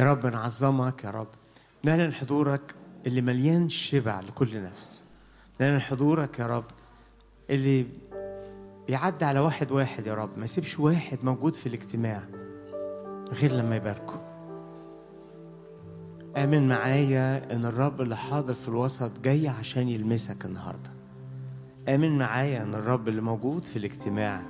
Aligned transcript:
يا 0.00 0.04
رب 0.04 0.26
نعظمك 0.26 1.04
يا 1.04 1.10
رب. 1.10 1.26
نعلن 1.84 2.14
حضورك 2.14 2.74
اللي 3.06 3.20
مليان 3.20 3.68
شبع 3.68 4.20
لكل 4.20 4.62
نفس. 4.62 5.02
نعلن 5.60 5.80
حضورك 5.80 6.38
يا 6.38 6.46
رب 6.46 6.64
اللي 7.50 7.86
بيعدي 8.86 9.24
على 9.24 9.40
واحد 9.40 9.72
واحد 9.72 10.06
يا 10.06 10.14
رب. 10.14 10.38
ما 10.38 10.44
يسيبش 10.44 10.78
واحد 10.78 11.18
موجود 11.22 11.54
في 11.54 11.66
الاجتماع 11.66 12.22
غير 13.32 13.52
لما 13.52 13.76
يباركه. 13.76 14.20
آمن 16.36 16.68
معايا 16.68 17.54
إن 17.54 17.64
الرب 17.64 18.00
اللي 18.00 18.16
حاضر 18.16 18.54
في 18.54 18.68
الوسط 18.68 19.20
جاي 19.20 19.48
عشان 19.48 19.88
يلمسك 19.88 20.44
النهاردة. 20.44 20.90
آمن 21.88 22.18
معايا 22.18 22.62
إن 22.62 22.74
الرب 22.74 23.08
اللي 23.08 23.20
موجود 23.20 23.64
في 23.64 23.76
الاجتماع 23.76 24.42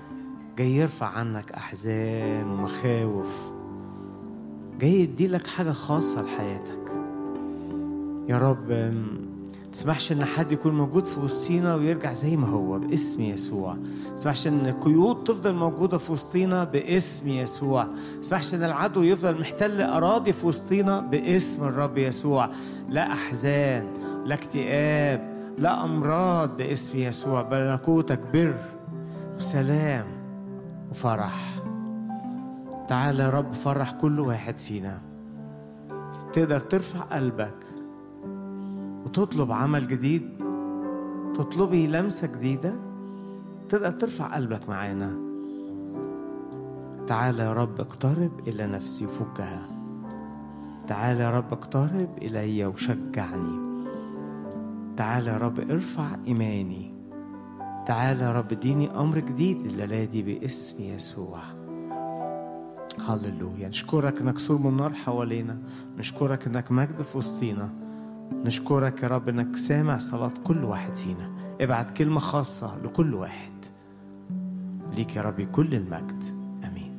جاي 0.59 0.77
يرفع 0.77 1.07
عنك 1.07 1.53
أحزان 1.53 2.51
ومخاوف. 2.51 3.50
جاي 4.81 5.01
يديلك 5.01 5.47
حاجة 5.47 5.71
خاصة 5.71 6.23
لحياتك. 6.23 6.93
يا 8.29 8.39
رب 8.39 8.95
تسمحش 9.73 10.13
إن 10.13 10.25
حد 10.25 10.53
يكون 10.53 10.75
موجود 10.75 11.05
في 11.05 11.21
وسطينا 11.21 11.75
ويرجع 11.75 12.13
زي 12.13 12.37
ما 12.37 12.49
هو 12.49 12.79
باسم 12.79 13.23
يسوع. 13.23 13.77
تسمحش 14.17 14.47
إن 14.47 14.75
قيود 14.81 15.25
تفضل 15.25 15.55
موجودة 15.55 15.99
في 15.99 16.13
وسطينا 16.13 16.65
باسم 16.65 17.29
يسوع. 17.29 17.87
تسمحش 18.23 18.55
إن 18.55 18.65
العدو 18.65 19.03
يفضل 19.03 19.41
محتل 19.41 19.83
أراضي 19.83 20.33
في 20.33 20.47
وسطينا 20.47 21.01
باسم 21.01 21.65
الرب 21.65 21.99
يسوع. 21.99 22.51
لا 22.89 23.13
أحزان 23.13 23.87
لا 24.25 24.35
اكتئاب 24.35 25.31
لا 25.59 25.85
أمراض 25.85 26.57
باسم 26.57 26.99
يسوع. 26.99 27.43
بل 27.43 27.71
ملكوتك 27.71 28.21
بر 28.33 28.55
وسلام 29.37 30.07
وفرح. 30.91 31.60
تعالى 32.91 33.23
يا 33.23 33.31
رب 33.31 33.53
فرح 33.53 33.91
كل 33.91 34.21
واحد 34.21 34.59
فينا. 34.59 35.01
تقدر 36.33 36.61
ترفع 36.61 37.01
قلبك 37.01 37.67
وتطلب 39.05 39.53
عمل 39.53 39.89
جديد 39.89 40.31
تطلبي 41.35 41.87
لمسة 41.87 42.37
جديدة 42.37 42.75
تقدر 43.69 43.91
ترفع 43.91 44.35
قلبك 44.35 44.69
معانا. 44.69 45.17
تعالى 47.07 47.43
يا 47.43 47.53
رب 47.53 47.81
اقترب 47.81 48.49
إلى 48.49 48.67
نفسي 48.67 49.07
وفكها. 49.07 49.69
تعالى 50.87 51.21
يا 51.21 51.31
رب 51.31 51.53
اقترب 51.53 52.09
إلي 52.19 52.67
وشجعني. 52.67 53.87
تعالى 54.97 55.31
يا 55.31 55.37
رب 55.39 55.61
ارفع 55.61 56.07
إيماني. 56.27 56.95
تعالى 57.87 58.25
يا 58.25 58.33
رب 58.33 58.53
اديني 58.53 58.91
أمر 58.91 59.19
جديد 59.19 59.67
الليلة 59.67 60.05
دي 60.05 60.23
باسم 60.23 60.85
يسوع. 60.85 61.60
هللويا. 62.99 63.69
نشكرك 63.69 64.21
إنك 64.21 64.39
سور 64.39 64.59
من 64.59 64.77
نار 64.77 64.95
حوالينا. 64.95 65.59
نشكرك 65.97 66.47
إنك 66.47 66.73
مجد 66.73 67.03
في 67.03 67.19
وسطينا. 67.19 67.75
نشكرك 68.33 69.03
يا 69.03 69.09
رب 69.09 69.29
إنك 69.29 69.57
سامع 69.57 69.99
صلاة 69.99 70.33
كل 70.45 70.65
واحد 70.65 70.95
فينا. 70.95 71.57
ابعت 71.61 71.97
كلمة 71.97 72.21
خاصة 72.21 72.85
لكل 72.85 73.15
واحد. 73.15 73.65
ليك 74.95 75.17
يا 75.17 75.23
ربي 75.23 75.47
كل 75.47 75.75
المجد. 75.75 76.25
آمين. 76.65 76.93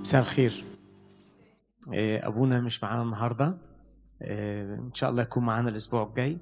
مساء 0.00 0.20
الخير. 0.20 0.64
إيه، 1.92 2.26
أبونا 2.26 2.60
مش 2.60 2.82
معانا 2.82 3.02
النهارده. 3.02 3.58
إيه، 4.22 4.74
إن 4.74 4.94
شاء 4.94 5.10
الله 5.10 5.22
يكون 5.22 5.44
معانا 5.44 5.68
الأسبوع 5.68 6.02
الجاي. 6.02 6.38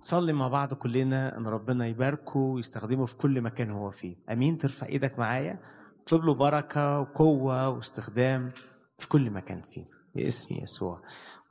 نصلي 0.00 0.32
مع 0.32 0.48
بعض 0.48 0.74
كلنا 0.74 1.38
إن 1.38 1.46
ربنا 1.46 1.86
يباركه 1.86 2.38
ويستخدمه 2.38 3.04
في 3.04 3.16
كل 3.16 3.40
مكان 3.40 3.70
هو 3.70 3.90
فيه. 3.90 4.16
آمين. 4.32 4.58
ترفع 4.58 4.86
إيدك 4.86 5.18
معايا. 5.18 5.58
اطلب 6.04 6.24
له 6.24 6.34
بركة 6.34 7.00
وقوة 7.00 7.68
واستخدام 7.68 8.52
في 8.96 9.08
كل 9.08 9.30
مكان 9.30 9.62
فيه 9.62 9.86
باسم 10.14 10.54
يسوع. 10.62 11.02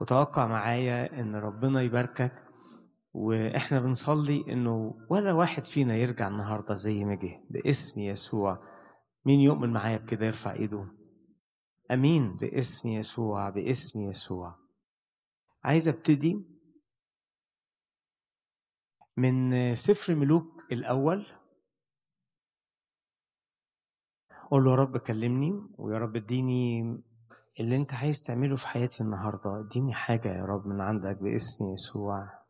وتوقع 0.02 0.48
معايا 0.48 1.20
إن 1.22 1.36
ربنا 1.36 1.82
يباركك 1.82 2.44
وإحنا 3.14 3.80
بنصلي 3.80 4.46
إنه 4.50 4.96
ولا 5.10 5.34
واحد 5.34 5.66
فينا 5.66 5.96
يرجع 5.96 6.28
النهارده 6.28 6.76
زي 6.76 7.06
ما 7.06 7.16
جه 7.16 7.44
باسم 7.50 8.02
يسوع. 8.02 8.58
مين 9.26 9.40
يؤمن 9.40 9.70
معايا 9.70 9.98
بكده؟ 9.98 10.26
يرفع 10.26 10.54
إيده. 10.54 10.88
آمين 11.92 12.36
باسم 12.36 12.90
يسوع 12.90 13.50
باسم 13.50 14.00
يسوع. 14.00 14.56
عايز 15.64 15.88
أبتدي 15.88 16.46
من 19.18 19.76
سفر 19.76 20.16
ملوك 20.16 20.66
الأول. 20.72 21.26
قول 24.52 24.64
له 24.64 24.72
يا 24.72 24.76
رب 24.76 24.98
كلمني 24.98 25.52
ويا 25.78 25.98
رب 25.98 26.16
اديني 26.16 26.82
اللي 27.60 27.76
أنت 27.76 27.94
عايز 27.94 28.24
تعمله 28.24 28.56
في 28.56 28.68
حياتي 28.68 29.04
النهارده. 29.04 29.60
اديني 29.60 29.94
حاجة 29.94 30.28
يا 30.38 30.44
رب 30.46 30.68
من 30.68 30.82
عندك 30.82 31.18
باسم 31.18 31.66
يسوع. 31.74 32.44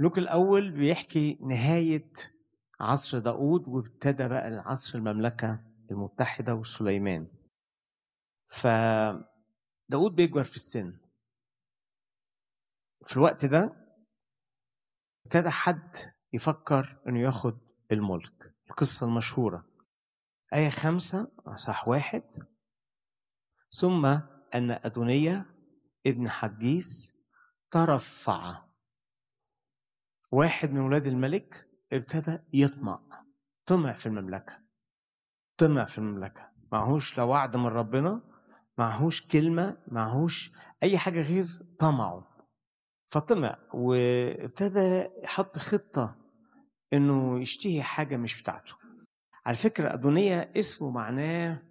لوك 0.00 0.18
الأول 0.18 0.70
بيحكي 0.70 1.38
نهاية 1.40 2.12
عصر 2.80 3.18
داود 3.18 3.68
وابتدى 3.68 4.28
بقى 4.28 4.48
العصر 4.48 4.98
المملكة 4.98 5.64
المتحدة 5.90 6.54
وسليمان. 6.54 7.26
ف 8.46 8.66
داود 9.88 10.14
بيكبر 10.14 10.44
في 10.44 10.56
السن. 10.56 10.98
في 13.04 13.16
الوقت 13.16 13.44
ده 13.44 13.76
ابتدى 15.26 15.50
حد 15.50 15.96
يفكر 16.32 17.02
إنه 17.08 17.20
ياخد 17.20 17.58
الملك 17.92 18.54
القصة 18.70 19.06
المشهورة. 19.06 19.71
آية 20.54 20.70
خمسة 20.70 21.32
صح 21.56 21.88
واحد. 21.88 22.22
ثم 23.70 24.06
أن 24.54 24.70
أدونية 24.70 25.46
ابن 26.06 26.28
حجيس 26.28 27.16
ترفع. 27.70 28.56
واحد 30.32 30.70
من 30.72 30.80
ولاد 30.80 31.06
الملك 31.06 31.68
ابتدى 31.92 32.38
يطمع. 32.52 33.00
طمع 33.66 33.92
في 33.92 34.06
المملكة. 34.06 34.62
طمع 35.56 35.84
في 35.84 35.98
المملكة. 35.98 36.52
معهوش 36.72 37.18
لا 37.18 37.24
وعد 37.24 37.56
من 37.56 37.66
ربنا 37.66 38.22
معهوش 38.78 39.28
كلمة 39.28 39.76
معهوش 39.88 40.52
أي 40.82 40.98
حاجة 40.98 41.22
غير 41.22 41.46
طمعه. 41.78 42.46
فطمع 43.06 43.58
وابتدى 43.74 45.08
يحط 45.24 45.58
خطة 45.58 46.16
إنه 46.92 47.40
يشتهي 47.40 47.82
حاجة 47.82 48.16
مش 48.16 48.42
بتاعته. 48.42 48.81
على 49.46 49.56
فكرة 49.56 49.94
أدونية 49.94 50.50
اسمه 50.56 50.90
معناه 50.90 51.62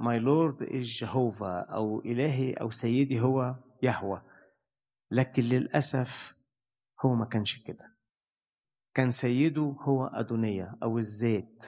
my 0.00 0.18
lord 0.18 0.62
is 0.62 0.86
Jehovah 0.86 1.60
أو 1.60 2.00
إلهي 2.00 2.52
أو 2.52 2.70
سيدي 2.70 3.20
هو 3.20 3.56
يهوى. 3.82 4.22
لكن 5.10 5.42
للأسف 5.42 6.36
هو 7.04 7.14
ما 7.14 7.24
كانش 7.24 7.62
كده. 7.62 7.96
كان 8.94 9.12
سيده 9.12 9.76
هو 9.80 10.06
أدونية 10.06 10.78
أو 10.82 10.98
الذات 10.98 11.66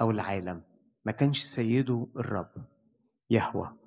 أو 0.00 0.10
العالم. 0.10 0.62
ما 1.04 1.12
كانش 1.12 1.42
سيده 1.42 2.06
الرب 2.16 2.52
يهوى. 3.30 3.78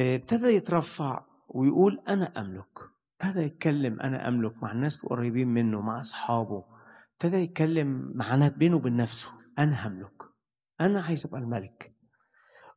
آه، 0.00 0.16
ابتدى 0.16 0.46
يترفع 0.46 1.24
ويقول 1.48 2.02
أنا 2.08 2.40
أملك. 2.40 2.78
ابتدى 3.20 3.40
يتكلم 3.44 4.00
أنا 4.00 4.28
أملك 4.28 4.62
مع 4.62 4.72
الناس 4.72 5.04
القريبين 5.04 5.48
منه 5.48 5.80
مع 5.80 6.00
أصحابه. 6.00 6.77
ابتدى 7.18 7.36
يتكلم 7.36 8.12
مع 8.14 8.48
بينه 8.48 8.76
وبين 8.76 8.96
نفسه. 8.96 9.28
أنا 9.58 9.88
هملك. 9.88 10.22
أنا 10.80 11.00
عايز 11.00 11.26
أبقى 11.26 11.40
الملك. 11.40 11.94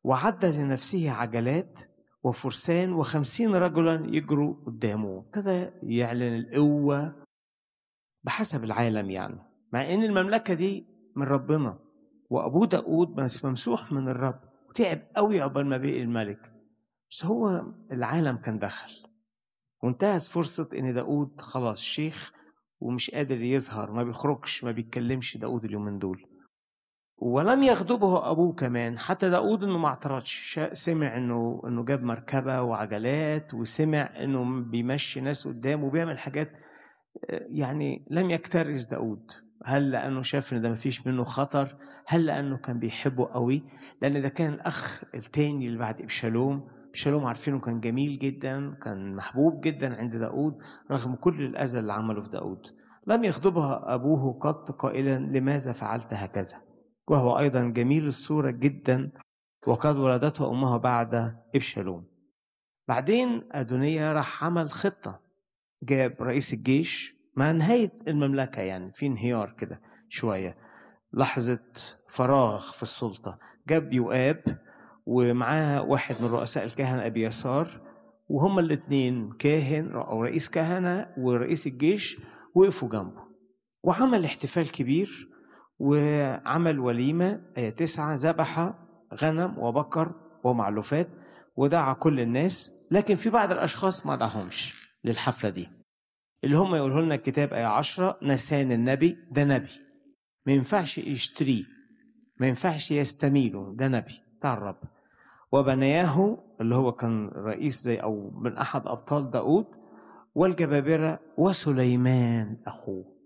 وعد 0.03 0.45
لنفسه 0.45 1.11
عجلات 1.11 1.79
وفرسان 2.23 2.93
وخمسين 2.93 3.55
رجلا 3.55 4.15
يجروا 4.15 4.65
قدامه. 4.65 5.19
ابتدى 5.19 5.69
يعلن 5.83 6.35
القوة 6.35 7.25
بحسب 8.23 8.63
العالم 8.63 9.09
يعني. 9.09 9.39
مع 9.73 9.93
إن 9.93 10.03
المملكة 10.03 10.53
دي 10.53 10.87
من 11.15 11.23
ربنا. 11.23 11.79
وأبوه 12.29 12.67
داود 12.67 13.29
ممسوح 13.43 13.91
من 13.91 14.09
الرب. 14.09 14.39
وتعب 14.69 15.01
قوي 15.15 15.41
عقبال 15.41 15.65
ما 15.65 15.77
بقي 15.77 16.01
الملك. 16.01 16.53
بس 17.11 17.25
هو 17.25 17.65
العالم 17.91 18.37
كان 18.37 18.59
دخل. 18.59 18.91
وانتهز 19.83 20.27
فرصة 20.27 20.79
إن 20.79 20.93
داود 20.93 21.41
خلاص 21.41 21.79
شيخ 21.79 22.40
ومش 22.81 23.11
قادر 23.11 23.41
يظهر 23.41 23.91
ما 23.91 24.03
بيخرجش 24.03 24.63
ما 24.63 24.71
بيتكلمش 24.71 25.37
داود 25.37 25.65
اليومين 25.65 25.99
دول. 25.99 26.25
ولم 27.17 27.63
يغضبه 27.63 28.31
أبوه 28.31 28.53
كمان 28.53 28.99
حتى 28.99 29.29
داود 29.29 29.63
إنه 29.63 29.77
ما 29.77 29.87
اعترضش 29.87 30.59
سمع 30.73 31.17
إنه 31.17 31.61
إنه 31.65 31.85
جاب 31.85 32.03
مركبة 32.03 32.61
وعجلات 32.61 33.53
وسمع 33.53 34.09
إنه 34.23 34.61
بيمشي 34.61 35.21
ناس 35.21 35.47
قدامه 35.47 35.85
وبيعمل 35.85 36.19
حاجات 36.19 36.51
آه، 37.29 37.47
يعني 37.49 38.07
لم 38.09 38.29
يكترث 38.29 38.85
داود 38.85 39.31
هل 39.65 39.91
لأنه 39.91 40.21
شاف 40.21 40.53
إن 40.53 40.61
ده 40.61 40.69
مفيش 40.69 41.07
منه 41.07 41.23
خطر؟ 41.23 41.75
هل 42.07 42.25
لأنه 42.25 42.57
كان 42.57 42.79
بيحبه 42.79 43.25
قوي؟ 43.33 43.63
لأن 44.01 44.21
ده 44.21 44.29
كان 44.29 44.53
الأخ 44.53 45.03
التاني 45.15 45.67
اللي 45.67 45.79
بعد 45.79 46.01
إبشالوم. 46.01 46.67
ابشالوم 46.91 47.25
عارفينه 47.25 47.59
كان 47.59 47.79
جميل 47.79 48.19
جدا 48.19 48.75
كان 48.83 49.15
محبوب 49.15 49.61
جدا 49.61 49.97
عند 49.99 50.15
داود 50.15 50.63
رغم 50.91 51.15
كل 51.15 51.41
الاذى 51.41 51.79
اللي 51.79 51.93
عمله 51.93 52.21
في 52.21 52.29
داود 52.29 52.67
لم 53.07 53.23
يغضبها 53.23 53.93
أبوه 53.93 54.39
قط 54.39 54.71
قائلا 54.71 55.19
لماذا 55.19 55.71
فعلت 55.71 56.13
هكذا؟ 56.13 56.61
وهو 57.07 57.39
أيضا 57.39 57.63
جميل 57.63 58.07
الصورة 58.07 58.49
جدا 58.49 59.11
وقد 59.67 59.97
ولدته 59.97 60.51
أمها 60.51 60.77
بعد 60.77 61.35
إبشالوم. 61.55 62.07
بعدين 62.87 63.49
أدونية 63.51 64.13
راح 64.13 64.43
عمل 64.43 64.69
خطة. 64.69 65.21
جاب 65.83 66.15
رئيس 66.21 66.53
الجيش 66.53 67.13
مع 67.35 67.51
نهاية 67.51 67.91
المملكة 68.07 68.61
يعني 68.61 68.93
في 68.93 69.05
انهيار 69.05 69.51
كده 69.51 69.81
شوية 70.09 70.57
لحظة 71.13 71.59
فراغ 72.09 72.71
في 72.71 72.83
السلطة. 72.83 73.39
جاب 73.67 73.93
يؤاب 73.93 74.43
ومعاه 75.15 75.81
واحد 75.83 76.15
من 76.21 76.27
رؤساء 76.27 76.65
الكهنة 76.65 77.05
أبي 77.05 77.23
يسار 77.23 77.67
وهما 78.29 78.61
الاثنين 78.61 79.31
كاهن 79.31 79.91
أو 79.91 80.23
رئيس 80.23 80.49
كهنة 80.49 81.07
ورئيس 81.17 81.67
الجيش 81.67 82.17
وقفوا 82.55 82.89
جنبه. 82.89 83.21
وعمل 83.83 84.25
احتفال 84.25 84.71
كبير 84.71 85.29
وعمل 85.79 86.79
وليمة 86.79 87.41
آية 87.57 87.69
تسعة 87.69 88.15
ذبح 88.15 88.73
غنم 89.21 89.57
وبقر 89.59 90.11
ومعلوفات 90.43 91.07
ودعا 91.55 91.93
كل 91.93 92.19
الناس 92.19 92.87
لكن 92.91 93.15
في 93.15 93.29
بعض 93.29 93.51
الأشخاص 93.51 94.05
ما 94.05 94.15
دعهمش 94.15 94.73
للحفلة 95.03 95.49
دي. 95.49 95.69
اللي 96.43 96.57
هم 96.57 96.75
يقولوا 96.75 97.01
لنا 97.01 97.15
الكتاب 97.15 97.53
آية 97.53 97.65
عشرة 97.65 98.17
نسان 98.23 98.71
النبي 98.71 99.17
ده 99.31 99.43
نبي. 99.43 99.71
ما 100.45 100.53
ينفعش 100.53 100.97
يشتريه 100.97 101.63
ما 102.39 102.47
ينفعش 102.47 102.91
يستميله 102.91 103.73
ده 103.75 103.87
نبي 103.87 104.13
بتاع 104.39 104.53
الرب. 104.53 104.77
وبنياه 105.51 106.37
اللي 106.61 106.75
هو 106.75 106.91
كان 106.91 107.27
رئيس 107.27 107.81
زي 107.81 107.97
أو 107.97 108.29
من 108.29 108.57
أحد 108.57 108.87
أبطال 108.87 109.31
داود 109.31 109.65
والجبابرة 110.35 111.19
وسليمان 111.37 112.57
أخوه. 112.65 113.17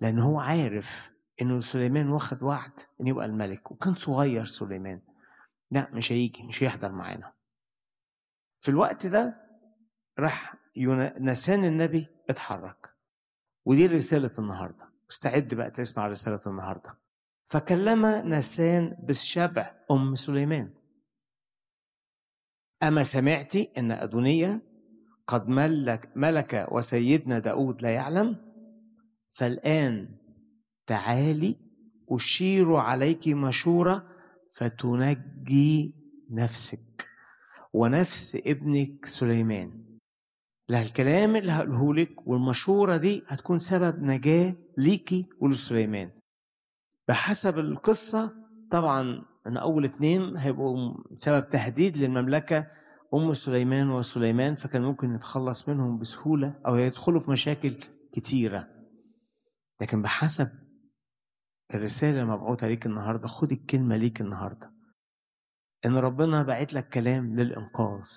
لأن 0.00 0.18
هو 0.18 0.40
عارف 0.40 1.12
إنه 1.42 1.60
سليمان 1.60 2.08
واخد 2.08 2.42
وعد 2.42 2.80
إن 3.00 3.06
يبقى 3.06 3.26
الملك 3.26 3.70
وكان 3.70 3.94
صغير 3.94 4.44
سليمان. 4.44 5.00
لا 5.70 5.88
مش 5.92 6.12
هيجي 6.12 6.42
مش 6.42 6.62
هيحضر 6.62 6.92
معانا. 6.92 7.32
في 8.60 8.68
الوقت 8.68 9.06
ده 9.06 9.42
راح 10.18 10.54
نسان 11.20 11.64
النبي 11.64 12.06
اتحرك. 12.30 12.88
ودي 13.64 13.86
رسالة 13.86 14.30
النهاردة. 14.38 14.92
استعد 15.10 15.54
بقى 15.54 15.70
تسمع 15.70 16.08
رسالة 16.08 16.40
النهاردة. 16.46 16.98
فكلم 17.46 18.06
نسان 18.06 18.96
بالشبع 19.02 19.74
أم 19.90 20.16
سليمان. 20.16 20.74
أما 22.82 23.02
سمعتي 23.04 23.68
أن 23.78 23.90
أدونية 23.92 24.62
قد 25.26 25.48
ملك 25.48 26.12
ملك 26.16 26.66
وسيدنا 26.72 27.38
داود 27.38 27.82
لا 27.82 27.90
يعلم؟ 27.90 28.36
فالآن 29.30 30.08
تعالي 30.86 31.56
أشير 32.10 32.74
عليك 32.74 33.28
مشورة 33.28 34.08
فتنجي 34.56 35.94
نفسك 36.30 37.06
ونفس 37.72 38.42
ابنك 38.46 39.06
سليمان. 39.06 39.84
لا 40.68 40.82
الكلام 40.82 41.36
اللي 41.36 41.52
هقوله 41.52 41.94
لك 41.94 42.26
والمشورة 42.26 42.96
دي 42.96 43.22
هتكون 43.26 43.58
سبب 43.58 44.02
نجاة 44.02 44.54
ليكي 44.78 45.26
ولسليمان. 45.40 46.10
بحسب 47.08 47.58
القصة 47.58 48.32
طبعا 48.70 49.22
ان 49.46 49.56
أول 49.56 49.84
اتنين 49.84 50.36
هيبقوا 50.36 50.94
سبب 51.14 51.50
تهديد 51.50 51.96
للمملكة 51.96 52.66
أم 53.14 53.34
سليمان 53.34 53.90
وسليمان 53.90 54.54
فكان 54.54 54.82
ممكن 54.82 55.12
نتخلص 55.12 55.68
منهم 55.68 55.98
بسهولة 55.98 56.60
أو 56.66 56.76
يدخلوا 56.76 57.20
في 57.20 57.30
مشاكل 57.30 57.74
كتيرة. 58.12 58.68
لكن 59.80 60.02
بحسب 60.02 60.48
الرسالة 61.74 62.20
المبعوثة 62.22 62.68
ليك 62.68 62.86
النهاردة 62.86 63.28
خد 63.28 63.52
الكلمة 63.52 63.96
ليك 63.96 64.20
النهاردة. 64.20 64.72
إن 65.86 65.96
ربنا 65.96 66.42
بعت 66.42 66.74
لك 66.74 66.88
كلام 66.88 67.36
للإنقاذ 67.36 68.08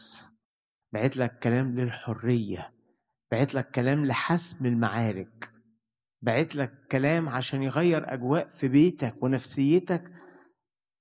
بعت 0.93 1.17
لك 1.17 1.39
كلام 1.39 1.79
للحرية 1.79 2.71
بعت 3.31 3.55
لك 3.55 3.71
كلام 3.71 4.05
لحسم 4.05 4.65
المعارك 4.65 5.51
بعت 6.21 6.55
لك 6.55 6.87
كلام 6.91 7.29
عشان 7.29 7.63
يغير 7.63 8.13
أجواء 8.13 8.47
في 8.47 8.67
بيتك 8.67 9.23
ونفسيتك 9.23 10.11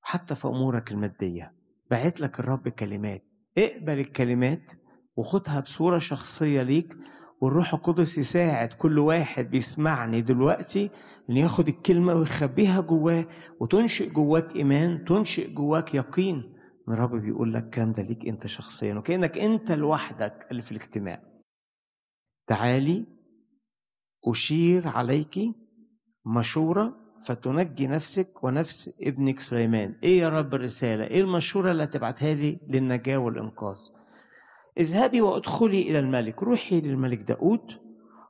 حتى 0.07 0.35
في 0.35 0.49
أمورك 0.49 0.93
المادية. 0.93 1.55
بعت 1.91 2.21
لك 2.21 2.41
الرب 2.41 2.69
كلمات. 2.69 3.25
اقبل 3.59 3.99
الكلمات 3.99 4.73
وخدها 5.17 5.61
بصورة 5.61 5.99
شخصية 5.99 6.63
ليك 6.63 6.97
والروح 7.41 7.75
القدس 7.75 8.19
يساعد 8.19 8.69
كل 8.73 8.99
واحد 8.99 9.51
بيسمعني 9.51 10.21
دلوقتي 10.21 10.91
إن 11.31 11.37
ياخد 11.37 11.69
الكلمة 11.69 12.15
ويخبيها 12.15 12.81
جواه 12.81 13.27
وتنشئ 13.61 14.13
جواك 14.13 14.57
إيمان 14.57 15.05
تنشئ 15.05 15.55
جواك 15.55 15.95
يقين 15.95 16.55
إن 16.89 16.93
الرب 16.93 17.15
بيقول 17.17 17.55
لك 17.55 17.65
الكلام 17.65 17.93
ده 17.93 18.03
ليك 18.03 18.29
أنت 18.29 18.47
شخصيا 18.47 18.95
وكأنك 18.95 19.39
أنت 19.39 19.73
لوحدك 19.73 20.47
اللي 20.51 20.63
في 20.63 20.73
الاجتماع. 20.73 21.23
تعالي 22.47 23.07
أشير 24.27 24.89
عليك 24.89 25.39
مشورة 26.27 27.04
فتنجي 27.27 27.87
نفسك 27.87 28.45
ونفس 28.45 29.01
ابنك 29.03 29.41
سليمان. 29.41 29.95
إيه 30.03 30.19
يا 30.21 30.29
رب 30.29 30.55
الرسالة؟ 30.55 31.05
إيه 31.05 31.21
المشورة 31.21 31.71
اللي 31.71 31.85
هتبعتها 31.85 32.35
لي 32.35 32.61
للنجاة 32.69 33.17
والإنقاذ؟ 33.17 33.79
اذهبي 34.79 35.21
وادخلي 35.21 35.83
إلى 35.83 35.99
الملك. 35.99 36.43
روحي 36.43 36.81
للملك 36.81 37.19
داود 37.19 37.61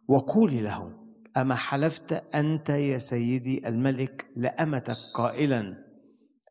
وقولي 0.08 0.60
له 0.60 0.96
أما 1.36 1.54
حلفت 1.54 2.12
أنت 2.34 2.70
يا 2.70 2.98
سيدي 2.98 3.68
الملك 3.68 4.26
لأمتك 4.36 4.96
قائلا 5.14 5.84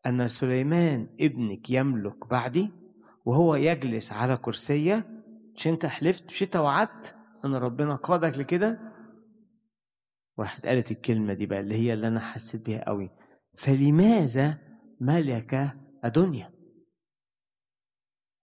أن 0.06 0.28
سليمان 0.28 1.06
ابنك 1.20 1.70
يملك 1.70 2.28
بعدي 2.30 2.70
وهو 3.24 3.54
يجلس 3.54 4.12
على 4.12 4.36
كرسية؟ 4.36 5.06
مش 5.56 5.66
أنت 5.66 5.86
حلفت 5.86 6.24
مش 6.26 6.42
أنت 6.42 6.56
وعدت 6.56 7.14
أن 7.44 7.54
ربنا 7.54 7.94
قادك 7.94 8.38
لكده؟ 8.38 8.93
وراحت 10.36 10.66
قالت 10.66 10.90
الكلمة 10.90 11.32
دي 11.34 11.46
بقى 11.46 11.60
اللي 11.60 11.74
هي 11.74 11.92
اللي 11.92 12.08
أنا 12.08 12.20
حسيت 12.20 12.66
بيها 12.66 12.84
قوي. 12.84 13.10
فلماذا 13.56 14.58
ملك 15.00 15.70
أدنيا 16.04 16.50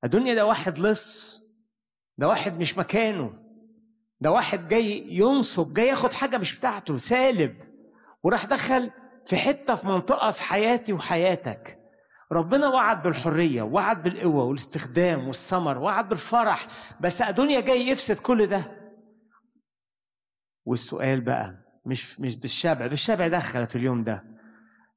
أدنيا 0.03 0.33
ده 0.33 0.45
واحد 0.45 0.79
لص 0.79 1.41
ده 2.17 2.27
واحد 2.27 2.59
مش 2.59 2.77
مكانه 2.77 3.31
ده 4.19 4.31
واحد 4.31 4.67
جاي 4.67 5.07
ينصب 5.15 5.73
جاي 5.73 5.87
ياخد 5.87 6.11
حاجة 6.13 6.37
مش 6.37 6.57
بتاعته 6.59 6.97
سالب 6.97 7.55
وراح 8.23 8.45
دخل 8.45 8.91
في 9.25 9.37
حتة 9.37 9.75
في 9.75 9.87
منطقة 9.87 10.31
في 10.31 10.41
حياتي 10.41 10.93
وحياتك. 10.93 11.77
ربنا 12.31 12.67
وعد 12.69 13.03
بالحرية 13.03 13.61
وعد 13.61 14.03
بالقوة 14.03 14.43
والاستخدام 14.43 15.27
والثمر 15.27 15.77
وعد 15.77 16.09
بالفرح 16.09 16.67
بس 17.01 17.21
أدونيا 17.21 17.59
جاي 17.59 17.87
يفسد 17.87 18.17
كل 18.17 18.47
ده. 18.47 18.63
والسؤال 20.65 21.21
بقى 21.21 21.57
مش 21.85 22.19
مش 22.19 22.35
بالشبع. 22.35 22.87
بالشبع 22.87 23.27
دخلت 23.27 23.75
اليوم 23.75 24.03
ده. 24.03 24.23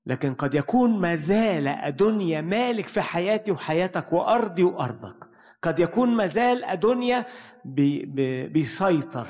لكن 0.06 0.34
قد 0.34 0.54
يكون 0.54 1.00
ما 1.00 1.14
زال 1.14 1.68
أدنيا 1.68 2.40
مالك 2.40 2.86
في 2.86 3.00
حياتي 3.00 3.52
وحياتك 3.52 4.12
وأرضي 4.12 4.62
وأرضك. 4.62 5.28
قد 5.62 5.78
يكون 5.78 6.16
مازال 6.16 6.64
أدونيا 6.64 7.26
بي 7.64 8.04
بي 8.04 8.46
بيسيطر. 8.48 9.26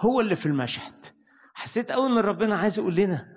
هو 0.00 0.20
اللي 0.20 0.36
في 0.36 0.46
المشهد. 0.46 1.06
حسيت 1.54 1.92
قوي 1.92 2.06
إن 2.06 2.18
ربنا 2.18 2.56
عايز 2.56 2.78
يقول 2.78 2.94
لنا 2.94 3.35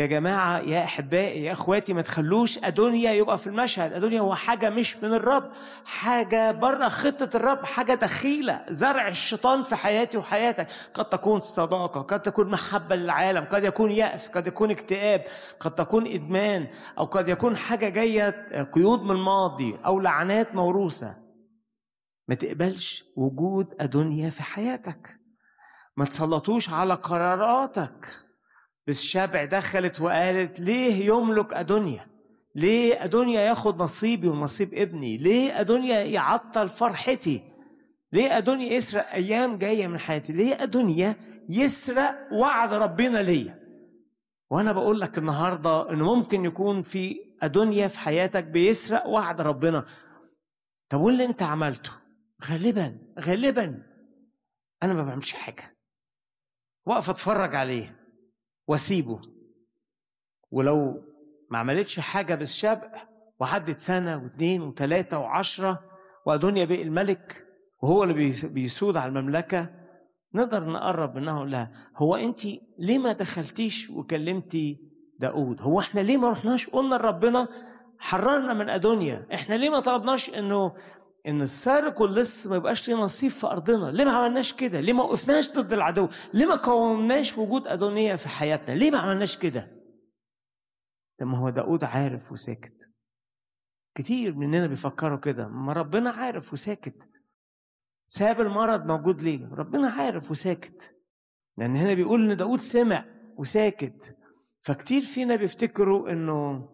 يا 0.00 0.06
جماعة 0.06 0.58
يا 0.58 0.84
أحبائي 0.84 1.44
يا 1.44 1.52
أخواتي 1.52 1.92
ما 1.92 2.02
تخلوش 2.02 2.64
أدونيا 2.64 3.12
يبقى 3.12 3.38
في 3.38 3.46
المشهد. 3.46 3.92
أدونيا 3.92 4.20
هو 4.20 4.34
حاجة 4.34 4.70
مش 4.70 4.96
من 4.96 5.14
الرب 5.14 5.50
حاجة 5.84 6.50
بره 6.52 6.88
خطة 6.88 7.36
الرب 7.36 7.64
حاجة 7.64 7.94
دخيلة 7.94 8.64
زرع 8.68 9.08
الشيطان 9.08 9.62
في 9.62 9.76
حياتي 9.76 10.18
وحياتك. 10.18 10.66
قد 10.94 11.04
تكون 11.08 11.40
صداقة 11.40 12.00
قد 12.00 12.22
تكون 12.22 12.50
محبة 12.50 12.96
للعالم 12.96 13.44
قد 13.44 13.64
يكون 13.64 13.90
يأس 13.90 14.28
قد 14.28 14.46
يكون 14.46 14.70
اكتئاب 14.70 15.24
قد 15.60 15.74
تكون 15.74 16.06
إدمان 16.06 16.66
أو 16.98 17.04
قد 17.04 17.28
يكون 17.28 17.56
حاجة 17.56 17.88
جاية 17.88 18.62
قيود 18.62 19.02
من 19.02 19.10
الماضي 19.10 19.76
أو 19.86 20.00
لعنات 20.00 20.54
موروثة. 20.54 21.16
ما 22.28 22.34
تقبلش 22.34 23.04
وجود 23.16 23.74
أدونيا 23.80 24.30
في 24.30 24.42
حياتك. 24.42 25.20
ما 25.96 26.04
تسلطوش 26.04 26.70
على 26.70 26.94
قراراتك. 26.94 28.29
بالشبع 28.90 29.44
دخلت 29.44 30.00
وقالت 30.00 30.60
ليه 30.60 31.06
يملك 31.06 31.52
أدونيا؟ 31.54 32.06
ليه 32.54 33.04
أدونيا 33.04 33.40
ياخد 33.40 33.82
نصيبي 33.82 34.28
ونصيب 34.28 34.74
ابني؟ 34.74 35.16
ليه 35.16 35.60
أدونيا 35.60 36.00
يعطل 36.00 36.68
فرحتي؟ 36.68 37.42
ليه 38.12 38.38
أدونيا 38.38 38.72
يسرق 38.72 39.12
أيام 39.12 39.58
جاية 39.58 39.86
من 39.86 39.98
حياتي؟ 39.98 40.32
ليه 40.32 40.62
أدونيا 40.62 41.16
يسرق 41.48 42.28
وعد 42.32 42.72
ربنا 42.72 43.18
ليا؟ 43.18 43.60
وأنا 44.50 44.72
بقول 44.72 45.00
لك 45.00 45.18
النهاردة 45.18 45.90
إن 45.90 45.98
ممكن 46.02 46.44
يكون 46.44 46.82
في 46.82 47.16
أدونيا 47.42 47.88
في 47.88 47.98
حياتك 47.98 48.44
بيسرق 48.44 49.06
وعد 49.06 49.40
ربنا. 49.40 49.84
طب 50.88 51.00
واللي 51.00 51.24
أنت 51.24 51.42
عملته؟ 51.42 51.92
غالبا 52.44 52.98
غالبا 53.20 53.82
أنا 54.82 54.94
ما 54.94 55.02
بعملش 55.02 55.32
حاجة. 55.32 55.76
واقف 56.86 57.10
أتفرج 57.10 57.54
عليه. 57.54 57.99
واسيبه. 58.70 59.20
ولو 60.50 61.02
ما 61.50 61.58
عملتش 61.58 62.00
حاجة 62.00 62.34
بالشبع 62.34 63.08
وعدت 63.40 63.78
سنة 63.78 64.22
واثنين 64.22 64.62
وثلاثة 64.62 65.18
وعشرة 65.18 65.84
وأدونيا 66.26 66.64
بقي 66.64 66.82
الملك 66.82 67.46
وهو 67.82 68.04
اللي 68.04 68.34
بيسود 68.54 68.96
على 68.96 69.08
المملكة 69.08 69.70
نقدر 70.34 70.64
نقرب 70.64 71.16
منها 71.16 71.32
ونقول 71.32 71.52
لها 71.52 71.72
هو 71.96 72.16
أنت 72.16 72.40
ليه 72.78 72.98
ما 72.98 73.12
دخلتيش 73.12 73.90
وكلمتي 73.90 74.78
داود 75.18 75.62
هو 75.62 75.80
إحنا 75.80 76.00
ليه 76.00 76.16
ما 76.16 76.30
رحناش 76.30 76.70
قلنا 76.70 76.94
لربنا 76.94 77.48
حررنا 77.98 78.54
من 78.54 78.70
أدونيا؟ 78.70 79.26
إحنا 79.34 79.54
ليه 79.54 79.70
ما 79.70 79.80
طلبناش 79.80 80.38
إنه 80.38 80.74
إن 81.26 81.42
السارق 81.42 82.00
واللص 82.00 82.46
ما 82.46 82.56
يبقاش 82.56 82.88
ليه 82.88 82.94
نصيب 82.94 83.30
في 83.30 83.46
أرضنا. 83.46 83.90
ليه 83.90 84.04
ما 84.04 84.12
عملناش 84.12 84.52
كده؟ 84.52 84.80
ليه 84.80 84.92
ما 84.92 85.02
وقفناش 85.02 85.50
ضد 85.50 85.72
العدو؟ 85.72 86.08
ليه 86.34 86.46
ما 86.46 86.54
قاومناش 86.54 87.38
وجود 87.38 87.66
أدونية 87.66 88.16
في 88.16 88.28
حياتنا؟ 88.28 88.74
ليه 88.74 88.90
ما 88.90 88.98
عملناش 88.98 89.38
كده؟ 89.38 89.80
طب 91.20 91.26
ما 91.26 91.38
هو 91.38 91.50
داود 91.50 91.84
عارف 91.84 92.32
وساكت. 92.32 92.90
كتير 93.94 94.34
مننا 94.34 94.66
بيفكروا 94.66 95.18
كده. 95.18 95.48
ما 95.48 95.72
ربنا 95.72 96.10
عارف 96.10 96.52
وساكت. 96.52 97.08
ساب 98.08 98.40
المرض 98.40 98.86
موجود 98.86 99.22
ليه؟ 99.22 99.48
ربنا 99.52 99.90
عارف 99.90 100.30
وساكت. 100.30 100.96
لأن 101.58 101.76
هنا 101.76 101.94
بيقول 101.94 102.30
إن 102.30 102.36
داود 102.36 102.60
سمع 102.60 103.04
وساكت. 103.36 104.16
فكتير 104.60 105.02
فينا 105.02 105.36
بيفتكروا 105.36 106.12
إنه 106.12 106.68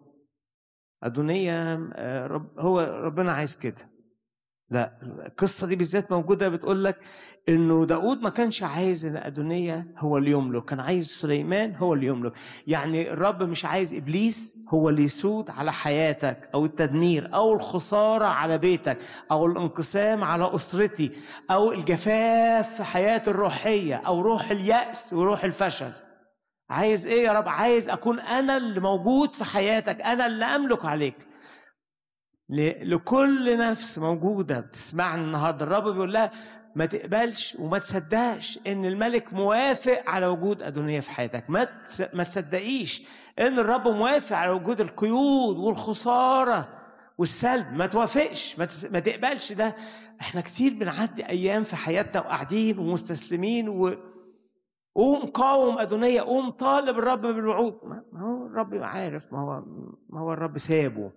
أدونية 1.03 1.73
آه، 1.93 2.51
هو 2.59 2.79
ربنا 2.79 3.31
عايز 3.33 3.55
كده. 3.59 3.96
لا 4.69 4.91
القصة 5.25 5.67
دي 5.67 5.75
بالذات 5.75 6.11
موجودة 6.11 6.49
بتقول 6.49 6.83
لك 6.83 6.97
إنه 7.49 7.85
داود 7.85 8.21
ما 8.21 8.29
كانش 8.29 8.63
عايز 8.63 9.05
إن 9.05 9.17
أدونية 9.17 9.87
هو 9.97 10.17
اللي 10.17 10.31
يملك 10.31 10.65
كان 10.65 10.79
عايز 10.79 11.07
سليمان 11.09 11.75
هو 11.75 11.93
اللي 11.93 12.05
يملك. 12.07 12.33
يعني 12.67 13.11
الرب 13.13 13.43
مش 13.43 13.65
عايز 13.65 13.93
إبليس 13.93 14.55
هو 14.69 14.89
اللي 14.89 15.03
يسود 15.03 15.49
على 15.49 15.73
حياتك 15.73 16.49
أو 16.53 16.65
التدمير 16.65 17.29
أو 17.33 17.53
الخسارة 17.53 18.25
على 18.25 18.57
بيتك 18.57 18.97
أو 19.31 19.45
الانقسام 19.45 20.23
على 20.23 20.55
أسرتي 20.55 21.11
أو 21.51 21.71
الجفاف 21.71 22.75
في 22.75 22.83
حياتي 22.83 23.29
الروحية 23.31 23.95
أو 23.95 24.21
روح 24.21 24.51
اليأس 24.51 25.13
وروح 25.13 25.43
الفشل. 25.43 25.91
عايز 26.69 27.07
إيه 27.07 27.23
يا 27.25 27.31
رب؟ 27.31 27.47
عايز 27.47 27.89
أكون 27.89 28.19
أنا 28.19 28.57
اللي 28.57 28.79
موجود 28.79 29.35
في 29.35 29.43
حياتك 29.43 30.01
أنا 30.01 30.27
اللي 30.27 30.45
أملك 30.45 30.85
عليك. 30.85 31.26
لكل 32.49 33.57
نفس 33.57 33.99
موجودة 33.99 34.59
بتسمعني 34.59 35.21
النهاردة. 35.21 35.65
الرب 35.65 35.83
بيقول 35.83 36.13
لها 36.13 36.31
ما 36.75 36.85
تقبلش 36.85 37.57
وما 37.59 37.77
تصدقش 37.77 38.59
إن 38.67 38.85
الملك 38.85 39.33
موافق 39.33 40.03
على 40.07 40.25
وجود 40.25 40.63
أدونية 40.63 40.99
في 40.99 41.11
حياتك. 41.11 41.49
ما 41.49 41.67
ما 42.13 42.23
تصدقيش 42.23 43.07
إن 43.39 43.59
الرب 43.59 43.87
موافق 43.87 44.35
على 44.35 44.51
وجود 44.51 44.81
القيود 44.81 45.57
والخسارة 45.57 46.69
والسلب. 47.17 47.73
ما 47.73 47.85
توافقش 47.85 48.59
ما, 48.59 48.67
ما 48.91 48.99
تقبلش 48.99 49.53
ده. 49.53 49.75
إحنا 50.21 50.41
كتير 50.41 50.73
بنعدي 50.73 51.29
أيام 51.29 51.63
في 51.63 51.75
حياتنا 51.75 52.21
وقاعدين 52.21 52.79
ومستسلمين 52.79 53.69
و 53.69 53.93
قوم 54.95 55.25
قاوم 55.25 55.79
أدونية 55.79 56.21
قوم 56.21 56.49
طالب 56.49 56.97
الرب 56.99 57.21
بالوعود. 57.21 57.79
ما 58.13 58.21
هو 58.21 58.45
الرب 58.45 58.73
عارف 58.73 59.33
ما 59.33 59.39
هو 59.39 59.63
ما 60.09 60.19
هو 60.19 60.33
الرب 60.33 60.57
سابه. 60.57 61.11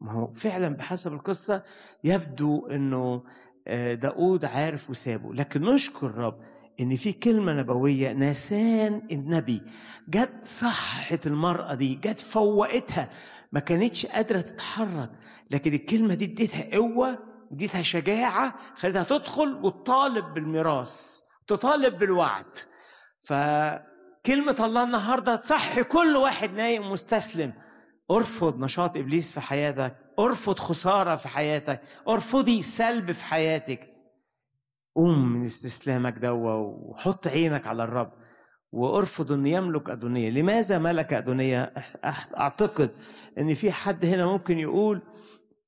ما 0.00 0.12
هو 0.12 0.30
فعلا 0.30 0.68
بحسب 0.68 1.12
القصة 1.12 1.62
يبدو 2.04 2.66
إنه 2.66 3.22
آه، 3.68 3.94
داود 3.94 4.44
عارف 4.44 4.90
وسابه. 4.90 5.34
لكن 5.34 5.62
نشكر 5.62 6.06
الرب 6.06 6.40
إن 6.80 6.96
في 6.96 7.12
كلمة 7.12 7.52
نبوية 7.52 8.12
ناسان 8.12 9.02
النبي. 9.12 9.62
جت 10.08 10.44
صحت 10.44 11.26
المرأة 11.26 11.74
دي 11.74 11.94
جت 11.94 12.20
فوقتها. 12.20 13.10
ما 13.52 13.60
كانتش 13.60 14.06
قادرة 14.06 14.40
تتحرك. 14.40 15.10
لكن 15.50 15.74
الكلمة 15.74 16.14
دي 16.14 16.24
اديتها 16.24 16.76
قوة 16.76 17.18
اديتها 17.52 17.82
شجاعة 17.82 18.54
خلتها 18.76 19.02
تدخل 19.02 19.54
وتطالب 19.62 20.34
بالميراث 20.34 21.20
تطالب 21.46 21.98
بالوعد. 21.98 22.56
فكلمة 23.20 24.56
الله 24.60 24.82
النهاردة 24.82 25.36
تصحي 25.36 25.84
كل 25.84 26.16
واحد 26.16 26.52
نايم 26.52 26.92
مستسلم. 26.92 27.52
أرفض 28.10 28.58
نشاط 28.64 28.96
إبليس 28.96 29.32
في 29.32 29.40
حياتك 29.40 29.96
أرفض 30.18 30.58
خسارة 30.58 31.16
في 31.16 31.28
حياتك 31.28 31.80
أرفضي 32.08 32.62
سلب 32.62 33.12
في 33.12 33.24
حياتك. 33.24 33.86
قوم 34.96 35.32
من 35.32 35.44
استسلامك 35.44 36.18
دوا 36.18 36.52
وحط 36.54 37.26
عينك 37.26 37.66
على 37.66 37.84
الرب 37.84 38.12
وأرفض 38.72 39.32
ان 39.32 39.46
يملك 39.46 39.90
أدونية. 39.90 40.30
لماذا 40.30 40.78
ملك 40.78 41.12
أدونية؟ 41.12 41.72
أعتقد 42.36 42.90
إن 43.38 43.54
في 43.54 43.72
حد 43.72 44.04
هنا 44.04 44.26
ممكن 44.26 44.58
يقول 44.58 45.02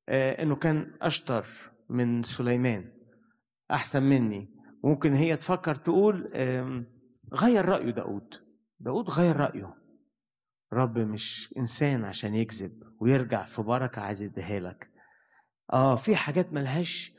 آه، 0.08 0.42
إنه 0.42 0.56
كان 0.56 0.90
أشطر 1.02 1.46
من 1.90 2.22
سليمان 2.22 2.92
أحسن 3.70 4.02
مني. 4.02 4.48
ممكن 4.84 5.14
هي 5.14 5.36
تفكر 5.36 5.74
تقول 5.74 6.30
غير 7.34 7.64
رايه 7.64 7.90
داود. 7.90 8.34
داود 8.80 9.10
غير 9.10 9.36
رأيه. 9.36 9.81
رب 10.72 10.98
مش 10.98 11.54
إنسان 11.58 12.04
عشان 12.04 12.34
يكذب 12.34 12.70
ويرجع 13.00 13.44
في 13.44 13.62
بركة 13.62 14.02
عايز 14.02 14.22
يديها 14.22 14.60
لك. 14.60 14.90
آه 15.72 15.96
في 15.96 16.16
حاجات 16.16 16.52
ملهاش 16.52 17.12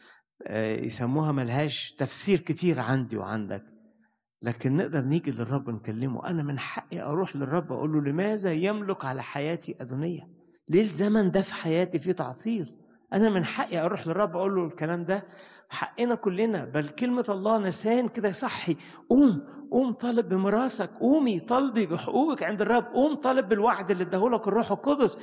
آه 0.48 0.75
يسموها 0.75 1.31
ملهاش 1.31 1.91
تفسير 1.91 2.39
كتير 2.39 2.79
عندي 2.79 3.17
وعندك. 3.17 3.63
لكن 4.41 4.77
نقدر 4.77 5.01
نيجي 5.01 5.31
للرب 5.31 5.69
نكلمه. 5.69 6.27
أنا 6.29 6.43
من 6.43 6.60
حقي 6.60 7.01
أروح 7.01 7.36
للرب 7.36 7.72
أقول 7.72 7.93
له 7.93 8.01
لماذا 8.01 8.53
يملك 8.53 9.05
على 9.05 9.24
حياتي 9.24 9.75
أدونية؟ 9.81 10.22
ليه 10.69 10.81
الزمن 10.81 11.31
ده 11.31 11.41
في 11.41 11.53
حياتي 11.53 12.00
فيه 12.00 12.12
تعطيل؟ 12.12 12.75
أنا 13.13 13.29
من 13.29 13.45
حقي 13.45 13.77
أروح 13.86 14.07
للرب 14.07 14.36
أقول 14.38 14.55
له 14.55 14.65
الكلام 14.65 15.03
ده؟ 15.03 15.24
حقنا 15.69 16.15
كلنا 16.15 16.65
بل 16.65 16.89
كلمة 16.89 17.25
الله 17.29 17.57
نسان 17.57 18.07
كده 18.07 18.31
صحي. 18.31 18.75
قوم 19.10 19.41
قوم 19.74 19.94
طالب 19.94 20.30
بميراثك 20.30 20.89
قومي 21.00 21.39
طالبي 21.39 21.86
بحقوقك 21.86 22.44
عند 22.44 22.62
الرب 22.62 22.86
قوم 22.94 23.15
طالب 23.15 23.50
بالوعد 23.50 23.92
اللي 23.92 24.03
اداهولك 24.03 24.48
الروح 24.48 24.72
القدس 24.72 25.18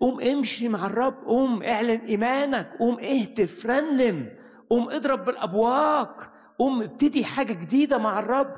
قوم 0.00 0.20
امشي 0.20 0.68
مع 0.68 0.86
الرب 0.86 1.14
قوم 1.26 1.62
اعلن 1.62 2.00
إيمانك 2.00 2.70
قوم 2.78 2.98
اهتف 3.00 3.66
رنم 3.66 4.26
قوم 4.70 4.90
اضرب 4.90 5.24
بالأبواق 5.24 6.30
قوم 6.58 6.82
ابتدي 6.82 7.24
حاجة 7.24 7.52
جديدة 7.52 7.98
مع 7.98 8.18
الرب. 8.18 8.54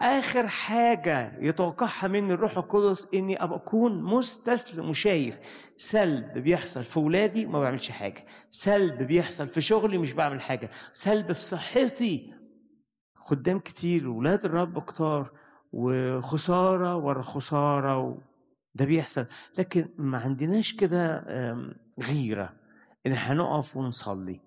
آخر 0.00 0.46
حاجة 0.46 1.38
يتوقعها 1.40 2.08
مني 2.08 2.32
الروح 2.32 2.56
القدس 2.58 3.14
إني 3.14 3.42
أبقى 3.42 3.56
أكون 3.58 4.02
مستسلم 4.02 4.90
وشايف 4.90 5.38
سلب 5.76 6.38
بيحصل 6.38 6.84
في 6.84 6.98
ولادي 6.98 7.46
ما 7.46 7.60
بعملش 7.60 7.90
حاجة 7.90 8.24
سلب 8.50 9.02
بيحصل 9.02 9.46
في 9.46 9.60
شغلي 9.60 9.98
مش 9.98 10.12
بعمل 10.12 10.40
حاجة 10.40 10.70
سلب 10.94 11.32
في 11.32 11.44
صحتي 11.44 12.32
خدام 13.26 13.58
كتير 13.58 14.08
ولاد 14.08 14.44
الرب 14.44 14.78
كتار 14.84 15.30
وخسارة 15.72 16.96
ورا 16.96 17.22
خسارة. 17.22 18.18
ده 18.74 18.84
بيحصل. 18.84 19.26
لكن 19.58 19.88
ما 19.98 20.18
عندناش 20.18 20.72
كده 20.76 21.24
غيرة. 22.02 22.52
إن 23.06 23.12
هنقف 23.12 23.76
ونصلي. 23.76 24.40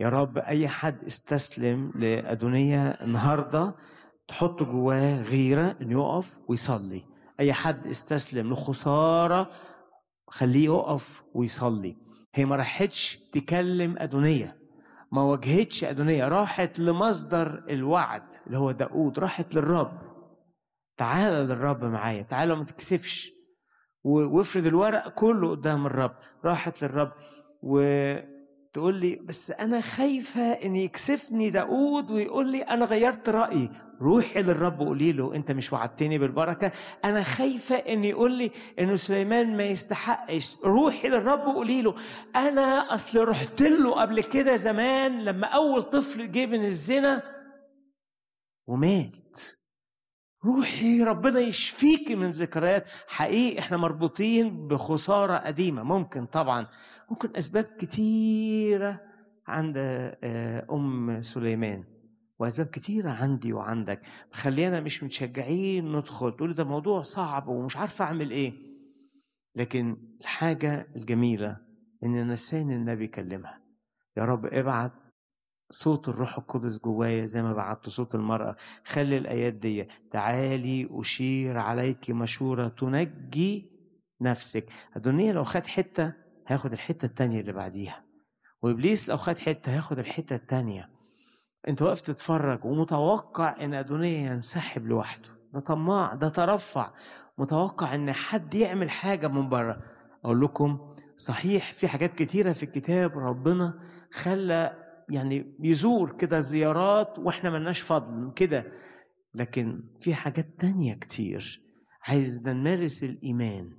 يا 0.00 0.08
رب 0.08 0.38
أي 0.38 0.68
حد 0.68 1.04
استسلم 1.04 1.92
لأدونية 1.94 2.88
النهارده 2.88 3.74
تحط 4.28 4.62
جواه 4.62 5.22
غيرة 5.22 5.76
إنه 5.80 5.92
يقف 5.92 6.38
ويصلي. 6.48 7.04
أي 7.40 7.52
حد 7.52 7.86
استسلم 7.86 8.52
لخسارة 8.52 9.50
خليه 10.28 10.64
يقف 10.64 11.22
ويصلي. 11.34 11.96
هي 12.34 12.44
ما 12.44 12.56
راحتش 12.56 13.16
تكلم 13.32 13.94
أدونية. 13.98 14.63
ما 15.14 15.22
واجهتش 15.22 15.84
أدونية 15.84 16.28
راحت 16.28 16.78
لمصدر 16.78 17.64
الوعد 17.68 18.34
اللي 18.46 18.58
هو 18.58 18.70
داود 18.70 19.18
راحت 19.18 19.54
للرب. 19.54 19.98
تعالى 20.96 21.54
للرب 21.54 21.84
معايا 21.84 22.22
تعالى 22.22 22.56
ما 22.56 22.64
تكسفش. 22.64 23.32
وافرد 24.04 24.66
الورق 24.66 25.08
كله 25.08 25.50
قدام 25.50 25.86
الرب 25.86 26.16
راحت 26.44 26.84
للرب 26.84 27.12
و 27.62 27.80
تقول 28.74 28.94
لي 28.94 29.16
بس 29.16 29.50
أنا 29.50 29.80
خايفة 29.80 30.52
إن 30.52 30.76
يكسفني 30.76 31.50
داود 31.50 32.10
ويقول 32.10 32.46
لي 32.52 32.62
أنا 32.62 32.84
غيرت 32.84 33.28
رأيي. 33.28 33.70
روحي 34.00 34.42
للرب 34.42 34.78
قولي 34.78 35.12
له 35.12 35.34
أنت 35.34 35.52
مش 35.52 35.72
وعدتني 35.72 36.18
بالبركة. 36.18 36.72
أنا 37.04 37.22
خايفة 37.22 37.76
إن 37.76 38.04
يقول 38.04 38.32
لي 38.32 38.50
إن 38.80 38.96
سليمان 38.96 39.56
ما 39.56 39.64
يستحقش. 39.64 40.56
روحي 40.64 41.08
للرب 41.08 41.40
قولي 41.40 41.82
له 41.82 41.94
أنا 42.36 42.94
أصل 42.94 43.28
رحت 43.28 43.62
له 43.62 44.00
قبل 44.00 44.22
كده 44.22 44.56
زمان 44.56 45.24
لما 45.24 45.46
أول 45.46 45.82
طفل 45.82 46.32
جه 46.32 46.46
من 46.46 46.64
الزنا 46.64 47.22
ومات. 48.66 49.38
روحي 50.44 51.02
ربنا 51.02 51.40
يشفيك 51.40 52.10
من 52.10 52.30
ذكريات. 52.30 52.86
حقيقي 53.08 53.58
إحنا 53.58 53.76
مربوطين 53.76 54.68
بخسارة 54.68 55.36
قديمة. 55.36 55.82
ممكن 55.82 56.26
طبعا 56.26 56.66
ممكن 57.10 57.36
أسباب 57.36 57.64
كتيرة 57.78 59.00
عند 59.46 59.74
آه، 59.76 60.66
أم 60.72 61.22
سليمان 61.22 61.84
وأسباب 62.38 62.66
كتيرة 62.66 63.10
عندي 63.10 63.52
وعندك. 63.52 64.00
خلينا 64.32 64.80
مش 64.80 65.02
متشجعين 65.02 65.96
ندخل. 65.96 66.36
تقول 66.36 66.54
ده 66.54 66.64
موضوع 66.64 67.02
صعب 67.02 67.48
ومش 67.48 67.76
عارف 67.76 68.02
أعمل 68.02 68.30
إيه. 68.30 68.52
لكن 69.56 69.96
الحاجة 70.20 70.88
الجميلة 70.96 71.56
إن 72.04 72.28
نسان 72.28 72.70
النبي 72.70 73.06
كلمها 73.06 73.60
يا 74.16 74.24
رب 74.24 74.46
ابعت 74.46 74.92
صوت 75.70 76.08
الروح 76.08 76.38
القدس 76.38 76.78
جوايا 76.78 77.26
زي 77.26 77.42
ما 77.42 77.52
بعت 77.52 77.88
صوت 77.88 78.14
المرأة. 78.14 78.56
خلي 78.84 79.18
الآيات 79.18 79.54
دي 79.54 79.88
تعالي 80.10 80.88
أشير 80.92 81.58
عليك 81.58 82.10
مشورة 82.10 82.68
تنجي 82.68 83.70
نفسك. 84.20 84.64
الدنيا 84.96 85.32
لو 85.32 85.44
خد 85.44 85.66
حتة 85.66 86.12
هياخد 86.46 86.72
الحتة 86.72 87.06
التانية 87.06 87.40
اللي 87.40 87.52
بعديها. 87.52 88.04
وإبليس 88.62 89.08
لو 89.08 89.16
خد 89.16 89.38
حتة 89.38 89.72
هياخد 89.74 89.98
الحتة 89.98 90.36
التانية. 90.36 90.90
أنت 91.68 91.82
واقف 91.82 92.00
تتفرج 92.00 92.64
ومتوقع 92.64 93.64
إن 93.64 93.74
أدونية 93.74 94.30
ينسحب 94.30 94.86
لوحده. 94.86 95.28
ده 95.52 95.60
طماع 95.60 96.14
ده 96.14 96.28
ترفع. 96.28 96.90
متوقع 97.38 97.94
إن 97.94 98.12
حد 98.12 98.54
يعمل 98.54 98.90
حاجة 98.90 99.28
من 99.28 99.48
بره. 99.48 99.82
أقول 100.24 100.40
لكم 100.40 100.94
صحيح 101.16 101.72
في 101.72 101.88
حاجات 101.88 102.14
كتيرة 102.14 102.52
في 102.52 102.62
الكتاب 102.62 103.18
ربنا 103.18 103.80
خلى 104.12 104.83
يعني 105.10 105.56
يزور 105.60 106.16
كده 106.16 106.40
زيارات 106.40 107.18
وإحنا 107.18 107.50
ملناش 107.50 107.80
فضل 107.80 108.32
كده 108.36 108.72
لكن 109.34 109.82
في 110.00 110.14
حاجات 110.14 110.46
تانية 110.58 110.94
كتير. 110.94 111.60
عايزنا 112.02 112.52
نمارس 112.52 113.04
الإيمان. 113.04 113.72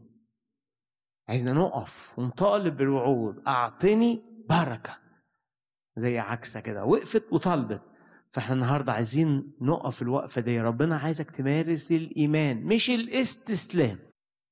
عايزنا 1.29 1.53
نقف 1.53 2.19
ونطالب 2.19 2.77
بالوعود. 2.77 3.47
أعطني 3.47 4.23
بركة. 4.49 4.97
زي 5.97 6.19
عكسة 6.19 6.59
كده. 6.59 6.85
وقفت 6.85 7.33
وطلبت 7.33 7.81
فإحنا 8.29 8.53
النهارده 8.55 8.93
عايزين 8.93 9.53
نقف 9.61 10.01
الوقفة 10.01 10.41
دي. 10.41 10.61
ربنا 10.61 10.97
عايزك 10.97 11.31
تمارس 11.31 11.91
الإيمان. 11.91 12.63
مش 12.63 12.89
الاستسلام. 12.89 13.97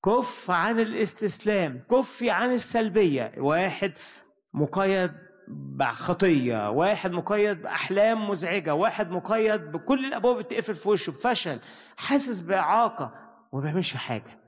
كف 0.05 0.51
عن 0.51 0.79
الاستسلام. 0.79 1.83
كفي 1.91 2.29
عن 2.29 2.51
السلبية. 2.51 3.31
واحد 3.37 3.93
مقيد 4.53 5.11
بخطية 5.47 6.69
واحد 6.69 7.11
مقيد 7.11 7.61
بأحلام 7.61 8.29
مزعجة 8.29 8.73
واحد 8.75 9.11
مقيد 9.11 9.71
بكل 9.71 10.05
الأبواب 10.05 10.37
بتقفل 10.37 10.75
في 10.75 10.89
وشه 10.89 11.11
بفشل 11.11 11.59
حاسس 11.97 12.41
بإعاقة 12.41 13.13
وما 13.51 13.63
بيعملش 13.63 13.93
حاجة. 13.93 14.39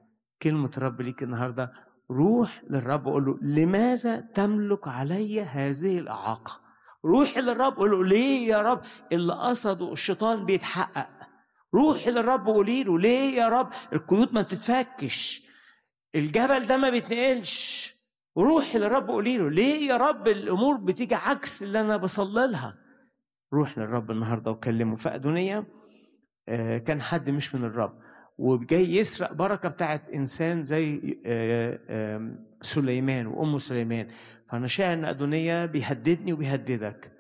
كلمة 0.42 0.72
الرب 0.78 1.02
ليك 1.02 1.24
النهاردة 1.24 1.74
روح 2.12 2.62
للرب 2.70 3.06
وقول 3.08 3.26
له 3.26 3.38
لماذا 3.42 4.20
تملك 4.20 4.88
علي 4.88 5.42
هذه 5.42 6.00
الإعاقة؟ 6.00 6.62
روح 7.06 7.38
للرب 7.38 7.76
قول 7.78 7.92
له 7.92 8.04
ليه 8.06 8.48
يا 8.48 8.62
رب 8.62 8.82
اللي 9.12 9.34
قصده 9.34 9.94
الشيطان 9.94 10.46
بيتحقق؟ 10.46 11.08
روحي 11.74 12.12
للرب 12.12 12.48
وقولي 12.48 12.84
له 12.84 13.00
ليه 13.00 13.38
يا 13.38 13.50
رب 13.50 13.70
القيود 13.94 14.34
ما 14.34 14.42
بتتفكش؟ 14.42 15.42
الجبل 16.16 16.66
ده 16.66 16.78
ما 16.78 16.90
بيتنقلش. 16.90 17.95
روحي 18.38 18.78
للرب 18.78 19.08
قولي 19.08 19.38
له 19.38 19.50
ليه 19.50 19.88
يا 19.90 19.98
رب 19.98 20.28
الأمور 20.28 20.78
بتيجي 20.78 21.16
عكس 21.16 21.64
اللي 21.64 21.82
أنا 21.82 21.98
بصلي 21.98 22.48
لها؟ 22.48 22.76
روح 23.54 23.78
للرب 23.78 24.12
النهارده 24.12 24.52
وكلمه. 24.52 24.96
فادونيه 24.96 25.68
آه، 26.50 26.78
كان 26.78 27.02
حد 27.02 27.30
مش 27.30 27.56
من 27.56 27.64
الرب 27.64 28.00
وجاي 28.38 28.96
يسرق 28.96 29.34
بركة 29.34 29.70
بتاعت 29.70 30.10
إنسان 30.10 30.64
زي 30.64 31.18
آه، 31.26 32.36
سليمان 32.62 33.28
وأم 33.28 33.60
سليمان. 33.60 34.08
فأنا 34.50 34.68
شاعر 34.68 34.94
إن 34.94 35.06
أدونية 35.06 35.66
بيهددني 35.66 36.34
وبيهددك. 36.34 37.12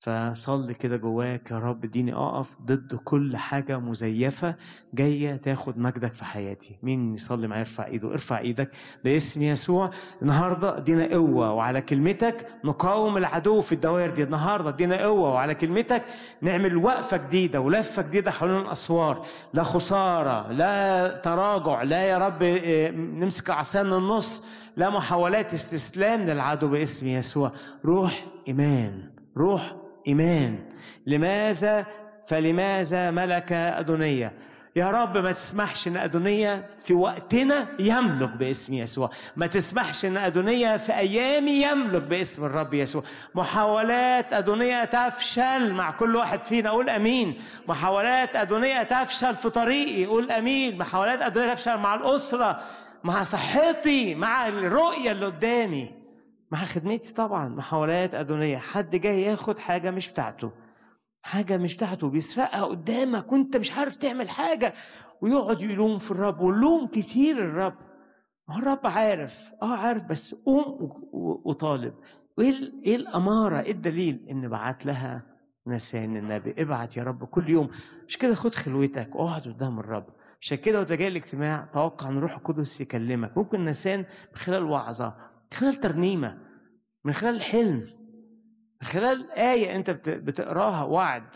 فصلي 0.00 0.74
كده 0.74 0.96
جواك 0.96 1.50
يا 1.50 1.58
رب 1.58 1.84
اديني 1.84 2.14
أقف 2.14 2.58
ضد 2.62 2.94
كل 3.04 3.36
حاجة 3.36 3.78
مزيفة 3.78 4.54
جاية 4.94 5.36
تاخد 5.36 5.78
مجدك 5.78 6.12
في 6.12 6.24
حياتي. 6.24 6.78
مين 6.82 7.14
يصلي 7.14 7.48
معايا؟ 7.48 7.60
يرفع 7.60 7.86
إيده 7.86 8.12
ارفع 8.12 8.38
إيدك. 8.38 8.70
باسم 9.04 9.42
يسوع. 9.42 9.90
النهارده 10.22 10.76
ادينا 10.78 11.06
قوة 11.12 11.52
وعلى 11.52 11.80
كلمتك 11.80 12.46
نقاوم 12.64 13.16
العدو 13.16 13.60
في 13.60 13.72
الدوائر 13.72 14.10
دي. 14.10 14.22
النهارده 14.22 14.68
ادينا 14.68 15.02
قوة 15.02 15.32
وعلى 15.32 15.54
كلمتك 15.54 16.02
نعمل 16.42 16.76
وقفة 16.76 17.16
جديدة 17.16 17.60
ولفة 17.60 18.02
جديدة 18.02 18.30
حوالين 18.30 18.56
الأسوار. 18.60 19.26
لا 19.54 19.62
خسارة 19.62 20.52
لا 20.52 21.08
تراجع 21.08 21.82
لا 21.82 22.02
يا 22.02 22.18
رب 22.18 22.42
إيه، 22.42 22.90
نمسك 22.90 23.50
عصا 23.50 23.82
من 23.82 23.92
النص. 23.92 24.44
لا 24.76 24.90
محاولات 24.90 25.54
استسلام 25.54 26.20
للعدو 26.20 26.68
باسم 26.68 27.06
يسوع. 27.06 27.52
روح 27.84 28.24
إيمان. 28.48 29.10
روح 29.36 29.79
إيمان. 30.08 30.58
لماذا؟ 31.06 31.86
فلماذا 32.26 33.10
ملك 33.10 33.52
أدونية؟ 33.52 34.32
يا 34.76 34.90
رب 34.90 35.18
ما 35.18 35.32
تسمحش 35.32 35.88
إن 35.88 35.96
أدونية 35.96 36.66
في 36.84 36.94
وقتنا 36.94 37.66
يملك 37.78 38.28
باسم 38.28 38.74
يسوع. 38.74 39.10
ما 39.36 39.46
تسمحش 39.46 40.04
إن 40.04 40.16
أدونية 40.16 40.76
في 40.76 40.92
ايامي 40.92 41.50
يملك 41.50 42.02
باسم 42.02 42.44
الرب 42.44 42.74
يسوع. 42.74 43.02
محاولات 43.34 44.32
أدونية 44.32 44.84
تفشل 44.84 45.72
مع 45.72 45.90
كل 45.90 46.16
واحد 46.16 46.42
فينا. 46.42 46.70
قول 46.70 46.90
آمين. 46.90 47.34
محاولات 47.68 48.36
أدونية 48.36 48.82
تفشل 48.82 49.34
في 49.34 49.50
طريقي. 49.50 50.06
قول 50.06 50.30
آمين. 50.30 50.78
محاولات 50.78 51.22
أدونية 51.22 51.54
تفشل 51.54 51.76
مع 51.76 51.94
الأسرة 51.94 52.60
مع 53.04 53.22
صحتي 53.22 54.14
مع 54.14 54.48
الرؤية 54.48 55.12
اللي 55.12 55.26
قدامي. 55.26 55.99
مع 56.52 56.64
خدمتي 56.64 57.14
طبعا 57.14 57.48
محاولات 57.48 58.14
أدونية 58.14 58.58
حد 58.58 58.96
جاي 58.96 59.22
ياخد 59.22 59.58
حاجة 59.58 59.90
مش 59.90 60.10
بتاعته. 60.10 60.50
حاجة 61.22 61.56
مش 61.56 61.76
بتاعته 61.76 62.10
بيسرقها 62.10 62.64
قدامك 62.64 63.32
وأنت 63.32 63.56
مش 63.56 63.72
عارف 63.72 63.96
تعمل 63.96 64.28
حاجة. 64.28 64.72
ويقعد 65.22 65.60
يلوم 65.62 65.98
في 65.98 66.10
الرب 66.10 66.40
ولوم 66.40 66.86
كتير 66.86 67.38
الرب. 67.38 67.74
ما 68.48 68.54
هو 68.54 68.58
الرب 68.58 68.86
عارف. 68.86 69.52
آه 69.62 69.76
عارف 69.76 70.04
بس 70.04 70.34
قوم 70.34 70.92
وطالب. 71.44 71.94
وايه 72.38 72.72
إيه 72.86 72.96
الأمارة 72.96 73.60
إيه 73.60 73.72
الدليل؟ 73.72 74.26
إن 74.30 74.48
بعت 74.48 74.86
لها 74.86 75.22
نسان 75.66 76.16
النبي. 76.16 76.54
ابعت 76.58 76.96
يا 76.96 77.02
رب 77.02 77.24
كل 77.24 77.50
يوم. 77.50 77.68
مش 78.08 78.18
كده؟ 78.18 78.34
خد 78.34 78.54
خلوتك. 78.54 79.10
اقعد 79.14 79.42
قدام 79.42 79.78
الرب. 79.78 80.06
عشان 80.40 80.56
كده 80.58 80.78
وانت 80.78 80.92
جاي 80.92 81.08
الاجتماع. 81.08 81.68
توقع 81.72 82.08
إن 82.08 82.18
روح 82.18 82.36
القدس 82.36 82.80
يكلمك. 82.80 83.38
ممكن 83.38 83.64
نسان 83.64 83.98
من 83.98 84.36
خلال 84.38 84.62
وعظة. 84.62 85.29
من 85.52 85.58
خلال 85.58 85.74
ترنيمة 85.74 86.38
من 87.04 87.12
خلال 87.12 87.42
حلم 87.42 87.76
من 88.82 88.88
خلال 88.88 89.30
آية 89.30 89.76
أنت 89.76 89.90
بتقراها 90.08 90.82
وعد. 90.82 91.34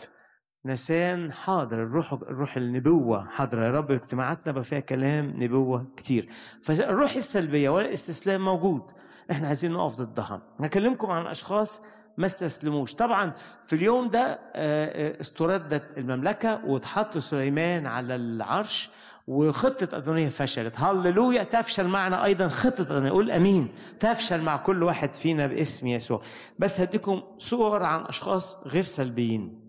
نسان 0.65 1.31
حاضر 1.31 1.83
الروح 1.83 2.13
الروح 2.13 2.57
النبوة 2.57 3.25
حاضر 3.29 3.63
يا 3.63 3.71
رب 3.71 3.91
اجتماعاتنا 3.91 4.51
بقى 4.53 4.63
فيها 4.63 4.79
كلام 4.79 5.43
نبوة 5.43 5.87
كتير. 5.97 6.29
فالروح 6.63 7.15
السلبية 7.15 7.69
والاستسلام 7.69 8.45
موجود. 8.45 8.91
إحنا 9.31 9.47
عايزين 9.47 9.71
نقف 9.71 9.95
ضدها. 10.01 10.41
هكلمكم 10.59 11.11
عن 11.11 11.25
أشخاص 11.27 11.81
ما 12.17 12.25
استسلموش. 12.25 12.93
طبعا 12.93 13.31
في 13.65 13.75
اليوم 13.75 14.09
ده 14.09 14.19
آه، 14.21 14.39
آه، 14.55 15.21
استردت 15.21 15.97
المملكة 15.97 16.65
واتحط 16.65 17.17
سليمان 17.17 17.85
على 17.87 18.15
العرش. 18.15 18.89
وخطة 19.27 19.97
أدونية 19.97 20.29
فشلت. 20.29 20.73
هللويا. 20.77 21.43
تفشل 21.43 21.87
معنا 21.87 22.25
أيضا 22.25 22.47
خطة 22.47 22.81
أدونية 22.81 23.11
قول 23.11 23.31
أمين. 23.31 23.69
تفشل 23.99 24.41
مع 24.41 24.57
كل 24.57 24.83
واحد 24.83 25.13
فينا 25.13 25.47
باسم 25.47 25.87
يسوع. 25.87 26.21
بس 26.59 26.81
هديكم 26.81 27.23
صور 27.37 27.83
عن 27.83 28.05
أشخاص 28.05 28.67
غير 28.67 28.83
سلبيين. 28.83 29.61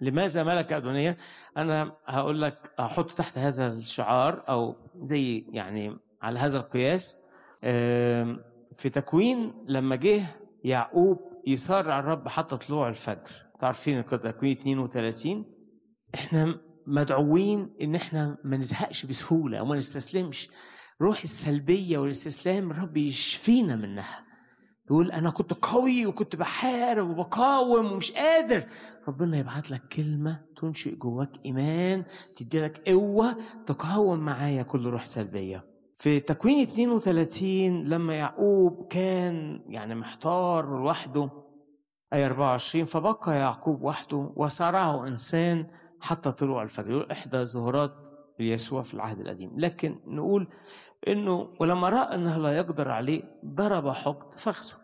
لماذا 0.00 0.42
ملك 0.42 0.72
أدونية 0.72 1.16
أنا 1.56 1.96
هقول 2.06 2.42
لك 2.42 2.72
أحط 2.80 3.10
تحت 3.10 3.38
هذا 3.38 3.72
الشعار 3.72 4.44
أو 4.48 4.76
زي 5.02 5.46
يعني 5.50 5.96
على 6.22 6.38
هذا 6.38 6.58
القياس. 6.58 7.16
في 8.74 8.90
تكوين 8.92 9.64
لما 9.68 9.96
جه 9.96 10.22
يعقوب 10.64 11.18
يصارع 11.46 11.98
الرب 11.98 12.28
حتى 12.28 12.56
طلوع 12.56 12.88
الفجر. 12.88 13.30
تعرفين 13.60 14.06
تكوين 14.06 14.52
32 14.52 15.44
إحنا 16.14 16.60
مدعوين 16.86 17.74
إن 17.82 17.94
إحنا 17.94 18.36
ما 18.44 18.56
نزهقش 18.56 19.06
بسهولة 19.06 19.62
وما 19.62 19.76
نستسلمش. 19.76 20.48
روح 21.00 21.22
السلبية 21.22 21.98
والاستسلام 21.98 22.70
الرب 22.70 22.96
يشفينا 22.96 23.76
منها. 23.76 24.24
يقول 24.86 25.12
أنا 25.12 25.30
كنت 25.30 25.52
قوي 25.52 26.06
وكنت 26.06 26.36
بحارب 26.36 27.10
وبقاوم 27.10 27.92
ومش 27.92 28.12
قادر. 28.12 28.62
ربنا 29.08 29.38
يبعت 29.38 29.70
لك 29.70 29.82
كلمة 29.88 30.40
تنشئ 30.60 30.96
جواك 30.96 31.30
إيمان 31.44 32.04
تدي 32.36 32.60
لك 32.60 32.88
قوة 32.88 33.36
تقاوم 33.66 34.18
معايا 34.18 34.62
كل 34.62 34.86
روح 34.86 35.06
سلبية. 35.06 35.64
في 35.96 36.20
تكوين 36.20 36.60
32 36.60 37.84
لما 37.84 38.14
يعقوب 38.14 38.86
كان 38.90 39.60
يعني 39.68 39.94
محتار 39.94 40.78
لوحده 40.78 41.30
آية 42.12 42.26
24 42.26 42.84
فبقى 42.84 43.36
يعقوب 43.38 43.82
وحده 43.82 44.32
وصارعه 44.36 45.06
إنسان 45.06 45.66
حتى 46.02 46.32
طلوع 46.32 46.62
الفجر 46.62 47.12
إحدى 47.12 47.44
ظهورات 47.44 48.08
يسوع 48.38 48.82
في 48.82 48.94
العهد 48.94 49.20
القديم. 49.20 49.50
لكن 49.56 50.00
نقول 50.06 50.48
إنه 51.08 51.48
ولما 51.60 51.88
رأى 51.88 52.14
إنه 52.14 52.38
لا 52.38 52.56
يقدر 52.56 52.90
عليه 52.90 53.22
ضرب 53.44 53.88
حقد 53.90 54.34
فخذه 54.38 54.76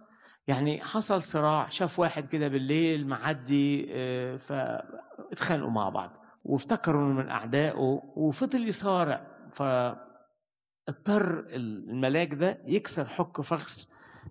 يعني 0.46 0.80
حصل 0.84 1.22
صراع 1.22 1.68
شاف 1.68 1.98
واحد 1.98 2.26
كده 2.26 2.48
بالليل 2.48 3.06
معدي 3.06 3.86
آه، 3.90 4.36
فاتخانقوا 4.36 5.70
مع 5.70 5.88
بعض 5.88 6.10
وافتكروا 6.44 7.12
من 7.12 7.28
أعدائه 7.28 8.02
وفضل 8.16 8.68
يصارع. 8.68 9.26
فاضطر 9.50 11.44
الملاك 11.48 12.34
ده 12.34 12.58
يكسر 12.66 13.04
حك 13.04 13.40
فخذ 13.40 13.72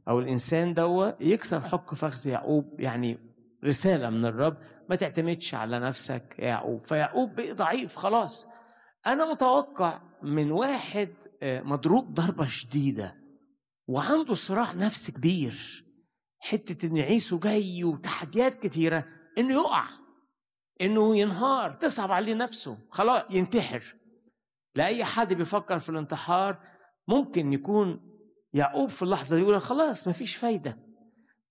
أو 0.08 0.20
الإنسان 0.20 0.74
دوا 0.74 1.12
يكسر 1.20 1.62
حق 1.62 1.94
فخذ 1.94 2.28
يعقوب. 2.30 2.80
يعني 2.80 3.18
رسالة 3.66 4.10
من 4.10 4.26
الرب 4.26 4.58
ما 4.90 4.96
تعتمدش 4.96 5.56
على 5.56 5.80
نفسك 5.80 6.36
يا 6.40 6.46
يعقوب. 6.46 6.80
فيعقوب 6.80 7.36
بقى 7.36 7.54
ضعيف 7.54 7.96
خلاص. 7.96 8.46
أنا 9.08 9.32
متوقع 9.32 10.02
من 10.24 10.52
واحد 10.52 11.14
آه، 11.42 11.62
مضروب 11.62 12.14
ضربة 12.14 12.48
شديدة 12.48 13.16
وعنده 13.88 14.34
صراع 14.34 14.72
نفسي 14.72 15.12
كبير. 15.12 15.86
حتة 16.40 16.86
إن 16.88 16.98
عيسو 16.98 17.40
جاي 17.40 17.84
وتحديات 17.84 18.56
كتيرة 18.56 19.06
إنه 19.38 19.54
يقع 19.54 19.88
إنه 20.82 21.18
ينهار 21.18 21.72
تصعب 21.72 22.12
عليه 22.12 22.34
نفسه 22.34 22.78
خلاص 22.92 23.24
ينتحر. 23.36 23.96
لأي 24.76 25.06
حد 25.06 25.34
بيفكر 25.34 25.80
في 25.80 25.90
الانتحار 25.90 26.60
ممكن 27.08 27.54
يكون 27.54 28.00
يعقوب 28.54 28.90
في 28.90 29.04
اللحظة 29.04 29.36
دي 29.36 29.42
يقول 29.42 29.62
خلاص 29.62 30.08
مفيش 30.08 30.36
فايدة. 30.36 30.78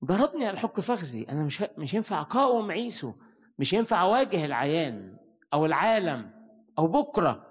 ضربني 0.04 0.46
على 0.46 0.58
حك 0.58 0.80
فخذي 0.80 1.28
أنا 1.28 1.44
مش 1.44 1.64
مش 1.78 1.94
ينفع 1.94 2.20
أقاوم 2.20 2.70
عيسو. 2.70 3.12
مش 3.58 3.72
ينفع 3.72 4.02
أواجه 4.02 4.44
العيان 4.44 5.16
أو 5.54 5.66
العالم 5.66 6.30
أو 6.78 6.86
بكرة. 6.86 7.46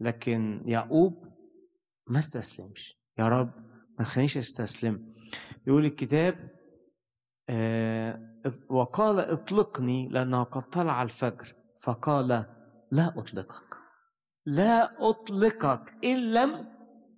لكن 0.00 0.62
يعقوب 0.66 1.24
ما 2.06 2.18
استسلمش. 2.18 2.98
يا 3.18 3.28
رب 3.28 3.50
ما 3.98 4.04
تخلينيش 4.04 4.36
أستسلم. 4.36 5.12
يقول 5.66 5.84
الكتاب 5.84 6.50
آه 7.48 8.28
وقال 8.68 9.20
اطلقني 9.20 10.08
لأنه 10.08 10.42
قد 10.42 10.62
طلع 10.62 11.02
الفجر. 11.02 11.54
فقال 11.82 12.28
لا 12.92 13.18
أطلقك. 13.18 13.76
لا 14.46 15.08
أطلقك 15.08 15.94
إن 16.04 16.32
لم 16.32 16.68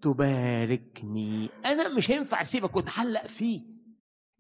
تباركني. 0.03 1.49
أنا 1.65 1.89
مش 1.89 2.11
هينفع 2.11 2.41
أسيبك 2.41 2.77
وأتعلق 2.77 3.27
فيه. 3.27 3.61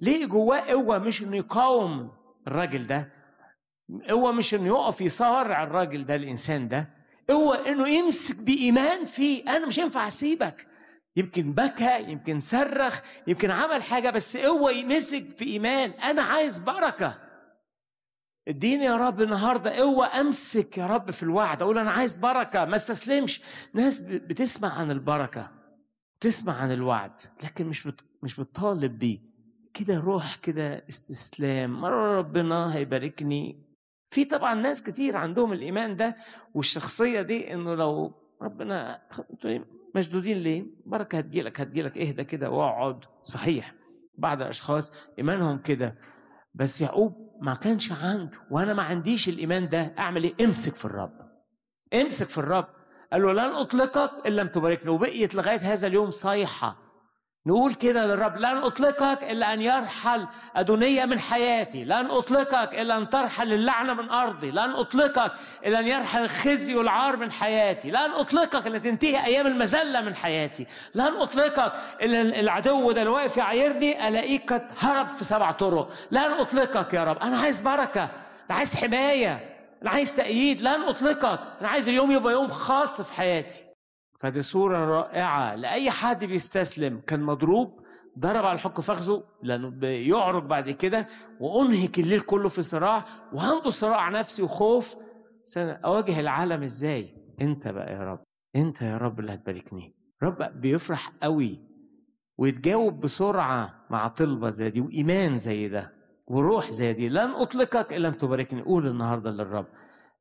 ليه 0.01 0.27
جواه 0.27 0.61
قوة 0.61 0.99
مش 0.99 1.23
إنه 1.23 1.37
يقاوم 1.37 2.11
الراجل 2.47 2.87
ده؟ 2.87 3.13
قوه 4.09 4.33
مش 4.33 4.55
إنه 4.55 4.67
يقف 4.67 5.01
يصارع 5.01 5.63
الراجل 5.63 6.07
ده 6.07 6.15
الإنسان 6.15 6.69
ده 6.69 6.89
قوه 7.29 7.69
إنه 7.69 7.89
يمسك 7.89 8.43
بإيمان 8.45 9.05
فيه. 9.05 9.57
أنا 9.57 9.67
مش 9.67 9.81
هينفع 9.81 10.07
أسيبك. 10.09 10.67
يمكن 11.17 11.53
بكى 11.53 12.03
يمكن 12.11 12.41
صرخ 12.41 13.01
يمكن 13.27 13.51
عمل 13.51 13.83
حاجة 13.83 14.11
بس 14.11 14.37
قوه 14.37 14.71
يمسك 14.73 15.25
في 15.37 15.45
ايمان 15.45 15.91
أنا 15.91 16.23
عايز 16.23 16.59
بركة. 16.59 17.19
اديني 18.49 18.85
يا 18.85 18.97
رب 18.97 19.21
النهارده. 19.21 19.77
قوه 19.77 20.21
أمسك 20.21 20.79
يا 20.79 20.87
رب 20.87 21.11
في 21.11 21.23
الوعد. 21.23 21.63
أقول 21.63 21.79
أنا 21.79 21.91
عايز 21.91 22.17
بركة. 22.17 22.65
ما 22.65 22.77
استسلمش. 22.77 23.41
ناس 23.75 24.01
بتسمع 24.01 24.79
عن 24.79 24.91
البركة. 24.91 25.51
تسمع 26.21 26.53
عن 26.57 26.73
الوعد. 26.73 27.21
لكن 27.45 27.67
مش 27.67 27.87
بت... 27.87 28.01
مش 28.23 28.41
بتطالب 28.41 28.99
بيه. 28.99 29.19
كده 29.75 29.99
روح 29.99 30.37
كده 30.37 30.85
استسلام. 30.89 31.81
مرة 31.81 32.19
ربنا 32.19 32.75
هيباركني. 32.77 33.70
في 34.11 34.25
طبعا 34.25 34.55
ناس 34.55 34.83
كتير 34.83 35.17
عندهم 35.17 35.53
الإيمان 35.53 35.97
ده 35.97 36.17
والشخصية 36.55 37.23
دي 37.23 37.55
إنه 37.55 37.75
لو 37.75 38.13
ربنا 38.43 39.03
مشدودين 39.95 40.37
ليه؟ 40.39 40.65
بركة 40.87 41.19
هتجيلك 41.19 41.61
هتجيلك 41.61 41.99
إهدى 41.99 42.25
كده 42.25 42.51
واقعد 42.51 43.05
صحيح 43.23 43.75
بعض 44.19 44.43
الأشخاص 44.43 44.93
إيمانهم 45.19 45.59
كده 45.59 45.99
بس 46.55 46.81
يعقوب 46.81 47.31
ما 47.43 47.55
كانش 47.55 47.93
عنده 47.93 48.31
وأنا 48.51 48.75
ما 48.75 48.83
عنديش 48.83 49.29
الإيمان 49.29 49.69
ده 49.69 49.95
أعمل 49.99 50.25
إيه؟ 50.25 50.35
أمسك 50.41 50.73
في 50.75 50.85
الرب 50.85 51.13
أمسك 51.95 52.27
في 52.27 52.39
الرب 52.39 52.67
قال 53.13 53.23
له 53.23 53.33
لن 53.33 53.39
أطلقك 53.55 54.27
إن 54.27 54.33
لم 54.33 54.49
تباركني 54.49 54.91
وبقيت 54.91 55.35
لغاية 55.35 55.59
هذا 55.73 55.87
اليوم 55.87 56.11
صيحة 56.11 56.79
نقول 57.47 57.75
كده 57.75 58.07
للرب 58.07 58.37
لن 58.37 58.45
أطلقك 58.59 59.23
إلا 59.23 59.53
أن 59.53 59.61
يرحل 59.63 60.27
أدونية 60.57 61.05
من 61.05 61.21
حياتي 61.21 61.85
لن 61.85 62.07
أطلقك 62.11 62.75
إلا 62.75 62.97
أن 62.97 63.11
ترحل 63.11 63.53
اللعنة 63.53 63.95
من 63.95 64.11
أرضي 64.11 64.51
لن 64.51 64.59
أطلقك 64.71 65.33
إلا 65.67 65.79
أن 65.81 65.87
يرحل 65.87 66.23
الخزي 66.25 66.75
والعار 66.75 67.17
من 67.17 67.33
حياتي 67.33 67.91
لن 67.91 67.97
أطلقك 68.15 68.67
إلا 68.67 68.79
تنتهي 68.79 69.25
أيام 69.25 69.47
المذلة 69.47 70.01
من 70.01 70.15
حياتي 70.15 70.67
لن 70.95 71.17
أطلقك 71.17 71.73
إلا 72.03 72.41
العدو 72.41 72.93
ده 72.93 73.01
اللي 73.03 73.13
واقف 73.13 73.37
يعايرني 73.37 74.09
ألاقيك 74.09 74.53
قد 74.53 74.67
هرب 74.81 75.09
في 75.09 75.25
سبع 75.25 75.51
طرق 75.51 75.91
لن 76.11 76.19
أطلقك 76.33 76.95
يا 76.95 77.05
رب 77.05 77.19
أنا 77.19 77.39
عايز 77.39 77.61
بركة 77.61 78.03
أنا 78.51 78.59
عايز 78.59 78.75
حماية 78.77 79.57
أنا 79.83 79.91
عايز 79.91 80.17
تأييد 80.17 80.61
لن 80.63 80.83
أطلقك 80.83 81.41
أنا 81.61 81.69
عايز 81.69 81.89
اليوم 81.89 82.11
يبقى 82.11 82.33
يوم 82.33 82.49
خاص 82.49 83.01
في 83.03 83.15
حياتي. 83.15 83.70
فدي 84.21 84.43
صورة 84.43 84.79
رائعة 84.85 85.55
لأي 85.55 85.91
حد 85.91 86.25
بيستسلم. 86.25 87.01
كان 87.07 87.23
مضروب 87.23 87.81
ضرب 88.19 88.45
على 88.45 88.53
الحك 88.53 88.81
فخذه 88.81 89.23
لأنه 89.43 89.69
بيعرج 89.69 90.45
بعد 90.45 90.71
كده 90.71 91.07
وأنهك 91.41 91.99
الليل 91.99 92.21
كله 92.21 92.49
في 92.49 92.63
صراع 92.63 93.05
وعنده 93.33 93.71
صراع 93.71 94.09
نفسي 94.09 94.43
وخوف. 94.43 94.97
أواجه 95.59 96.21
العالم 96.21 96.63
إزاي؟ 96.63 97.15
أنت 97.41 97.69
بقى 97.69 97.93
يا 97.93 98.05
رب 98.05 98.23
أنت 98.57 98.83
يا 98.83 98.97
رب 98.97 99.21
اللي 99.21 99.35
هتباركني. 99.35 99.95
رب 100.23 100.61
بيفرح 100.61 101.13
قوي 101.23 101.61
ويتجاوب 102.39 103.01
بسرعة 103.01 103.87
مع 103.91 104.09
طلبة 104.09 104.51
زي 104.51 104.71
دي 104.71 104.81
وإيمان 104.81 105.39
زي 105.39 105.69
ده 105.69 105.93
وروح 106.27 106.71
زي 106.71 106.93
دي. 106.93 107.09
لن 107.09 107.31
أطلقك 107.31 107.93
إلا 107.93 108.09
لم 108.09 108.15
تباركني. 108.15 108.63
قول 108.63 108.87
النهاردة 108.87 109.31
للرب 109.31 109.67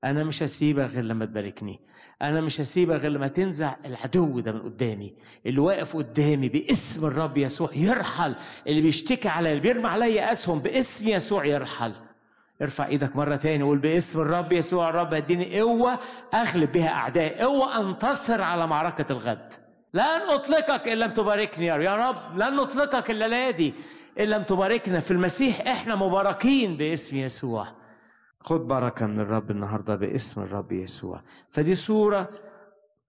أنا 0.03 0.23
مش 0.23 0.43
هسيبك 0.43 0.89
غير 0.89 1.03
لما 1.03 1.25
تباركني. 1.25 1.79
أنا 2.21 2.41
مش 2.41 2.61
هسيبك 2.61 2.95
غير 2.95 3.11
لما 3.11 3.27
تنزع 3.27 3.75
العدو 3.85 4.39
ده 4.39 4.51
من 4.51 4.61
قدامي. 4.61 5.13
اللي 5.45 5.59
واقف 5.59 5.95
قدامي 5.95 6.49
باسم 6.49 7.05
الرب 7.05 7.37
يسوع 7.37 7.69
يرحل. 7.75 8.35
اللي 8.67 8.81
بيشتكي 8.81 9.27
عليا 9.27 9.51
اللي 9.51 9.61
بيرمي 9.61 9.87
عليا 9.87 10.31
أسهم 10.31 10.59
باسم 10.59 11.07
يسوع 11.07 11.45
يرحل. 11.45 11.93
ارفع 12.61 12.87
إيدك 12.87 13.15
مرة 13.15 13.35
تاني 13.35 13.63
وقول 13.63 13.77
باسم 13.77 14.21
الرب 14.21 14.51
يسوع. 14.51 14.89
الرب 14.89 15.13
اديني 15.13 15.59
قوة 15.59 15.99
أغلب 16.33 16.71
بها 16.71 16.89
اعدائي 16.89 17.39
قوة 17.41 17.79
أنتصر 17.79 18.41
على 18.41 18.67
معركة 18.67 19.11
الغد. 19.11 19.53
لن 19.93 20.21
أطلقك 20.29 20.87
أن 20.87 20.97
لم 20.97 21.11
تباركني 21.11 21.65
يا 21.65 21.95
رب. 22.09 22.37
لن 22.37 22.55
نطلقك 22.55 23.11
الليلة 23.11 23.51
دي 23.51 23.73
أن 24.19 24.25
لم 24.25 24.43
تباركنا 24.43 24.99
في 24.99 25.11
المسيح. 25.11 25.67
إحنا 25.67 25.95
مباركين 25.95 26.77
باسم 26.77 27.17
يسوع. 27.17 27.78
خد 28.43 28.67
بركة 28.67 29.05
من 29.07 29.19
الرب 29.19 29.51
النهاردة 29.51 29.95
باسم 29.95 30.41
الرب 30.41 30.71
يسوع. 30.71 31.21
فدي 31.49 31.75
صورة 31.75 32.29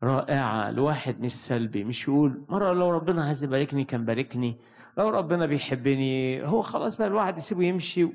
رائعة. 0.03 0.71
لواحد 0.71 1.21
مش 1.21 1.33
سلبي 1.33 1.85
مش 1.85 2.09
يقول 2.09 2.45
مرة 2.49 2.73
لو 2.73 2.91
ربنا 2.91 3.25
عايز 3.25 3.45
يباركني 3.45 3.85
كان 3.85 4.05
باركني 4.05 4.57
لو 4.99 5.09
ربنا 5.09 5.47
بيحبني 5.47 6.47
هو 6.47 6.63
خلاص 6.63 6.97
بقى 6.99 7.09
الواحد 7.09 7.39
يسيبه 7.39 7.63
يمشي. 7.63 8.09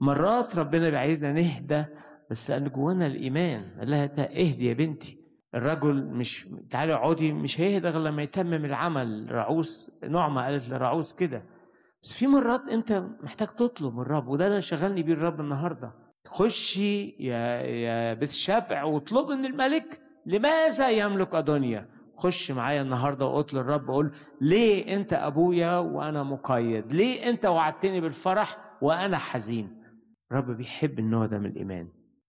مرات 0.00 0.56
ربنا 0.56 0.90
بيعايزنا 0.90 1.32
نهدى 1.32 1.84
بس 2.30 2.50
لأن 2.50 2.68
جوانا 2.68 3.06
الإيمان 3.06 3.64
قال 3.78 3.90
لها 3.90 4.04
اهدي 4.40 4.66
يا 4.66 4.74
بنتي. 4.74 5.20
الرجل 5.54 6.04
مش 6.04 6.48
تعالي 6.70 6.94
اقعدي 6.94 7.32
مش 7.32 7.60
هيهدى 7.60 7.88
غير 7.88 8.00
لما 8.02 8.22
يتمم 8.22 8.64
العمل. 8.64 9.26
رعوس 9.30 10.00
نعمة 10.08 10.44
قالت 10.44 10.68
لرعوس 10.68 11.14
كده. 11.14 11.42
بس 12.02 12.12
في 12.12 12.26
مرات 12.26 12.68
أنت 12.68 13.04
محتاج 13.22 13.48
تطلب 13.48 13.94
من 13.94 14.00
الرب 14.00 14.28
وده 14.28 14.46
اللي 14.46 14.62
شغلني 14.62 15.02
بيه 15.02 15.12
الرب 15.12 15.40
النهارده. 15.40 15.99
خشي 16.26 17.16
يا 17.18 17.60
يا 17.62 18.14
بالشبع 18.14 18.82
واطلبي 18.84 19.34
من 19.34 19.44
الملك 19.44 20.00
لماذا 20.26 20.90
يملك 20.90 21.34
أدونيا؟ 21.34 21.88
خش 22.16 22.50
معايا 22.50 22.82
النهارده 22.82 23.26
وقلت 23.26 23.54
للرب 23.54 23.90
أقول 23.90 24.12
ليه 24.40 24.96
أنت 24.96 25.12
أبويا 25.12 25.78
وأنا 25.78 26.22
مقيد؟ 26.22 26.92
ليه 26.92 27.30
أنت 27.30 27.46
وعدتني 27.46 28.00
بالفرح 28.00 28.76
وأنا 28.82 29.18
حزين؟ 29.18 29.82
الرب 30.32 30.50
بيحب 30.50 30.98
النوع 30.98 31.26
ده 31.26 31.38
من 31.38 31.46
الإيمان. 31.46 31.88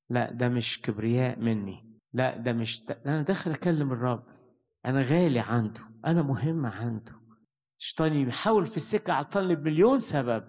لا 0.09 0.31
ده 0.31 0.49
مش 0.49 0.81
كبرياء 0.81 1.39
مني. 1.39 1.99
لا 2.13 2.37
ده 2.37 2.53
مش 2.53 2.85
ده 2.85 2.97
أنا 3.05 3.21
داخل 3.21 3.51
أكلم 3.51 3.91
الرب. 3.91 4.23
أنا 4.85 5.01
غالي 5.01 5.39
عنده 5.39 5.81
أنا 6.05 6.21
مهم 6.21 6.65
عنده. 6.65 7.11
الشيطان 7.79 8.13
يحاول 8.13 8.65
في 8.65 8.77
السكة 8.77 9.13
عطلني 9.13 9.55
بمليون 9.55 9.99
سبب. 9.99 10.43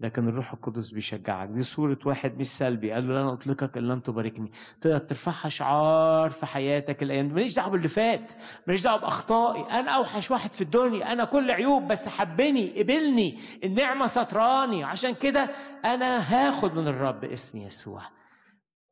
لكن 0.00 0.28
الروح 0.28 0.52
القدس 0.52 0.88
بيشجعك. 0.90 1.48
دي 1.48 1.62
صورة 1.62 1.98
واحد 2.04 2.38
مش 2.38 2.46
سلبي. 2.46 2.92
قال 2.92 3.08
له 3.08 3.14
لن 3.22 3.28
أطلقك 3.28 3.76
إن 3.76 3.88
لم 3.88 4.00
تباركني. 4.00 4.50
تقدر 4.80 4.98
ترفعها 4.98 5.48
شعار 5.48 6.30
في 6.30 6.46
حياتك 6.46 7.02
الأيام 7.02 7.34
ماليش 7.34 7.54
دعوة 7.54 7.70
باللي 7.70 7.88
فات. 7.88 8.32
ماليش 8.66 8.82
دعوة 8.82 9.00
بأخطائي. 9.00 9.80
أنا 9.80 9.90
أوحش 9.90 10.30
واحد 10.30 10.52
في 10.52 10.60
الدنيا. 10.60 11.12
أنا 11.12 11.24
كل 11.24 11.50
عيوب 11.50 11.88
بس 11.88 12.08
حبني 12.08 12.82
قبلني. 12.82 13.38
النعمة 13.64 14.06
ستراني 14.06 14.84
عشان 14.84 15.14
كده 15.14 15.50
أنا 15.84 16.18
هاخد 16.18 16.74
من 16.74 16.88
الرب 16.88 17.24
اسم 17.24 17.58
يسوع. 17.58 18.02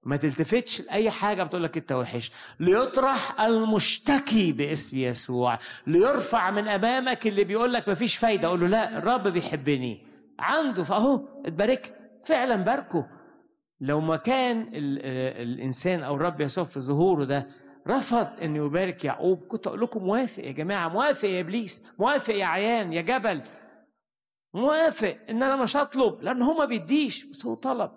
ما 0.02 0.16
تلتفتش 0.16 0.80
لأي 0.80 1.10
حاجة 1.10 1.42
بتقول 1.42 1.62
لك 1.64 1.76
أنت 1.76 1.92
وحش. 1.92 2.32
ليطرح 2.60 3.40
المشتكي 3.40 4.52
باسم 4.52 4.96
يسوع. 4.96 5.58
ليرفع 5.86 6.50
من 6.50 6.68
أمامك 6.68 7.26
اللي 7.26 7.44
بيقول 7.44 7.72
لك 7.72 7.88
مفيش 7.88 8.16
فايدة. 8.16 8.48
أقول 8.48 8.60
له 8.60 8.66
لا 8.66 8.98
الرب 8.98 9.28
بيحبني. 9.28 10.15
عنده 10.38 10.84
فأهو 10.84 11.20
اتباركت. 11.46 11.94
فعلا 12.24 12.56
باركه. 12.56 13.06
لو 13.80 14.00
ما 14.00 14.16
كان 14.16 14.68
الإنسان 14.72 16.02
أو 16.02 16.14
الرب 16.14 16.40
يسوع 16.40 16.64
في 16.64 16.80
ظهوره 16.80 17.24
ده 17.24 17.46
رفض 17.88 18.28
انه 18.42 18.66
يبارك 18.66 19.04
يعقوب 19.04 19.38
كنت 19.48 19.66
أقول 19.66 19.80
لكم 19.80 20.04
موافق 20.04 20.44
يا 20.44 20.52
جماعة 20.52 20.88
موافق 20.88 21.28
يا 21.28 21.40
إبليس 21.40 21.86
موافق 21.98 22.34
يا 22.34 22.44
عيان 22.44 22.92
يا 22.92 23.02
جبل. 23.02 23.42
موافق 24.54 25.16
إن 25.30 25.42
أنا 25.42 25.56
مش 25.56 25.76
هطلب 25.76 26.22
لأن 26.22 26.42
هو 26.42 26.54
ما 26.58 26.64
بيديش 26.64 27.24
بس 27.24 27.46
هو 27.46 27.54
طلب. 27.54 27.90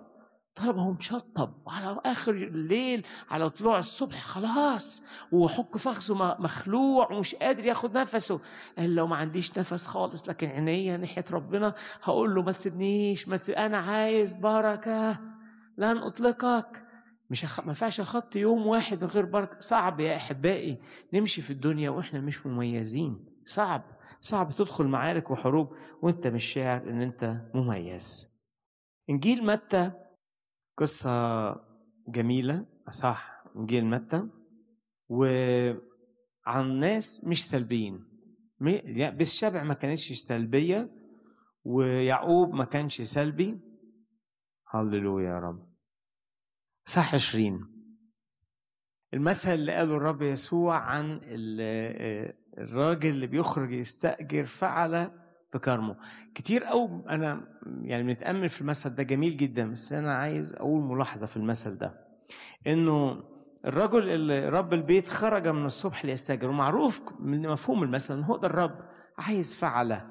طلب 0.59 0.77
هو 0.77 0.91
مشطب 0.91 1.53
وعلى 1.65 2.01
آخر 2.05 2.31
الليل 2.31 3.05
على 3.29 3.49
طلوع 3.49 3.79
الصبح 3.79 4.21
خلاص. 4.21 5.03
وحك 5.31 5.77
فخذه 5.77 6.35
مخلوع 6.39 7.11
ومش 7.11 7.35
قادر 7.35 7.65
ياخد 7.65 7.97
نفسه. 7.97 8.39
قال 8.77 8.95
لو 8.95 9.07
ما 9.07 9.15
عنديش 9.15 9.57
نفس 9.59 9.85
خالص 9.85 10.29
لكن 10.29 10.49
عينيا 10.49 10.97
ناحية 10.97 11.25
ربنا 11.31 11.73
هقول 12.03 12.35
له 12.35 12.41
ما 12.41 12.51
تسيبنيش 12.51 13.27
ما 13.27 13.37
تسيب 13.37 13.55
أنا 13.55 13.77
عايز 13.77 14.33
بركة. 14.33 15.19
لن 15.77 15.97
أطلقك. 15.97 16.85
مش 17.29 17.43
أخ... 17.43 17.59
ما 17.59 17.67
ينفعش 17.67 17.99
اخط 17.99 18.35
يوم 18.35 18.67
واحد 18.67 19.03
غير 19.03 19.25
بركة. 19.25 19.59
صعب 19.59 19.99
يا 19.99 20.15
أحبائي. 20.15 20.77
نمشي 21.13 21.41
في 21.41 21.53
الدنيا 21.53 21.89
وإحنا 21.89 22.19
مش 22.19 22.45
مميزين. 22.45 23.25
صعب. 23.45 23.83
صعب 24.21 24.51
تدخل 24.57 24.85
معارك 24.85 25.31
وحروب 25.31 25.75
وأنت 26.01 26.27
مش 26.27 26.43
شاعر 26.43 26.89
إن 26.89 27.01
أنت 27.01 27.37
مميز. 27.53 28.39
إنجيل 29.09 29.45
متى 29.45 29.91
قصة 30.79 31.51
جميلة 32.07 32.65
صح 32.89 33.43
انجيل 33.55 33.85
متى 33.85 34.29
وعن 35.09 36.79
ناس 36.79 37.25
مش 37.25 37.47
سلبيين. 37.49 38.05
بالشبع 38.89 39.63
ما 39.63 39.73
كانتش 39.73 40.11
سلبية 40.11 40.89
ويعقوب 41.63 42.53
ما 42.53 42.65
كانش 42.65 43.01
سلبي. 43.01 43.59
هللويا 44.67 45.29
يا 45.29 45.39
رب. 45.39 45.69
صح 46.85 47.13
عشرين. 47.13 47.65
المثل 49.13 49.49
اللي 49.49 49.71
قاله 49.71 49.95
الرب 49.95 50.21
يسوع 50.21 50.77
عن 50.77 51.19
الراجل 52.57 53.09
اللي 53.09 53.27
بيخرج 53.27 53.71
يستأجر 53.71 54.45
فعل 54.45 55.11
في 55.49 55.59
كرمه 55.59 55.95
كتير 56.35 56.63
قوي 56.63 57.03
أنا 57.09 57.41
يعني 57.81 58.03
بنتامل 58.03 58.49
في 58.49 58.61
المثل 58.61 58.95
ده 58.95 59.03
جميل 59.03 59.37
جدا 59.37 59.71
بس 59.71 59.93
أنا 59.93 60.13
عايز 60.15 60.53
أقول 60.53 60.83
ملاحظة 60.83 61.27
في 61.27 61.37
المثل 61.37 61.77
ده. 61.77 62.07
إنه 62.67 63.23
الرجل 63.65 64.09
اللي 64.09 64.49
رب 64.49 64.73
البيت 64.73 65.07
خرج 65.07 65.47
من 65.47 65.65
الصبح 65.65 66.05
ليستاجر 66.05 66.49
ومعروف 66.49 67.01
من 67.19 67.41
مفهوم 67.49 67.83
المثل 67.83 68.13
ان 68.17 68.23
هو 68.23 68.37
ده 68.37 68.47
الرب 68.47 68.79
عايز 69.17 69.55
فعله. 69.55 70.05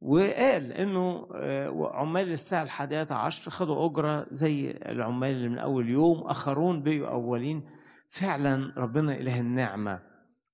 وقال 0.00 0.72
إنه 0.72 1.28
آه، 1.34 1.90
عمال 1.94 2.32
الساعة 2.32 2.62
الحادية 2.62 3.06
عشر 3.10 3.50
خدوا 3.50 3.86
أجرة 3.86 4.26
زي 4.30 4.70
العمال 4.70 5.30
اللي 5.30 5.48
من 5.48 5.58
أول 5.58 5.88
يوم 5.88 6.18
آخرون 6.26 6.82
بقوا 6.82 7.08
أولين. 7.08 7.62
فعلا 8.08 8.72
ربنا 8.76 9.14
إله 9.14 9.40
النعمة. 9.40 10.02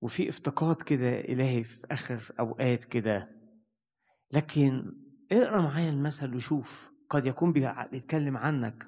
وفي 0.00 0.28
افتقاد 0.28 0.76
كده 0.76 1.20
إلهي 1.20 1.64
في 1.64 1.86
آخر 1.90 2.20
أوقات 2.40 2.84
كده. 2.84 3.28
لكن 4.32 4.92
اقرأ 5.32 5.60
معايا 5.60 5.90
المثل 5.90 6.36
وشوف 6.36 6.92
قد 7.10 7.26
يكون 7.26 7.52
بيتكلم 7.52 8.36
عنك. 8.36 8.86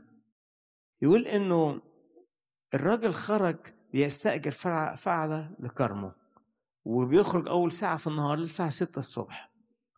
يقول 1.02 1.26
إنه 1.26 1.80
الراجل 2.74 3.12
خرج 3.12 3.56
بيستأجر 3.92 4.50
فعلة 4.96 5.50
لكرمه 5.60 6.12
وبيخرج 6.84 7.48
أول 7.48 7.72
ساعة 7.72 7.96
في 7.96 8.06
النهار 8.06 8.38
للساعة 8.38 8.70
ستة 8.70 8.98
الصبح. 8.98 9.50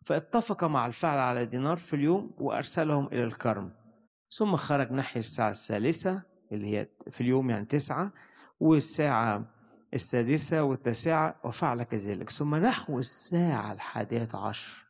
فاتفق 0.05 0.63
مع 0.63 0.85
الفعل 0.85 1.19
على 1.19 1.45
دينار 1.45 1.77
في 1.77 1.95
اليوم 1.95 2.31
وأرسلهم 2.37 3.07
إلى 3.07 3.23
الكرم. 3.23 3.71
ثم 4.37 4.55
خرج 4.55 4.91
ناحية 4.91 5.19
الساعة 5.19 5.51
الثالثة 5.51 6.23
اللي 6.51 6.77
هي 6.77 6.87
في 7.09 7.21
اليوم 7.21 7.49
يعني 7.49 7.65
تسعة 7.65 8.11
والساعة 8.59 9.53
السادسة 9.93 10.63
والتاسعة 10.63 11.39
وفعل 11.43 11.83
كذلك. 11.83 12.29
ثم 12.29 12.55
نحو 12.55 12.99
الساعة 12.99 13.73
الحادية 13.73 14.29
عشر. 14.33 14.86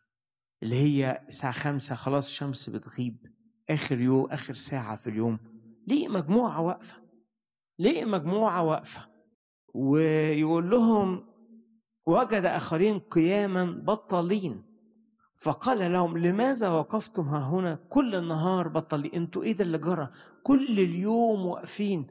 اللي 0.63 0.75
هي 0.75 1.21
الساعة 1.27 1.51
خمسة 1.53 1.95
خلاص 1.95 2.27
الشمس 2.27 2.69
بتغيب. 2.69 3.17
آخر 3.69 3.99
يوم 3.99 4.25
آخر 4.31 4.53
ساعة 4.53 4.95
في 4.95 5.09
اليوم. 5.09 5.39
ليه 5.87 6.07
مجموعة 6.07 6.61
واقفة؟ 6.61 6.95
ليه 7.79 8.05
مجموعة 8.05 8.63
واقفة؟ 8.63 9.07
ويقول 9.73 10.69
لهم 10.69 11.25
وجد 12.05 12.45
آخرين 12.45 12.99
قياما 12.99 13.65
بطالين. 13.65 14.63
فقال 15.35 15.93
لهم 15.93 16.17
لماذا 16.17 16.69
وقفتم 16.69 17.23
ها 17.23 17.49
هنا؟ 17.49 17.75
كل 17.89 18.15
النهار 18.15 18.67
بطلي 18.67 19.11
أنتوا 19.13 19.43
إيه 19.43 19.55
ده 19.55 19.63
اللي 19.63 19.77
جرى؟ 19.77 20.09
كل 20.43 20.79
اليوم 20.79 21.45
واقفين. 21.45 22.07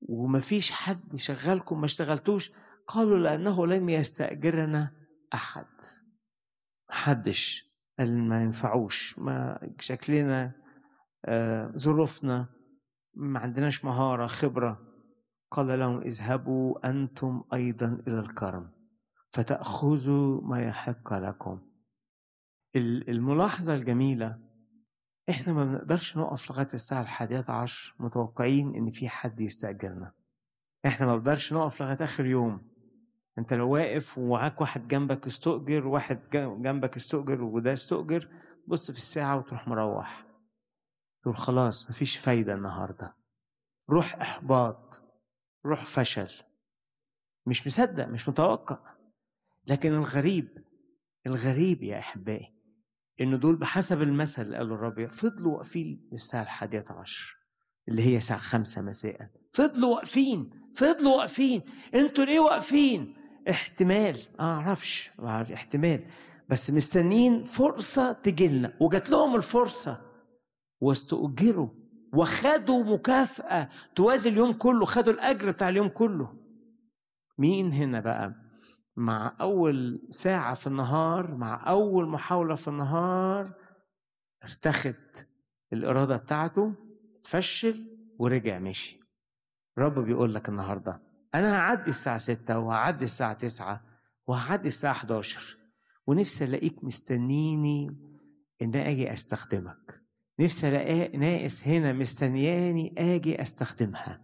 ومفيش 0.00 0.70
حد 0.70 1.16
شغلكم؟ 1.16 1.80
ما 1.80 1.86
اشتغلتوش؟ 1.86 2.50
قالوا 2.86 3.18
لأنه 3.18 3.66
لم 3.66 3.88
يستأجرنا 3.88 4.90
أحد. 5.34 5.66
محدش 6.90 7.68
قال 7.98 8.18
ما 8.28 8.42
ينفعوش 8.42 9.18
ما 9.18 9.60
شكلنا 9.80 10.52
آه 11.24 11.72
ظروفنا 11.76 12.46
ما 13.14 13.38
عندناش 13.40 13.84
مهارة 13.84 14.26
خبرة. 14.26 14.88
قال 15.50 15.78
لهم 15.78 16.00
اذهبوا 16.00 16.90
أنتم 16.90 17.44
أيضا 17.52 18.02
إلى 18.06 18.20
الكرم 18.20 18.70
فتأخذوا 19.30 20.40
ما 20.42 20.60
يحق 20.62 21.12
لكم. 21.12 21.60
الملاحظة 22.76 23.74
الجميلة 23.74 24.38
إحنا 25.30 25.52
ما 25.52 25.64
بنقدرش 25.64 26.16
نقف 26.16 26.50
لغاية 26.50 26.68
الساعة 26.74 27.02
الحادية 27.02 27.44
عشر 27.48 27.94
متوقعين 27.98 28.74
إن 28.74 28.90
في 28.90 29.08
حد 29.08 29.40
يستأجرنا. 29.40 30.12
إحنا 30.86 31.06
ما 31.06 31.16
بنقدرش 31.16 31.52
نقف 31.52 31.82
لغاية 31.82 32.04
آخر 32.04 32.26
يوم. 32.26 32.67
انت 33.38 33.54
لو 33.54 33.70
واقف 33.70 34.18
ومعاك 34.18 34.60
واحد 34.60 34.88
جنبك 34.88 35.26
استؤجر 35.26 35.86
واحد 35.86 36.20
جنبك 36.32 36.96
استؤجر 36.96 37.42
وده 37.42 37.72
استؤجر 37.72 38.28
بص 38.66 38.90
في 38.90 38.96
الساعة 38.96 39.38
وتروح 39.38 39.68
مروح. 39.68 40.26
تقول 41.22 41.36
خلاص 41.36 41.90
مفيش 41.90 42.16
فايدة 42.16 42.54
النهاردة. 42.54 43.16
روح 43.90 44.14
إحباط 44.14 45.02
روح 45.66 45.86
فشل. 45.86 46.28
مش 47.46 47.66
مصدق 47.66 48.06
مش 48.06 48.28
متوقع. 48.28 48.78
لكن 49.66 49.92
الغريب 49.92 50.64
الغريب 51.26 51.82
يا 51.82 51.98
أحبائي 51.98 52.54
ان 53.20 53.40
دول 53.40 53.56
بحسب 53.56 54.02
المثل 54.02 54.42
اللي 54.42 54.56
قاله 54.56 54.74
الرب 54.74 55.06
فضلوا 55.06 55.54
واقفين 55.54 56.08
للساعة 56.12 56.42
الحادية 56.42 56.84
عشر 56.90 57.36
اللي 57.88 58.02
هي 58.02 58.16
الساعة 58.16 58.40
خمسة 58.40 58.82
مساء. 58.82 59.30
فضلوا 59.50 59.94
واقفين 59.94 60.50
فضلوا 60.74 61.16
واقفين. 61.16 61.62
أنتوا 61.94 62.24
ليه 62.24 62.40
واقفين؟ 62.40 63.17
احتمال 63.50 64.20
ما 64.38 64.44
أعرفش 64.44 65.10
احتمال. 65.52 66.04
بس 66.48 66.70
مستنيين 66.70 67.44
فرصة 67.44 68.12
تجي 68.12 68.48
لنا. 68.48 68.72
وجات 68.80 69.10
لهم 69.10 69.36
الفرصة. 69.36 70.00
واستؤجروا. 70.80 71.68
وخدوا 72.14 72.84
مكافأة. 72.84 73.68
توازي 73.94 74.30
اليوم 74.30 74.52
كله. 74.52 74.86
خدوا 74.86 75.12
الأجر 75.12 75.50
بتاع 75.50 75.68
اليوم 75.68 75.88
كله. 75.88 76.34
مين 77.38 77.72
هنا 77.72 78.00
بقى؟ 78.00 78.34
مع 78.96 79.36
أول 79.40 80.06
ساعة 80.10 80.54
في 80.54 80.66
النهار 80.66 81.34
مع 81.34 81.68
أول 81.70 82.08
محاولة 82.08 82.54
في 82.54 82.68
النهار 82.68 83.52
ارتخت 84.44 85.26
الإرادة 85.72 86.16
بتاعته 86.16 86.74
اتفشل 87.18 87.98
ورجع 88.18 88.58
مشي. 88.58 89.00
الرب 89.78 89.98
بيقول 89.98 90.34
لك 90.34 90.48
النهاردة. 90.48 91.07
أنا 91.34 91.58
هعدي 91.58 91.90
الساعة 91.90 92.18
ستة 92.18 92.58
وهعدي 92.58 93.04
الساعة 93.04 93.32
تسعة 93.32 93.80
وهعدي 94.26 94.68
الساعة 94.68 94.92
11 94.92 95.56
ونفسي 96.06 96.44
ألاقيك 96.44 96.84
مستنيني 96.84 97.96
إن 98.62 98.74
أجي 98.74 99.12
أستخدمك. 99.12 100.02
نفسي 100.40 100.68
ألاقي 100.68 101.16
ناقص 101.16 101.66
هنا 101.66 101.92
مستنياني 101.92 102.94
أجي 102.98 103.42
أستخدمها. 103.42 104.20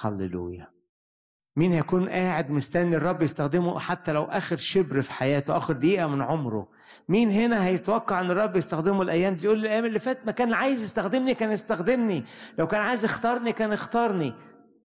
هللويا. 0.00 0.74
مين 1.56 1.72
هيكون 1.72 2.08
قاعد 2.08 2.50
مستني 2.50 2.96
الرب 2.96 3.22
يستخدمه 3.22 3.78
حتى 3.78 4.12
لو 4.12 4.24
آخر 4.24 4.56
شبر 4.56 5.02
في 5.02 5.12
حياته 5.12 5.56
آخر 5.56 5.72
دقيقة 5.72 6.06
من 6.06 6.22
عمره؟ 6.22 6.68
مين 7.08 7.30
هنا 7.30 7.64
هيتوقع 7.66 8.20
إن 8.20 8.30
الرب 8.30 8.56
يستخدمه 8.56 9.02
الأيام 9.02 9.34
دي؟ 9.34 9.44
يقول 9.44 9.58
الأيام 9.58 9.84
اللي 9.84 9.98
فاتت 9.98 10.26
ما 10.26 10.32
كان 10.32 10.54
عايز 10.54 10.82
يستخدمني 10.82 11.34
كان 11.34 11.50
يستخدمني. 11.50 12.24
لو 12.58 12.66
كان 12.66 12.80
عايز 12.80 13.04
يختارني 13.04 13.52
كان 13.52 13.72
اختارني. 13.72 14.34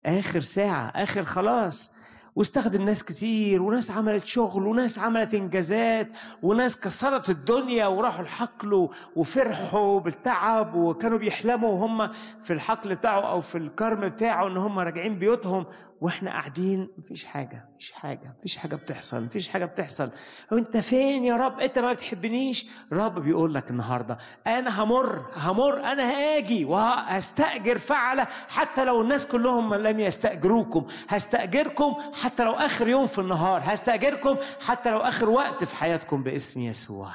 آخر 0.08 0.40
ساعة 0.40 0.92
آخر 0.94 1.24
خلاص. 1.24 1.98
واستخدم 2.36 2.82
ناس 2.84 3.04
كتير 3.04 3.62
وناس 3.62 3.90
عملت 3.90 4.24
شغل 4.26 4.66
وناس 4.66 4.98
عملت 4.98 5.34
إنجازات 5.34 6.08
وناس 6.42 6.80
كسرت 6.80 7.30
الدنيا 7.30 7.86
وراحوا 7.86 8.20
الحقل 8.22 8.88
وفرحوا 9.16 10.00
بالتعب 10.00 10.74
وكانوا 10.74 11.18
بيحلموا 11.18 11.68
وهم 11.68 12.08
في 12.42 12.52
الحقل 12.52 12.94
بتاعه 12.94 13.20
أو 13.20 13.40
في 13.40 13.58
الكرم 13.58 14.08
بتاعه 14.08 14.46
إن 14.46 14.56
هم 14.56 14.78
راجعين 14.78 15.18
بيوتهم. 15.18 15.66
وإحنا 16.00 16.30
قاعدين 16.30 16.88
مفيش 16.98 17.24
حاجة 17.24 17.68
مفيش 17.74 17.92
حاجة 17.92 18.34
مفيش 18.38 18.56
حاجة 18.56 18.76
بتحصل 18.76 19.24
مفيش 19.24 19.48
حاجة 19.48 19.64
بتحصل. 19.64 20.10
وانت 20.52 20.76
فين 20.76 21.24
يا 21.24 21.36
رب؟ 21.36 21.60
انت 21.60 21.78
ما 21.78 21.92
بتحبنيش؟ 21.92 22.66
رب 22.92 23.18
بيقول 23.18 23.54
لك 23.54 23.70
النهارده 23.70 24.18
أنا 24.46 24.82
همر 24.82 25.26
همر 25.34 25.84
أنا 25.84 26.02
هاجي 26.02 26.64
وهستأجر 26.64 27.78
فعلة 27.78 28.26
حتى 28.48 28.84
لو 28.84 29.02
الناس 29.02 29.26
كلهم 29.26 29.74
لم 29.74 30.00
يستأجروكم. 30.00 30.86
هستأجركم 31.08 31.94
حتى 32.22 32.44
لو 32.44 32.52
آخر 32.52 32.88
يوم 32.88 33.06
في 33.06 33.18
النهار. 33.18 33.62
هستأجركم 33.64 34.36
حتى 34.66 34.90
لو 34.90 34.98
آخر 34.98 35.28
وقت 35.30 35.64
في 35.64 35.76
حياتكم 35.76 36.22
باسم 36.22 36.60
يسوع. 36.60 37.10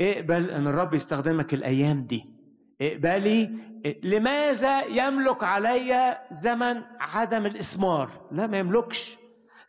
اقبل 0.00 0.50
إن 0.50 0.66
الرب 0.66 0.94
يستخدمك 0.94 1.54
الأيام 1.54 2.06
دي. 2.06 2.33
اقبلي 2.80 3.50
لماذا 4.02 4.84
يملك 4.84 5.44
علي 5.44 6.18
زمن 6.30 6.82
عدم 7.00 7.46
الإسمار؟ 7.46 8.10
لا 8.32 8.46
ما 8.46 8.58
يملكش. 8.58 9.16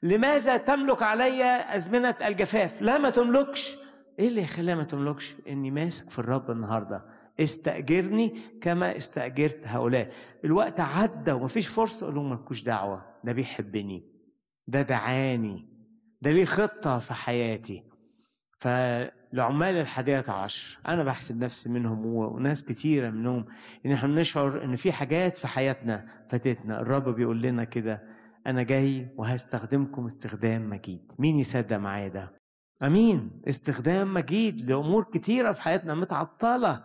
لماذا 0.04 0.58
تملك 0.58 1.02
علي 1.04 1.44
أزمنة 1.76 2.16
الجفاف؟ 2.22 2.82
لا 2.82 2.98
ما 2.98 3.10
تملكش. 3.10 3.76
إيه 4.20 4.28
اللي 4.28 4.42
يخليها 4.42 4.76
ما 4.76 4.84
تملكش؟ 4.84 5.36
إني 5.48 5.72
ماسك 5.72 6.10
في 6.10 6.20
الرب 6.20 6.52
النهارده. 6.52 7.06
استأجرني 7.40 8.40
كما 8.62 8.98
استأجرت 8.98 9.60
هؤلاء. 9.64 10.12
الوقت 10.46 10.80
عدى 10.80 11.32
ومفيش 11.32 11.68
فرصة 11.68 12.04
أقول 12.04 12.16
لهم 12.16 12.30
مالكوش 12.30 12.64
دعوة. 12.64 13.06
ده 13.24 13.32
بيحبني. 13.34 14.06
ده 14.68 14.82
دعاني. 14.82 15.68
ده 16.22 16.32
ليه 16.32 16.46
خطة 16.46 17.00
في 17.00 17.14
حياتي. 17.14 17.84
فالعمال 19.36 19.76
الحادية 19.76 20.24
عشر. 20.28 20.78
أنا 20.88 21.04
بحسب 21.04 21.44
نفسي 21.44 21.70
منهم 21.70 22.06
وناس 22.06 22.64
كتيرة 22.66 23.10
منهم 23.10 23.46
إن 23.86 23.92
إحنا 23.92 24.08
بنشعر 24.10 24.64
إن 24.64 24.76
في 24.76 24.92
حاجات 24.92 25.38
في 25.38 25.48
حياتنا 25.48 26.06
فاتتنا. 26.28 26.80
الرب 26.82 27.10
بيقول 27.10 27.42
لنا 27.42 27.64
كده 27.64 28.04
أنا 28.48 28.64
جاي 28.64 29.08
وهستخدمكم 29.18 30.06
استخدام 30.06 30.70
مجيد. 30.70 31.12
مين 31.20 31.40
يصدق 31.40 31.78
معايا 31.78 32.08
ده؟ 32.08 32.32
أمين. 32.84 33.42
استخدام 33.48 34.14
مجيد 34.14 34.70
لأمور 34.72 35.04
كتيرة 35.04 35.52
في 35.52 35.62
حياتنا 35.62 35.96
متعطلة. 35.96 36.84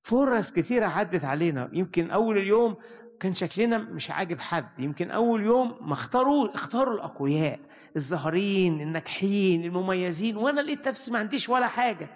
فرص 0.00 0.52
كتيرة 0.52 0.86
عدت 0.86 1.24
علينا. 1.24 1.70
يمكن 1.72 2.10
أول 2.10 2.38
اليوم 2.38 2.76
كان 3.20 3.34
شكلنا 3.34 3.78
مش 3.78 4.10
عاجب 4.10 4.40
حد. 4.40 4.68
يمكن 4.78 5.10
أول 5.10 5.42
يوم 5.42 5.76
ما 5.80 5.92
اختاروا 5.92 6.54
اختاروا 6.54 6.94
الأقوياء. 6.94 7.60
الظاهرين 7.96 8.80
الناجحين 8.80 9.64
المميزين. 9.64 10.36
وأنا 10.36 10.60
لقيت 10.60 10.88
نفسي 10.88 11.10
ما 11.10 11.18
عنديش 11.18 11.48
ولا 11.48 11.66
حاجة. 11.68 12.08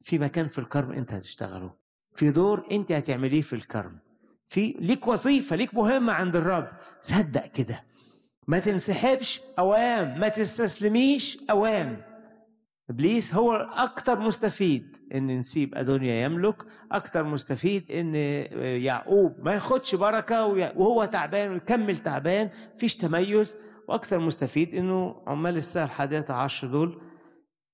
في 0.00 0.18
مكان 0.18 0.48
في 0.48 0.58
الكرم 0.58 0.92
أنت 0.92 1.12
هتشتغله. 1.12 1.74
في 2.12 2.30
دور 2.30 2.66
أنت 2.72 2.92
هتعمليه 2.92 3.42
في 3.42 3.52
الكرم. 3.52 3.98
في 4.46 4.76
ليك 4.78 5.06
وظيفة 5.06 5.56
ليك 5.56 5.74
مهمة 5.74 6.12
عند 6.12 6.36
الرب. 6.36 6.68
صدق 7.00 7.46
كده. 7.46 7.84
ما 8.46 8.58
تنسحبش 8.58 9.40
أوام. 9.58 10.20
ما 10.20 10.28
تستسلميش 10.28 11.38
أوام. 11.50 12.07
إبليس 12.90 13.34
هو 13.34 13.52
أكتر 13.76 14.18
مستفيد 14.20 14.96
إن 15.14 15.38
نسيب 15.38 15.74
أدونيا 15.74 16.24
يملك 16.24 16.62
أكتر 16.92 17.24
مستفيد 17.24 17.90
إن 17.92 18.14
يعقوب 18.82 19.36
ما 19.40 19.54
ياخدش 19.54 19.94
بركة 19.94 20.44
وهو 20.46 21.04
تعبان 21.04 21.50
ويكمل 21.52 21.96
تعبان 21.96 22.50
فيش 22.76 22.96
تميز. 22.96 23.56
وأكتر 23.88 24.18
مستفيد 24.18 24.74
إنه 24.74 25.22
عمال 25.26 25.56
الساعة 25.56 25.84
الحادية 25.84 26.24
عشر 26.28 26.66
دول 26.68 27.00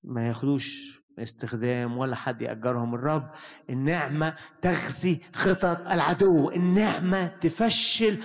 ما 0.05 0.29
ياخدوش 0.29 1.01
استخدام 1.19 1.99
ولا 1.99 2.17
حد 2.17 2.43
يأجرهم. 2.43 2.95
الرب 2.95 3.31
النعمة 3.71 4.35
تغزي 4.63 5.21
خطط 5.35 5.81
العدو 5.91 6.51
النعمة 6.51 7.27
تفشل 7.27 8.19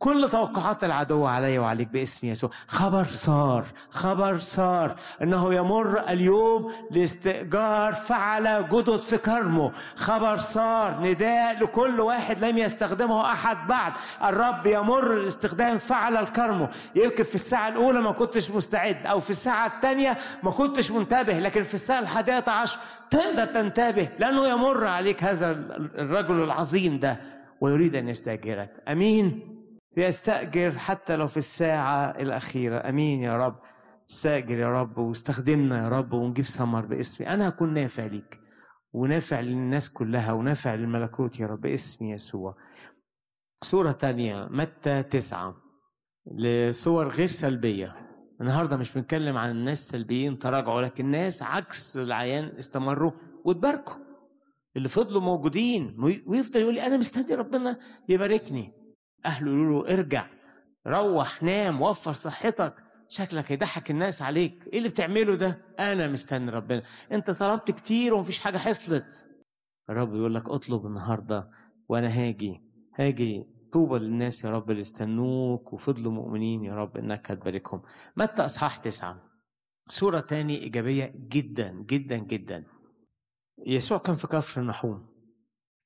كل 0.00 0.28
توقعات 0.30 0.84
العدو 0.84 1.26
علي 1.26 1.58
وعليك 1.58 1.88
باسم 1.88 2.26
يسوع. 2.26 2.50
خبر 2.68 3.04
صار 3.04 3.64
خبر 3.90 4.38
صار. 4.38 4.96
إنه 5.22 5.54
يمر 5.54 6.08
اليوم 6.08 6.72
لاستئجار 6.90 7.92
فعل 7.92 8.68
جدد 8.68 8.96
في 8.96 9.18
كرمه. 9.18 9.72
خبر 9.96 10.38
صار 10.38 11.00
نداء 11.00 11.62
لكل 11.62 12.00
واحد 12.00 12.44
لم 12.44 12.58
يستخدمه 12.58 13.32
أحد 13.32 13.68
بعد. 13.68 13.92
الرب 14.24 14.66
يمر 14.66 15.12
لاستخدام 15.12 15.78
فعل 15.78 16.16
الكرمه. 16.16 16.68
يمكن 16.94 17.24
في 17.24 17.34
الساعة 17.34 17.68
الأولى 17.68 18.00
ما 18.00 18.12
كنتش 18.12 18.50
مستعد 18.50 19.06
أو 19.06 19.20
في 19.20 19.30
الساعة 19.30 19.66
الثانية 19.66 20.16
ما 20.42 20.50
كنتش 20.50 20.90
منتبه 20.90 21.38
لكن 21.38 21.64
في 21.64 21.74
الساعة 21.74 22.00
الحادية 22.00 22.44
عشر 22.46 22.78
تقدر 23.10 23.46
تنتبه 23.46 24.08
لأنه 24.18 24.48
يمر 24.48 24.86
عليك 24.86 25.24
هذا 25.24 25.50
الرجل 25.98 26.42
العظيم 26.42 26.98
ده 26.98 27.16
ويريد 27.60 27.94
أن 27.94 28.08
يستأجرك. 28.08 28.70
أمين؟ 28.88 29.49
يستأجر 29.96 30.78
حتى 30.78 31.16
لو 31.16 31.26
في 31.26 31.36
الساعة 31.36 32.10
الأخيرة. 32.10 32.88
أمين 32.88 33.20
يا 33.20 33.36
رب. 33.36 33.56
استأجر 34.10 34.58
يا 34.58 34.80
رب 34.80 34.98
واستخدمنا 34.98 35.84
يا 35.84 35.88
رب 35.88 36.12
ونجيب 36.12 36.44
ثمر 36.44 36.86
باسمي. 36.86 37.28
أنا 37.28 37.48
هكون 37.48 37.74
نافع 37.74 38.06
ليك 38.06 38.40
ونافع 38.92 39.40
للناس 39.40 39.92
كلها 39.92 40.32
ونافع 40.32 40.74
للملكوت 40.74 41.40
يا 41.40 41.46
رب 41.46 41.60
باسم 41.60 42.04
يسوع. 42.04 42.56
صورة 43.62 43.92
تانية 43.92 44.48
متى 44.50 45.02
تسعة؟ 45.02 45.56
لصور 46.36 47.08
غير 47.08 47.28
سلبية. 47.28 47.96
النهارده 48.40 48.76
مش 48.76 48.92
بنتكلم 48.92 49.36
عن 49.36 49.50
الناس 49.50 49.88
سلبيين 49.88 50.38
تراجعوا 50.38 50.82
لكن 50.82 51.06
ناس 51.06 51.42
عكس 51.42 51.96
العيان 51.96 52.44
استمروا 52.44 53.12
واتباركوا 53.44 53.94
اللي 54.76 54.88
فضلوا 54.88 55.20
موجودين 55.20 55.96
ويفضل 56.26 56.60
يقول 56.60 56.74
لي 56.74 56.86
أنا 56.86 56.96
مستني 56.96 57.34
ربنا 57.34 57.78
يباركني. 58.08 58.79
اهله 59.26 59.52
يقولوا 59.52 59.84
له 59.84 59.92
ارجع 59.94 60.26
روح 60.86 61.42
نام 61.42 61.82
وفر 61.82 62.12
صحتك. 62.12 62.74
شكلك 63.08 63.52
هيضحك 63.52 63.90
الناس 63.90 64.22
عليك. 64.22 64.66
إيه 64.72 64.78
اللي 64.78 64.88
بتعمله 64.88 65.34
ده؟ 65.36 65.58
أنا 65.78 66.08
مستني 66.08 66.50
ربنا. 66.50 66.82
أنت 67.12 67.30
طلبت 67.30 67.70
كتير 67.70 68.14
ومفيش 68.14 68.38
حاجة 68.38 68.58
حصلت. 68.58 69.26
الرب 69.90 70.14
يقول 70.14 70.34
لك 70.34 70.48
اطلب 70.48 70.86
النهارده 70.86 71.50
وأنا 71.88 72.08
هاجي. 72.08 72.62
هاجي. 72.98 73.46
طوبى 73.72 73.98
للناس 73.98 74.44
يا 74.44 74.50
رب 74.50 74.70
اللي 74.70 74.82
استنوك 74.82 75.72
وفضلوا 75.72 76.12
مؤمنين 76.12 76.64
يا 76.64 76.74
رب 76.74 76.96
إنك 76.96 77.30
هتباركهم. 77.30 77.82
متى 78.16 78.44
أصحاح 78.44 78.76
تسعة؟ 78.76 79.22
صورة 79.88 80.20
تاني 80.20 80.62
إيجابية 80.62 81.12
جدا 81.14 81.72
جدا 81.72 82.16
جدا. 82.16 82.64
يسوع 83.66 83.98
كان 83.98 84.16
في 84.16 84.26
كفر 84.26 84.60
النحوم. 84.60 85.06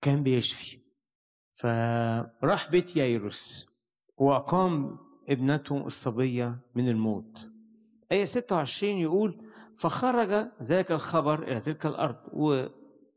كان 0.02 0.22
بيشفي. 0.22 0.83
فراح 1.54 2.70
بيت 2.70 2.96
يايروس 2.96 3.70
وأقام 4.16 4.98
ابنته 5.28 5.86
الصبية 5.86 6.58
من 6.74 6.88
الموت. 6.88 7.48
آية 8.12 8.24
26 8.24 8.92
يقول 8.92 9.50
فخرج 9.76 10.46
ذلك 10.62 10.92
الخبر 10.92 11.42
إلى 11.42 11.60
تلك 11.60 11.86
الأرض 11.86 12.16
و... 12.32 12.66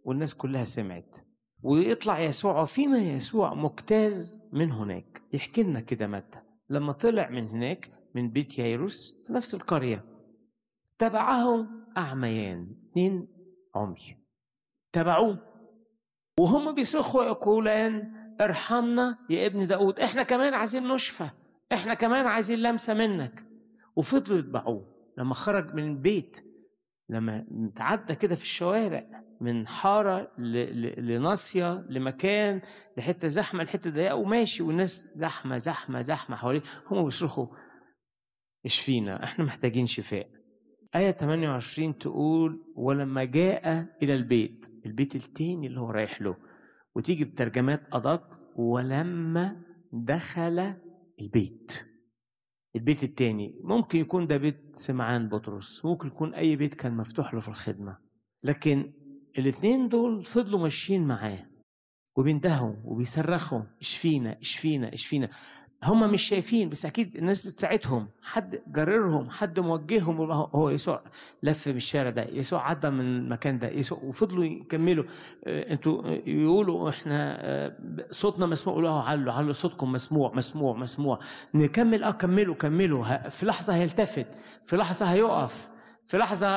والناس 0.04 0.36
كلها 0.36 0.64
سمعت. 0.64 1.16
ويطلع 1.64 2.20
يسوع 2.20 2.62
وفيما 2.62 2.98
يسوع 2.98 3.54
مجتاز 3.54 4.48
من 4.54 4.72
هناك. 4.72 5.22
يحكي 5.34 5.64
لنا 5.64 5.80
كده 5.80 6.08
متى. 6.08 6.40
لما 6.70 6.92
طلع 6.94 7.30
من 7.30 7.48
هناك 7.48 7.92
من 8.16 8.30
بيت 8.32 8.60
يايروس 8.60 9.24
في 9.28 9.34
نفس 9.34 9.54
القرية. 9.56 10.06
تبعه 11.00 11.68
أعميان 11.98 12.76
اتنين 12.92 13.28
عمي. 13.76 14.18
تبعوه. 14.94 15.40
وهم 16.40 16.76
بيصرخوا 16.76 17.24
يقولان 17.24 18.17
ارحمنا 18.42 19.18
يا 19.30 19.46
ابن 19.46 19.68
داود. 19.68 20.00
إحنا 20.00 20.24
كمان 20.24 20.54
عايزين 20.54 20.88
نشفى. 20.88 21.30
إحنا 21.74 21.94
كمان 21.94 22.28
عايزين 22.28 22.60
لمسة 22.60 22.94
منك. 22.94 23.44
وفضلوا 23.96 24.40
يتبعوه 24.40 25.14
لما 25.18 25.34
خرج 25.34 25.74
من 25.74 25.84
البيت 25.84 26.44
لما 27.10 27.46
تعدى 27.76 28.16
كده 28.16 28.36
في 28.36 28.44
الشوارع 28.44 29.24
من 29.42 29.68
حارة 29.68 30.32
لناصية 30.98 31.86
لمكان 31.90 32.62
لحتة 32.98 33.28
زحمة 33.28 33.64
لحتة 33.64 33.90
ضيقة 33.90 34.16
وماشي. 34.16 34.64
والناس 34.64 35.14
زحمة 35.16 35.58
زحمة 35.58 36.02
زحمة 36.02 36.36
حواليه. 36.36 36.62
هم 36.92 37.06
بيصرخوا 37.06 37.48
اشفينا 38.66 39.24
إحنا 39.24 39.46
محتاجين 39.46 39.88
شفاء. 39.88 40.28
آية 40.96 41.12
28 41.12 41.98
تقول 41.98 42.74
ولما 42.76 43.24
جاء 43.24 43.86
إلى 44.04 44.16
البيت. 44.16 44.66
البيت 44.86 45.16
التاني 45.16 45.68
اللي 45.68 45.80
هو 45.80 45.92
رايح 45.92 46.22
له. 46.22 46.36
وتيجي 46.98 47.26
بترجمات 47.26 47.84
أدق 47.94 48.40
ولما 48.56 49.62
دخل 49.94 50.74
البيت. 51.22 51.72
البيت 52.76 53.04
التاني 53.04 53.60
ممكن 53.64 54.00
يكون 54.00 54.28
ده 54.28 54.38
بيت 54.38 54.76
سمعان 54.76 55.30
بطرس 55.30 55.86
ممكن 55.86 56.08
يكون 56.08 56.34
أي 56.34 56.56
بيت 56.56 56.74
كان 56.74 56.98
مفتوح 56.98 57.34
له 57.34 57.40
في 57.40 57.48
الخدمة 57.48 57.98
لكن 58.44 58.94
الاتنين 59.38 59.90
دول 59.90 60.24
فضلوا 60.24 60.60
ماشيين 60.60 61.08
معاه 61.08 61.48
وبيندهوا 62.18 62.74
وبيصرخوا 62.84 63.62
اشفينا 63.82 64.40
اشفينا 64.42 64.94
اشفينا 64.94 65.30
هم 65.84 66.12
مش 66.12 66.22
شايفين 66.22 66.70
بس 66.70 66.86
أكيد 66.86 67.16
الناس 67.16 67.48
بتساعدهم. 67.48 68.08
حد 68.22 68.62
جررهم 68.68 69.30
حد 69.30 69.60
موجههم 69.60 70.32
هو 70.32 70.70
يسوع 70.70 71.04
لف 71.44 71.70
بالشارع 71.70 72.10
ده. 72.10 72.24
يسوع 72.24 72.70
عدى 72.70 72.90
من 72.90 73.00
المكان 73.00 73.60
ده. 73.60 73.70
يسوع 73.70 73.98
وفضلوا 74.04 74.46
يكملوا. 74.46 75.04
أنتوا 75.48 76.08
يقولوا 76.08 76.90
إحنا 76.90 77.78
صوتنا 78.12 78.46
مسموع. 78.46 78.74
يقولوا 78.74 78.92
علوا 78.92 79.34
علوا 79.34 79.54
صوتكم 79.54 79.92
مسموع 79.92 80.34
مسموع 80.34 80.78
مسموع. 80.78 81.20
نكمل 81.54 82.04
آه 82.04 82.12
كملوا 82.12 82.56
كملوا. 82.56 83.30
في 83.30 83.46
لحظة 83.46 83.76
هيلتفت 83.76 84.28
في 84.66 84.78
لحظة 84.78 85.06
هيقف 85.06 85.70
في 86.06 86.18
لحظة 86.18 86.48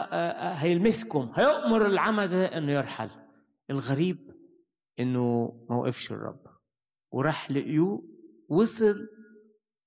هيلمسكم. 0.53 1.31
هيؤمر 1.35 1.87
العمى 1.87 2.27
ده 2.27 2.59
إنه 2.59 2.73
يرحل. 2.73 3.11
الغريب 3.71 4.31
إنه 5.01 5.53
ما 5.71 5.77
وقفش 5.77 6.13
الرب 6.13 6.41
وراح 7.13 7.51
لقيوه 7.51 8.03
وصل 8.51 9.09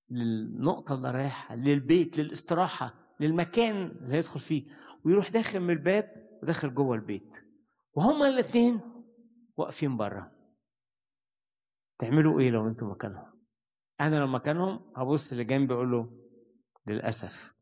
للنقطة 0.09 0.95
اللي 0.95 1.11
رايحة 1.11 1.55
للبيت 1.55 2.19
للاستراحة 2.19 3.15
للمكان 3.19 3.75
اللي 3.87 4.13
هيدخل 4.15 4.39
فيه 4.39 4.63
ويروح 5.05 5.29
داخل 5.29 5.59
من 5.59 5.69
الباب 5.69 6.29
وداخل 6.43 6.73
جوه 6.73 6.95
البيت. 6.95 7.45
وهما 7.93 8.27
الاثنين 8.27 8.81
واقفين 9.57 9.97
بره 9.97 10.31
تعملوا 11.99 12.39
إيه 12.39 12.51
لو 12.51 12.67
أنتم 12.67 12.91
مكانهم؟ 12.91 13.33
أنا 14.01 14.19
لو 14.19 14.27
مكانهم 14.27 14.91
هبص 14.95 15.31
اللي 15.31 15.43
جنبي 15.43 15.73
أقول 15.73 15.91
له 15.91 16.29
للأسف 16.87 17.53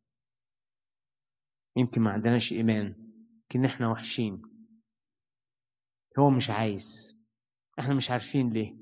يمكن 1.78 2.02
ما 2.02 2.12
عندناش 2.12 2.54
إيمان 2.54 3.14
يمكن 3.42 3.66
إحنا 3.66 3.92
وحشين. 3.92 4.42
هو 6.20 6.30
مش 6.30 6.50
عايز. 6.50 7.18
إحنا 7.80 7.94
مش 7.94 8.12
عارفين 8.12 8.50
ليه. 8.50 8.78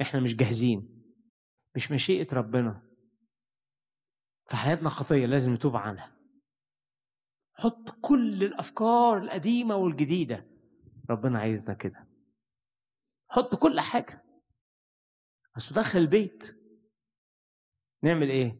إحنا 0.00 0.20
مش 0.20 0.36
جاهزين. 0.36 0.97
مش 1.78 1.90
مشيئة 1.92 2.34
ربنا. 2.34 2.82
في 4.44 4.56
حياتنا 4.56 4.88
خطية 4.88 5.26
لازم 5.26 5.54
نتوب 5.54 5.76
عنها. 5.76 6.12
حط 7.54 7.90
كل 8.00 8.44
الأفكار 8.44 9.18
القديمة 9.18 9.76
والجديدة. 9.76 10.46
ربنا 11.10 11.38
عايزنا 11.38 11.74
كده. 11.74 12.08
حط 13.28 13.54
كل 13.54 13.80
حاجة. 13.80 14.24
بس 15.56 15.72
دخل 15.72 15.98
البيت. 15.98 16.56
نعمل 18.02 18.30
إيه؟ 18.30 18.58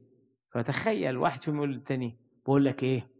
فتخيل 0.54 1.16
واحد 1.16 1.40
فيهم 1.40 1.56
يقول 1.56 1.72
للتاني 1.72 2.18
بقول 2.44 2.64
لك 2.64 2.82
إيه؟ 2.82 3.10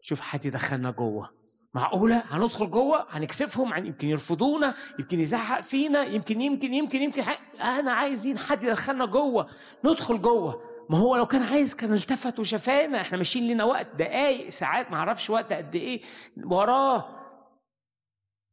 شوف 0.00 0.20
حد 0.20 0.44
يدخلنا 0.44 0.90
جوه. 0.90 1.43
معقولة؟ 1.74 2.22
هندخل 2.30 2.70
جوه 2.70 3.06
هنكسفهم 3.10 3.86
يمكن 3.86 4.08
يرفضونا 4.08 4.74
يمكن 4.98 5.20
يزعق 5.20 5.60
فينا 5.60 6.02
يمكن 6.02 6.40
يمكن 6.40 6.74
يمكن 6.74 7.02
يمكن 7.02 7.22
أنا 7.60 7.92
عايزين 7.92 8.38
حد 8.38 8.62
يدخلنا 8.62 9.04
جوه. 9.06 9.46
ندخل 9.84 10.22
جوه. 10.22 10.62
ما 10.90 10.98
هو 10.98 11.16
لو 11.16 11.26
كان 11.26 11.42
عايز 11.42 11.74
كان 11.74 11.94
التفت 11.94 12.38
وشافانا 12.38 13.00
إحنا 13.00 13.18
ماشيين 13.18 13.52
لنا 13.52 13.64
وقت 13.64 13.86
دقايق 13.98 14.48
ساعات 14.48 14.90
ما 14.90 14.96
أعرفش 14.96 15.30
وقت 15.30 15.52
قد 15.52 15.74
إيه. 15.74 16.00
وراه. 16.44 17.04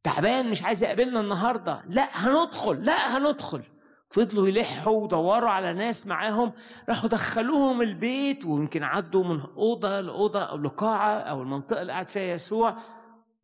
تعبان 0.04 0.50
مش 0.50 0.62
عايز 0.62 0.84
يقابلنا 0.84 1.20
النهارده. 1.20 1.80
لا 1.88 2.08
هندخل. 2.12 2.84
لا 2.84 3.16
هندخل. 3.16 3.62
فضلوا 4.08 4.48
يلحوا 4.48 4.92
ودوروا 4.92 5.50
على 5.50 5.72
ناس 5.72 6.06
معاهم. 6.06 6.52
راحوا 6.88 7.08
دخلوهم 7.08 7.82
البيت 7.82 8.44
ويمكن 8.44 8.82
عدوا 8.82 9.24
من 9.24 9.40
أوضة 9.56 10.00
لأوضة 10.00 10.42
أو 10.42 10.56
لقاعة 10.56 11.18
أو 11.18 11.42
المنطقة 11.42 11.82
اللي 11.82 11.92
قاعد 11.92 12.06
فيها 12.06 12.34
يسوع. 12.34 12.76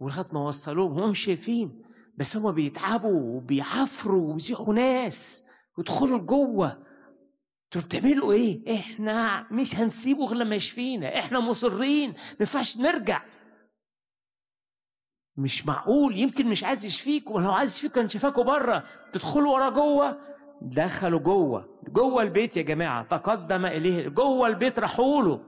ولغاية 0.00 0.26
ما 0.32 0.40
وصلوهم 0.40 1.02
هم 1.02 1.14
شايفين 1.14 1.82
بس 2.16 2.36
هم 2.36 2.52
بيتعبوا 2.52 3.36
وبيعفروا 3.36 4.30
وبيزيحوا 4.30 4.74
ناس 4.74 5.44
ويدخلوا 5.78 6.18
لجوة. 6.18 6.78
أنتوا 7.64 7.88
بتعملوا 7.88 8.32
إيه؟ 8.32 8.74
إحنا 8.80 9.46
مش 9.50 9.76
هنسيبه 9.76 10.26
غير 10.26 10.36
لما 10.36 10.56
يشفينا، 10.56 11.18
إحنا 11.18 11.40
مصرين، 11.40 12.10
ما 12.10 12.16
ينفعش 12.40 12.78
نرجع. 12.78 13.22
مش 15.36 15.66
معقول 15.66 16.18
يمكن 16.18 16.46
مش 16.46 16.64
عايز 16.64 16.84
يشفيك 16.84 17.30
ولو 17.30 17.52
عايز 17.52 17.74
يشفيك 17.74 17.92
كان 17.92 18.08
شفاكوا 18.08 18.44
بره. 18.44 18.84
تدخلوا 19.12 19.52
ورا 19.52 19.70
جوة. 19.70 20.18
دخلوا 20.62 21.20
جوة. 21.20 21.68
جوة 21.88 22.22
البيت 22.22 22.56
يا 22.56 22.62
جماعة. 22.62 23.02
تقدم 23.02 23.66
إليه. 23.66 24.08
جوة 24.08 24.48
البيت 24.48 24.78
راحوا 24.78 25.22
له. 25.22 25.40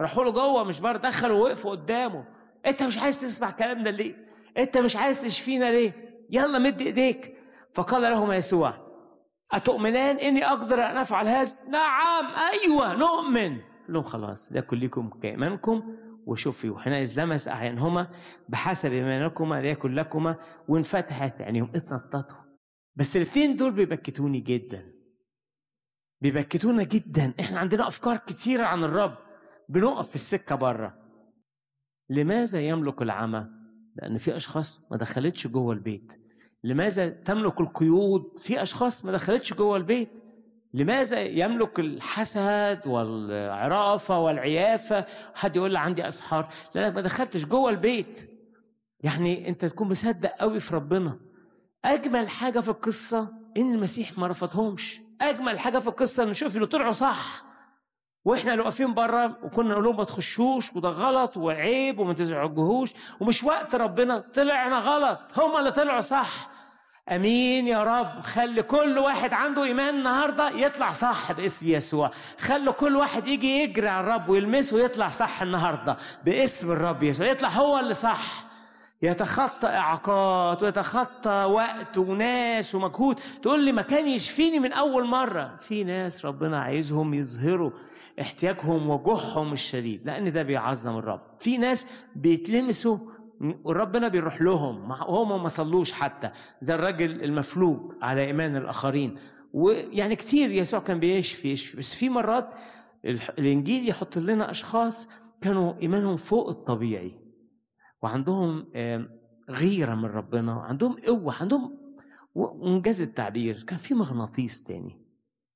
راحوا 0.00 0.24
له 0.24 0.30
جوة 0.30 0.64
مش 0.64 0.80
بره. 0.80 0.96
دخلوا 0.96 1.44
وقفوا 1.44 1.70
قدامه. 1.70 2.35
انت 2.66 2.82
مش 2.82 2.98
عايز 2.98 3.20
تسمع 3.20 3.50
كلامنا 3.50 3.88
ليه؟ 3.88 4.14
انت 4.58 4.78
مش 4.78 4.96
عايز 4.96 5.22
تشفينا 5.22 5.70
ليه؟ 5.70 5.92
يلا 6.30 6.58
مد 6.58 6.80
ايديك. 6.80 7.36
فقال 7.72 8.02
لهم 8.02 8.32
يسوع 8.32 8.74
أتؤمنان 9.52 10.16
إني 10.16 10.46
أقدر 10.46 10.74
أن 10.74 10.96
أفعل 10.96 11.28
هذا؟ 11.28 11.54
نعم 11.68 12.24
أيوة 12.34 12.94
نؤمن. 12.96 13.58
لهم 13.88 14.02
خلاص 14.02 14.52
ليكن 14.52 14.76
لكم 14.76 15.10
كإيمانكم 15.22 15.96
وشوفوا 16.26 16.78
حينئذ 16.78 17.20
لمس 17.20 17.48
أعينهما 17.48 18.08
بحسب 18.48 18.92
إيمانكما 18.92 19.60
ليكن 19.62 19.94
لكما 19.94 20.36
وانفتحت 20.68 21.40
عينيهم 21.40 21.70
اتنططوا 21.74 22.36
بس 22.96 23.16
الاثنين 23.16 23.56
دول 23.56 23.72
بيبكتوني 23.72 24.40
جدا. 24.40 24.92
بيبكتونا 26.20 26.82
جدا. 26.82 27.32
إحنا 27.40 27.60
عندنا 27.60 27.88
أفكار 27.88 28.16
كتيرة 28.16 28.64
عن 28.66 28.84
الرب. 28.84 29.14
بنقف 29.68 30.08
في 30.08 30.14
السكة 30.14 30.54
بره. 30.54 31.05
لماذا 32.10 32.60
يملك 32.60 33.02
العمى؟ 33.02 33.46
لأن 33.96 34.18
في 34.18 34.36
أشخاص 34.36 34.86
ما 34.90 34.96
دخلتش 34.96 35.46
جوه 35.46 35.72
البيت. 35.72 36.20
لماذا 36.64 37.08
تملك 37.08 37.60
القيود؟ 37.60 38.38
في 38.38 38.62
أشخاص 38.62 39.04
ما 39.04 39.12
دخلتش 39.12 39.54
جوه 39.54 39.76
البيت. 39.76 40.10
لماذا 40.74 41.20
يملك 41.20 41.80
الحسد 41.80 42.80
والعرافة 42.86 44.18
والعيافة؟ 44.18 45.04
حد 45.34 45.56
يقول 45.56 45.72
لي 45.72 45.78
عندي 45.78 46.08
أسحار. 46.08 46.48
لا 46.74 46.90
ما 46.90 47.00
دخلتش 47.00 47.44
جوه 47.44 47.70
البيت. 47.70 48.30
يعني 49.00 49.48
أنت 49.48 49.64
تكون 49.64 49.88
مصدق 49.88 50.30
قوي 50.30 50.60
في 50.60 50.74
ربنا. 50.74 51.18
أجمل 51.84 52.28
حاجة 52.28 52.60
في 52.60 52.68
القصة 52.68 53.34
إن 53.56 53.74
المسيح 53.74 54.18
ما 54.18 54.26
رفضهمش. 54.26 55.00
أجمل 55.20 55.58
حاجة 55.58 55.78
في 55.78 55.88
القصة 55.88 56.22
إن 56.22 56.34
شوف 56.34 56.56
اللي 56.56 56.66
طلعوا 56.66 56.92
صح. 56.92 57.45
وإحنا 58.26 58.52
اللي 58.52 58.62
واقفين 58.62 58.94
بره 58.94 59.36
وكنا 59.42 59.68
نقول 59.68 59.84
لهم 59.84 59.96
ما 59.96 60.04
تخشوش 60.04 60.76
وده 60.76 60.88
غلط 60.88 61.36
وعيب 61.36 61.98
وما 61.98 62.12
تزعجوهوش 62.12 62.92
ومش 63.20 63.44
وقت 63.44 63.74
ربنا. 63.74 64.18
طلعنا 64.34 64.78
غلط. 64.78 65.18
هم 65.36 65.56
اللي 65.56 65.70
طلعوا 65.70 66.00
صح. 66.00 66.48
آمين 67.08 67.68
يا 67.68 67.84
رب. 67.84 68.20
خلي 68.20 68.62
كل 68.62 68.98
واحد 68.98 69.32
عنده 69.32 69.64
إيمان 69.64 69.94
النهارده 69.94 70.50
يطلع 70.50 70.92
صح 70.92 71.32
باسم 71.32 71.68
يسوع. 71.68 72.10
خلي 72.40 72.72
كل 72.72 72.96
واحد 72.96 73.26
يجي 73.26 73.62
يجري 73.62 73.88
على 73.88 74.06
الرب 74.06 74.28
ويلمسه 74.28 74.76
ويطلع 74.76 75.10
صح 75.10 75.42
النهارده 75.42 75.96
باسم 76.24 76.72
الرب 76.72 77.02
يسوع. 77.02 77.26
يطلع 77.26 77.48
هو 77.48 77.78
اللي 77.78 77.94
صح. 77.94 78.45
يتخطى 79.02 79.66
إعاقات 79.66 80.62
ويتخطى 80.62 81.44
وقت 81.50 81.98
وناس 81.98 82.74
ومجهود. 82.74 83.20
تقول 83.42 83.64
لي 83.64 83.72
ما 83.72 83.82
كان 83.82 84.08
يشفيني 84.08 84.58
من 84.58 84.72
أول 84.72 85.06
مرة. 85.06 85.56
في 85.60 85.84
ناس 85.84 86.26
ربنا 86.26 86.60
عايزهم 86.60 87.14
يظهروا 87.14 87.70
احتياجهم 88.20 88.90
وجوعهم 88.90 89.52
الشديد 89.52 90.06
لأن 90.06 90.32
ده 90.32 90.42
بيعظم 90.42 90.98
الرب. 90.98 91.20
في 91.38 91.58
ناس 91.58 91.86
بيتلمسوا 92.16 92.98
وربنا 93.64 94.08
بيروح 94.08 94.42
لهم 94.42 94.90
وهم 94.90 95.42
ما 95.42 95.48
صلوش 95.48 95.92
حتى 95.92 96.30
زي 96.60 96.74
الراجل 96.74 97.24
المفلوج 97.24 97.92
على 98.02 98.24
إيمان 98.24 98.56
الآخرين. 98.56 99.18
ويعني 99.52 100.16
كتير 100.16 100.50
يسوع 100.50 100.80
كان 100.80 101.00
بيشفي 101.00 101.52
يشفي. 101.52 101.76
بس 101.76 101.94
في 101.94 102.08
مرات 102.08 102.48
الإنجيل 103.38 103.88
يحط 103.88 104.18
لنا 104.18 104.50
أشخاص 104.50 105.10
كانوا 105.40 105.74
إيمانهم 105.82 106.16
فوق 106.16 106.48
الطبيعي. 106.48 107.25
وعندهم 108.06 108.66
غيرة 109.50 109.94
من 109.94 110.04
ربنا 110.04 110.54
وعندهم 110.56 110.96
قوة 111.06 111.34
عندهم 111.34 111.78
وانجاز 112.34 113.00
التعبير. 113.00 113.62
كان 113.62 113.78
في 113.78 113.94
مغناطيس 113.94 114.62
تاني 114.62 115.06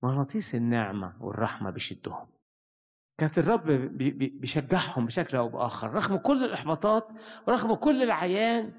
مغناطيس 0.02 0.54
النعمة 0.54 1.16
والرحمة 1.20 1.70
بيشدهم. 1.70 2.26
كانت 3.18 3.38
الرب 3.38 3.66
بيشجعهم 4.40 5.06
بشكل 5.06 5.36
أو 5.36 5.48
بآخر 5.48 5.90
رغم 5.90 6.16
كل 6.16 6.44
الإحباطات 6.44 7.08
ورغم 7.48 7.74
كل 7.74 8.02
العيان. 8.02 8.72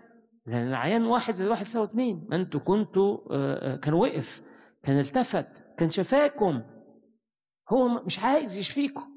لأن 0.46 0.68
العيان 0.68 1.06
واحد 1.06 1.34
زي 1.34 1.48
واحد 1.48 1.66
يساوي 1.66 1.86
اثنين 1.86 2.28
ما 2.30 2.36
أنتوا 2.36 2.60
كنتوا 2.60 3.18
كان 3.76 3.94
وقف 3.94 4.44
كان 4.84 5.00
التفت 5.00 5.64
كان 5.78 5.90
شفاكم. 5.90 6.62
هو 7.70 8.04
مش 8.04 8.20
عايز 8.20 8.58
يشفيكم. 8.58 9.12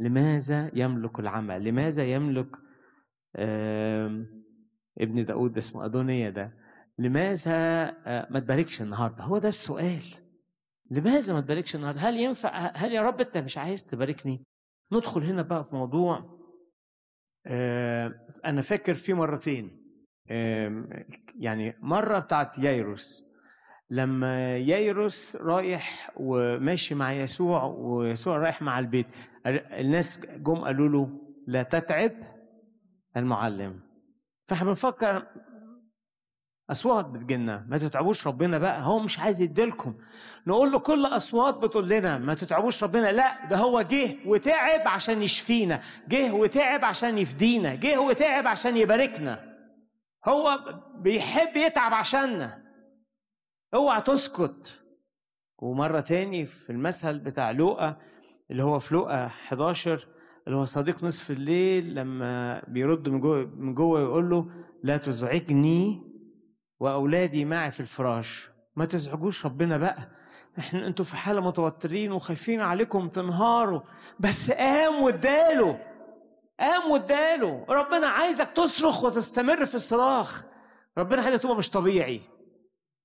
لماذا 0.00 0.70
يملك 0.74 1.20
العمى 1.20 1.58
لماذا 1.58 2.04
يملك 2.04 2.61
ابن 3.36 5.24
داود 5.24 5.58
اسمه 5.58 5.84
أدونية 5.84 6.28
ده. 6.30 6.52
لماذا 6.98 7.84
ما 8.30 8.38
تباركش 8.38 8.82
النهارده؟ 8.82 9.24
هو 9.24 9.38
ده 9.38 9.48
السؤال. 9.48 10.02
لماذا 10.90 11.32
ما 11.32 11.40
تباركش 11.40 11.74
النهارده؟ 11.76 12.00
هل 12.00 12.16
ينفع 12.20 12.50
هل 12.74 12.92
يا 12.92 13.02
رب 13.02 13.20
أنت 13.20 13.38
مش 13.38 13.58
عايز 13.58 13.84
تباركني؟ 13.84 14.44
ندخل 14.92 15.22
هنا 15.22 15.42
بقى 15.42 15.64
في 15.64 15.74
موضوع 15.76 16.38
أنا 18.44 18.60
فاكر 18.62 18.94
في 18.94 19.14
مرتين 19.14 19.82
يعني 21.38 21.74
مرة 21.80 22.18
بتاعت 22.18 22.58
يايروس. 22.58 23.24
لما 23.90 24.56
يايروس 24.56 25.36
رايح 25.36 26.12
وماشي 26.16 26.94
مع 26.94 27.12
يسوع 27.12 27.64
ويسوع 27.64 28.36
رايح 28.38 28.62
مع 28.62 28.78
البيت 28.78 29.06
الناس 29.46 30.26
جم 30.36 30.54
قالوا 30.54 30.88
له 30.88 31.20
لا 31.46 31.62
تتعب 31.62 32.12
المعلم. 33.16 33.80
فاحنا 34.46 34.68
بنفكر 34.68 35.26
أصوات 36.70 37.06
بتجينا 37.06 37.66
ما 37.68 37.78
تتعبوش 37.78 38.26
ربنا 38.26 38.58
بقى 38.58 38.82
هو 38.82 38.98
مش 38.98 39.18
عايز 39.18 39.40
يديلكم. 39.40 39.94
نقول 40.46 40.72
له 40.72 40.78
كل 40.78 41.06
أصوات 41.06 41.54
بتقول 41.54 41.88
لنا 41.88 42.18
ما 42.18 42.34
تتعبوش 42.34 42.84
ربنا 42.84 43.12
لا 43.12 43.46
ده 43.48 43.56
هو 43.56 43.82
جه 43.82 44.28
وتعب 44.28 44.88
عشان 44.88 45.22
يشفينا 45.22 45.82
جه 46.08 46.32
وتعب 46.32 46.84
عشان 46.84 47.18
يفدينا 47.18 47.74
جه 47.74 48.00
وتعب 48.00 48.46
عشان 48.46 48.76
يباركنا. 48.76 49.52
هو 50.28 50.58
بيحب 50.94 51.56
يتعب 51.56 51.94
عشاننا. 51.94 52.62
اوعى 53.74 54.00
تسكت. 54.00 54.78
ومرة 55.58 56.00
تاني 56.00 56.46
في 56.46 56.70
المثل 56.70 57.18
بتاع 57.18 57.50
لوقا 57.50 57.96
اللي 58.50 58.62
هو 58.62 58.78
في 58.78 58.94
لوقا 58.94 59.26
11 59.26 60.06
اللي 60.46 60.58
هو 60.58 60.64
صديق 60.64 61.04
نصف 61.04 61.30
الليل 61.30 61.94
لما 61.94 62.62
بيرد 62.68 63.08
من 63.08 63.20
جوه 63.20 63.50
من 63.56 63.74
جوه 63.74 64.00
يقول 64.00 64.30
له 64.30 64.46
لا 64.82 64.96
تزعجني 64.96 66.02
وأولادي 66.80 67.44
معي 67.44 67.70
في 67.70 67.80
الفراش. 67.80 68.50
ما 68.76 68.84
تزعجوش 68.84 69.46
ربنا 69.46 69.78
بقى. 69.78 70.08
إحنا 70.58 70.86
أنتوا 70.86 71.04
في 71.04 71.16
حالة 71.16 71.40
متوترين 71.40 72.12
وخايفين 72.12 72.60
عليكم 72.60 73.08
تنهاروا. 73.08 73.80
بس 74.20 74.50
قام 74.50 75.02
واداله. 75.02 75.78
قام 76.60 76.90
واداله. 76.90 77.64
ربنا 77.68 78.06
عايزك 78.06 78.50
تصرخ 78.50 79.04
وتستمر 79.04 79.66
في 79.66 79.74
الصراخ. 79.74 80.44
ربنا 80.98 81.22
عايزك 81.22 81.42
تبقى 81.42 81.56
مش 81.56 81.70
طبيعي. 81.70 82.20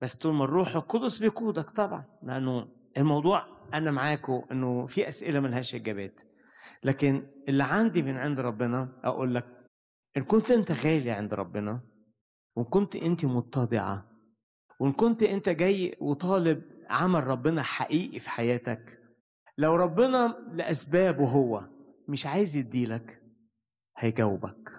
بس 0.01 0.15
طول 0.15 0.33
ما 0.33 0.43
الروح 0.43 0.75
القدس 0.75 1.17
بيقودك 1.17 1.69
طبعا. 1.69 2.03
لأنه 2.23 2.67
الموضوع 2.97 3.43
أنا 3.73 3.91
معاكم 3.91 4.41
إنه 4.51 4.85
في 4.85 5.07
أسئلة 5.07 5.39
ملهاش 5.39 5.75
إجابات. 5.75 6.21
لكن 6.83 7.27
اللي 7.49 7.63
عندي 7.63 8.01
من 8.01 8.17
عند 8.17 8.39
ربنا 8.39 9.01
أقول 9.03 9.35
لك 9.35 9.45
إن 10.17 10.23
كنت 10.23 10.51
أنت 10.51 10.71
غالي 10.71 11.11
عند 11.11 11.33
ربنا 11.33 11.81
وإن 12.55 12.65
كنت 12.65 12.95
أنت 12.95 13.25
متضعة 13.25 14.11
وإن 14.79 14.91
كنت 14.93 15.23
أنت 15.23 15.49
جاي 15.49 15.95
وطالب 16.01 16.61
عمل 16.89 17.27
ربنا 17.27 17.61
حقيقي 17.63 18.19
في 18.19 18.29
حياتك 18.29 18.99
لو 19.57 19.75
ربنا 19.75 20.37
لأسبابه 20.53 21.27
هو 21.29 21.69
مش 22.07 22.25
عايز 22.25 22.55
يديلك 22.55 23.21
هيجاوبك 23.97 24.71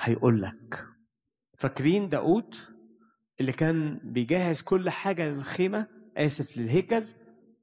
هيقول 0.00 0.42
لك 0.42 0.86
فاكرين 1.58 2.08
داود 2.08 2.54
اللي 3.40 3.52
كان 3.52 4.00
بيجهز 4.04 4.62
كل 4.62 4.90
حاجة 4.90 5.28
للخيمة 5.28 5.86
آسف 6.16 6.56
للهيكل؟ 6.56 7.04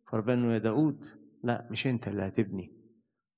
فربنا 0.07 0.53
يا 0.53 0.57
داود 0.57 1.05
لا 1.43 1.68
مش 1.72 1.88
أنت 1.88 2.07
اللي 2.07 2.24
هتبني 2.28 2.74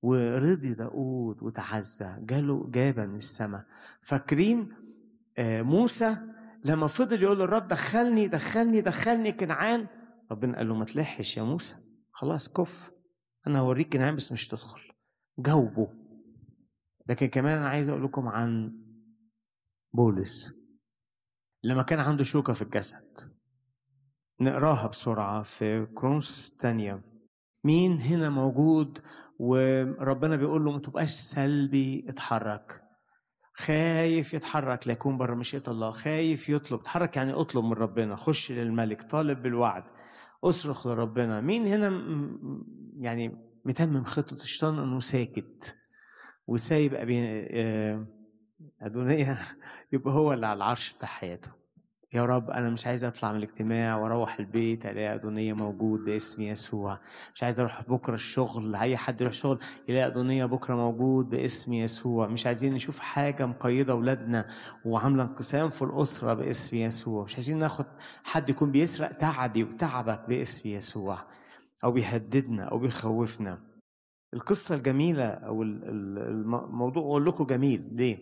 ورضي 0.07 0.73
داود 0.73 1.43
وتعزى 1.43 2.15
جاله 2.19 2.69
جابة 2.71 3.05
من 3.05 3.17
السماء. 3.17 3.65
فاكرين 4.01 4.73
آه 5.37 5.61
موسى 5.61 6.17
لما 6.65 6.87
فضل 6.87 7.23
يقول 7.23 7.39
للرب 7.39 7.67
دخلني 7.67 8.27
دخلني 8.27 8.81
دخلني 8.81 9.31
كنعان؟ 9.31 9.87
ربنا 10.31 10.57
قال 10.57 10.67
له 10.67 10.75
ما 10.75 10.85
تلحش 10.85 11.37
يا 11.37 11.43
موسى. 11.43 11.75
خلاص 12.11 12.53
كف 12.53 12.91
أنا 13.47 13.59
هوريك 13.59 13.93
كنعان 13.93 14.15
بس 14.15 14.31
مش 14.31 14.47
تدخل. 14.47 14.81
جاوبه. 15.39 15.93
لكن 17.07 17.27
كمان 17.27 17.57
أنا 17.57 17.69
عايز 17.69 17.89
أقول 17.89 18.03
لكم 18.03 18.27
عن 18.27 18.79
بولس. 19.93 20.53
لما 21.63 21.83
كان 21.83 21.99
عنده 21.99 22.23
شوكة 22.23 22.53
في 22.53 22.61
الجسد 22.61 23.37
نقراها 24.41 24.87
بسرعة 24.87 25.43
في 25.43 25.85
كرونسوس 25.85 26.53
الثانية. 26.53 27.03
مين 27.63 28.01
هنا 28.01 28.29
موجود 28.29 28.99
وربنا 29.39 30.35
بيقول 30.35 30.65
له 30.65 30.71
ما 30.71 30.79
تبقاش 30.79 31.09
سلبي 31.09 32.05
اتحرك. 32.09 32.83
خايف 33.53 34.33
يتحرك 34.33 34.87
ليكون 34.87 35.17
بره 35.17 35.35
مشيئة 35.35 35.63
الله 35.67 35.91
خايف 35.91 36.49
يطلب. 36.49 36.79
اتحرك 36.79 37.17
يعني 37.17 37.33
اطلب 37.33 37.63
من 37.65 37.73
ربنا. 37.73 38.15
خش 38.15 38.51
للملك 38.51 39.01
طالب 39.03 39.41
بالوعد. 39.43 39.83
اصرخ 40.43 40.87
لربنا. 40.87 41.41
مين 41.41 41.67
هنا 41.67 41.89
يعني 42.97 43.37
متمم 43.65 44.03
خطة 44.03 44.33
الشيطان 44.33 44.79
انه 44.79 44.99
ساكت 44.99 45.75
وسايب 46.47 46.93
ابي 46.93 47.19
أدونية. 48.81 49.39
يبقى 49.93 50.13
هو 50.13 50.33
اللي 50.33 50.47
على 50.47 50.57
العرش 50.57 50.93
بتاع 50.93 51.07
حياته. 51.09 51.51
يا 52.13 52.25
رب 52.25 52.49
أنا 52.49 52.69
مش 52.69 52.87
عايز 52.87 53.03
أطلع 53.03 53.31
من 53.31 53.37
الاجتماع 53.37 53.97
وأروح 53.97 54.39
البيت 54.39 54.85
ألاقي 54.85 55.15
ادونيه 55.15 55.53
موجود 55.53 55.99
باسم 56.05 56.41
يسوع. 56.41 56.99
مش 57.35 57.43
عايز 57.43 57.59
أروح 57.59 57.81
بكرة 57.89 58.13
الشغل 58.13 58.75
أي 58.75 58.97
حد 58.97 59.21
يروح 59.21 59.33
شغل 59.33 59.59
يلاقي 59.87 60.07
ادونيه 60.07 60.45
بكرة 60.45 60.75
موجود 60.75 61.29
باسم 61.29 61.73
يسوع. 61.73 62.27
مش 62.27 62.45
عايزين 62.47 62.73
نشوف 62.73 62.99
حاجة 62.99 63.45
مقيدة 63.45 63.93
اولادنا 63.93 64.45
وعاملة 64.85 65.23
انقسام 65.23 65.69
في 65.69 65.81
الأسرة 65.81 66.33
باسم 66.33 66.77
يسوع. 66.77 67.23
مش 67.23 67.35
عايزين 67.35 67.59
ناخد 67.59 67.85
حد 68.23 68.49
يكون 68.49 68.71
بيسرق 68.71 69.11
تعبي 69.11 69.63
وتعبك 69.63 70.25
باسم 70.29 70.69
يسوع 70.69 71.17
أو 71.83 71.91
بيهددنا 71.91 72.63
أو 72.63 72.79
بيخوفنا. 72.79 73.59
القصة 74.33 74.75
الجميلة 74.75 75.25
أو 75.27 75.63
الموضوع 75.63 77.03
أقول 77.03 77.25
لكم 77.25 77.43
جميل. 77.45 77.89
ليه؟ 77.91 78.17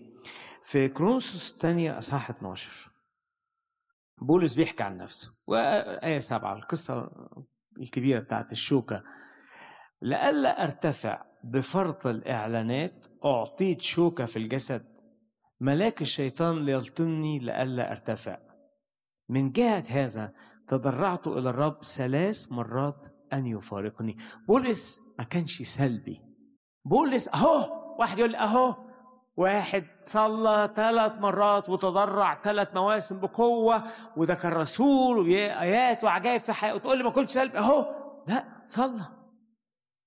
في 0.64 0.88
كرونسوس 0.88 1.54
الثانية 1.54 1.98
أصحاح 1.98 2.30
12 2.30 2.95
بولس 4.22 4.54
بيحكي 4.54 4.84
عن 4.84 4.98
نفسه 4.98 5.30
وآية 5.48 6.20
سبعة 6.20 6.56
القصة 6.56 7.12
الكبيرة 7.80 8.20
بتاعت 8.20 8.52
الشوكة. 8.52 9.04
لئلا 10.02 10.64
أرتفع 10.64 11.26
بفرط 11.44 12.08
الإعلانات 12.08 13.06
أعطيت 13.26 13.82
شوكة 13.82 14.26
في 14.26 14.40
الجسد 14.40 14.82
ملاك 15.60 16.02
الشيطان 16.02 16.66
ليلطمني 16.66 17.40
لئلا 17.40 17.92
أرتفع. 17.92 18.38
من 19.30 19.52
جهة 19.52 19.84
هذا 19.90 20.34
تضرعت 20.68 21.28
إلى 21.28 21.50
الرب 21.50 21.84
ثلاث 21.84 22.52
مرات 22.52 23.08
أن 23.34 23.46
يفارقني. 23.46 24.18
بولس 24.48 25.00
ما 25.20 25.24
كانش 25.24 25.62
سلبي. 25.62 26.22
بولس 26.86 27.28
أهو 27.28 27.86
واحد 28.00 28.18
يقول 28.20 28.36
أهو 28.36 28.85
واحد 29.38 29.84
صلى 30.04 30.70
ثلاث 30.76 31.12
مرات 31.20 31.70
وتضرع 31.70 32.38
ثلاث 32.44 32.68
مواسم 32.76 33.20
بقوة 33.20 33.84
وده 34.18 34.34
كان 34.34 34.52
رسول 34.54 35.18
وآيات 35.20 36.04
وعجائب 36.04 36.42
في 36.42 36.54
حياته. 36.54 36.76
وتقول 36.76 36.98
لي 36.98 37.04
ما 37.04 37.10
كنتش 37.10 37.34
سلبي 37.34 37.58
أهو 37.58 37.86
لا 38.28 38.44
صلى. 38.66 39.02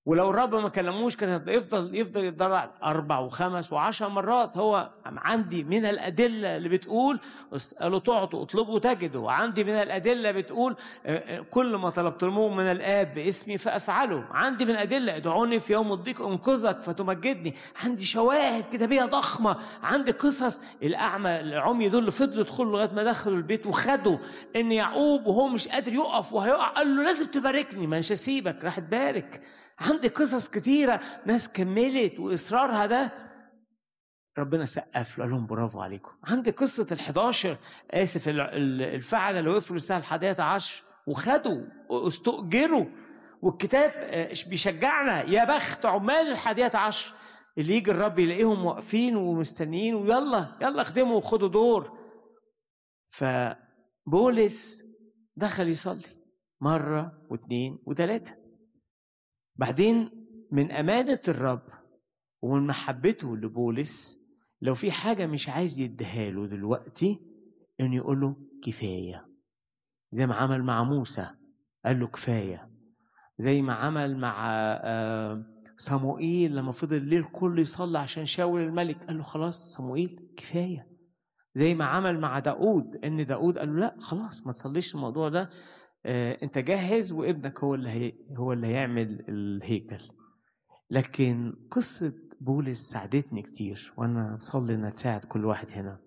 ولو 0.08 0.30
الرب 0.30 0.54
ما 0.54 0.68
كلموش 0.68 1.16
كان 1.16 1.42
يفضل 1.48 1.94
يفضل 1.94 2.24
يتضرع 2.24 2.70
أربع 2.82 3.18
وخمس 3.18 3.72
وعشر 3.72 4.08
مرات. 4.08 4.56
هو 4.56 4.90
عندي 5.06 5.64
من 5.64 5.84
الأدلة 5.84 6.56
اللي 6.56 6.68
بتقول 6.68 7.20
اسألوا 7.56 7.98
تعطوا 7.98 8.42
اطلبوا 8.42 8.78
تجدوا. 8.78 9.26
وعندي 9.26 9.64
من 9.64 9.72
الأدلة 9.72 10.30
بتقول 10.30 10.76
كل 11.50 11.76
ما 11.76 11.90
طلبتموه 11.90 12.48
من 12.48 12.64
الآب 12.64 13.14
باسمي 13.14 13.58
فافعله 13.58 14.24
عندي 14.30 14.64
من 14.64 14.70
الأدلة 14.70 15.16
ادعوني 15.16 15.60
في 15.60 15.72
يوم 15.72 15.92
الضيق 15.92 16.22
انقذك 16.22 16.80
فتمجدني. 16.80 17.54
عندي 17.84 18.04
شواهد 18.04 18.64
كتابيه 18.72 19.04
ضخمة. 19.04 19.56
عندي 19.82 20.12
قصص 20.12 20.62
الأعمى 20.82 21.40
العمي 21.40 21.88
دول 21.88 22.00
اللي 22.00 22.10
فضلوا 22.10 22.40
يدخلوا 22.40 22.72
لغاية 22.72 22.90
ما 22.94 23.02
دخلوا 23.02 23.36
البيت 23.36 23.66
وخدوا 23.66 24.18
إن 24.56 24.72
يعقوب 24.72 25.26
وهو 25.26 25.48
مش 25.48 25.68
قادر 25.68 25.92
يقف 25.92 26.32
وهيقع 26.32 26.68
قال 26.68 26.96
له 26.96 27.02
لازم 27.02 27.26
تباركني 27.26 27.86
ما 27.86 27.98
هسيبك 27.98 28.64
راح 28.64 28.80
تبارك. 28.80 29.40
عندي 29.78 30.08
قصص 30.08 30.48
كتيرة 30.50 31.00
ناس 31.26 31.52
كملت 31.52 32.20
وإصرارها 32.20 32.86
ده 32.86 33.12
ربنا 34.38 34.66
سقف 34.66 35.18
له 35.18 35.26
لهم 35.26 35.46
برافو 35.46 35.80
عليكم. 35.80 36.12
عندي 36.24 36.50
قصة 36.50 36.86
ال 36.92 37.00
11 37.00 37.56
آسف 37.90 38.22
الفعلة 38.28 39.38
اللي 39.38 39.50
وقفوا 39.50 39.76
للساعة 39.76 39.98
الحادية 39.98 40.36
عشر 40.38 40.82
وخدوا 41.06 41.62
واستؤجروا 41.88 42.84
والكتاب 43.42 43.92
بيشجعنا 44.50 45.22
يا 45.22 45.44
بخت 45.44 45.86
عمال 45.86 46.32
الحادية 46.32 46.70
عشر 46.74 47.12
اللي 47.58 47.74
يجي 47.74 47.90
الرب 47.90 48.18
يلاقيهم 48.18 48.64
واقفين 48.64 49.16
ومستنيين 49.16 49.94
ويلا 49.94 50.46
يلا 50.62 50.82
اخدموا 50.82 51.16
وخدوا 51.16 51.48
دور. 51.48 51.98
فبولس 53.08 54.82
دخل 55.36 55.68
يصلي 55.68 56.06
مرة 56.60 57.12
واثنين 57.30 57.78
وثلاثة. 57.86 58.47
بعدين 59.58 60.10
من 60.52 60.72
أمانة 60.72 61.20
الرب 61.28 61.62
ومن 62.42 62.66
محبته 62.66 63.36
لبولس 63.36 64.18
لو 64.62 64.74
في 64.74 64.90
حاجة 64.90 65.26
مش 65.26 65.48
عايز 65.48 65.78
يديها 65.78 66.30
له 66.30 66.46
دلوقتي 66.46 67.20
إنه 67.80 67.96
يقول 67.96 68.20
له 68.20 68.36
كفاية. 68.64 69.28
زي 70.12 70.26
ما 70.26 70.34
عمل 70.34 70.62
مع 70.62 70.84
موسى 70.84 71.28
قال 71.84 72.00
له 72.00 72.06
كفاية. 72.06 72.70
زي 73.38 73.62
ما 73.62 73.72
عمل 73.72 74.16
مع 74.18 74.62
صموئيل 75.76 76.56
لما 76.56 76.72
فضل 76.72 76.96
الليل 76.96 77.24
كله 77.24 77.60
يصلي 77.60 77.98
عشان 77.98 78.26
شاول 78.26 78.60
الملك 78.60 79.04
قال 79.04 79.16
له 79.16 79.22
خلاص 79.22 79.74
صموئيل 79.76 80.28
كفاية. 80.36 80.88
زي 81.54 81.74
ما 81.74 81.84
عمل 81.84 82.20
مع 82.20 82.38
داود 82.38 83.04
إن 83.04 83.26
داود 83.26 83.58
قال 83.58 83.74
له 83.74 83.80
لا 83.80 83.96
خلاص 84.00 84.46
ما 84.46 84.52
تصليش 84.52 84.94
الموضوع 84.94 85.28
ده. 85.28 85.50
انت 86.06 86.58
جاهز 86.58 87.12
وابنك 87.12 87.64
هو 87.64 87.74
اللي 87.74 87.88
هي 87.90 88.12
هو 88.36 88.52
اللي 88.52 88.66
هيعمل 88.66 89.24
الهيكل. 89.28 90.02
لكن 90.90 91.54
قصة 91.70 92.12
بولس 92.40 92.90
ساعدتني 92.90 93.42
كتير 93.42 93.92
وأنا 93.96 94.36
بصلي 94.36 94.74
إنها 94.74 94.90
تساعد 94.90 95.24
كل 95.24 95.44
واحد 95.44 95.70
هنا. 95.70 96.00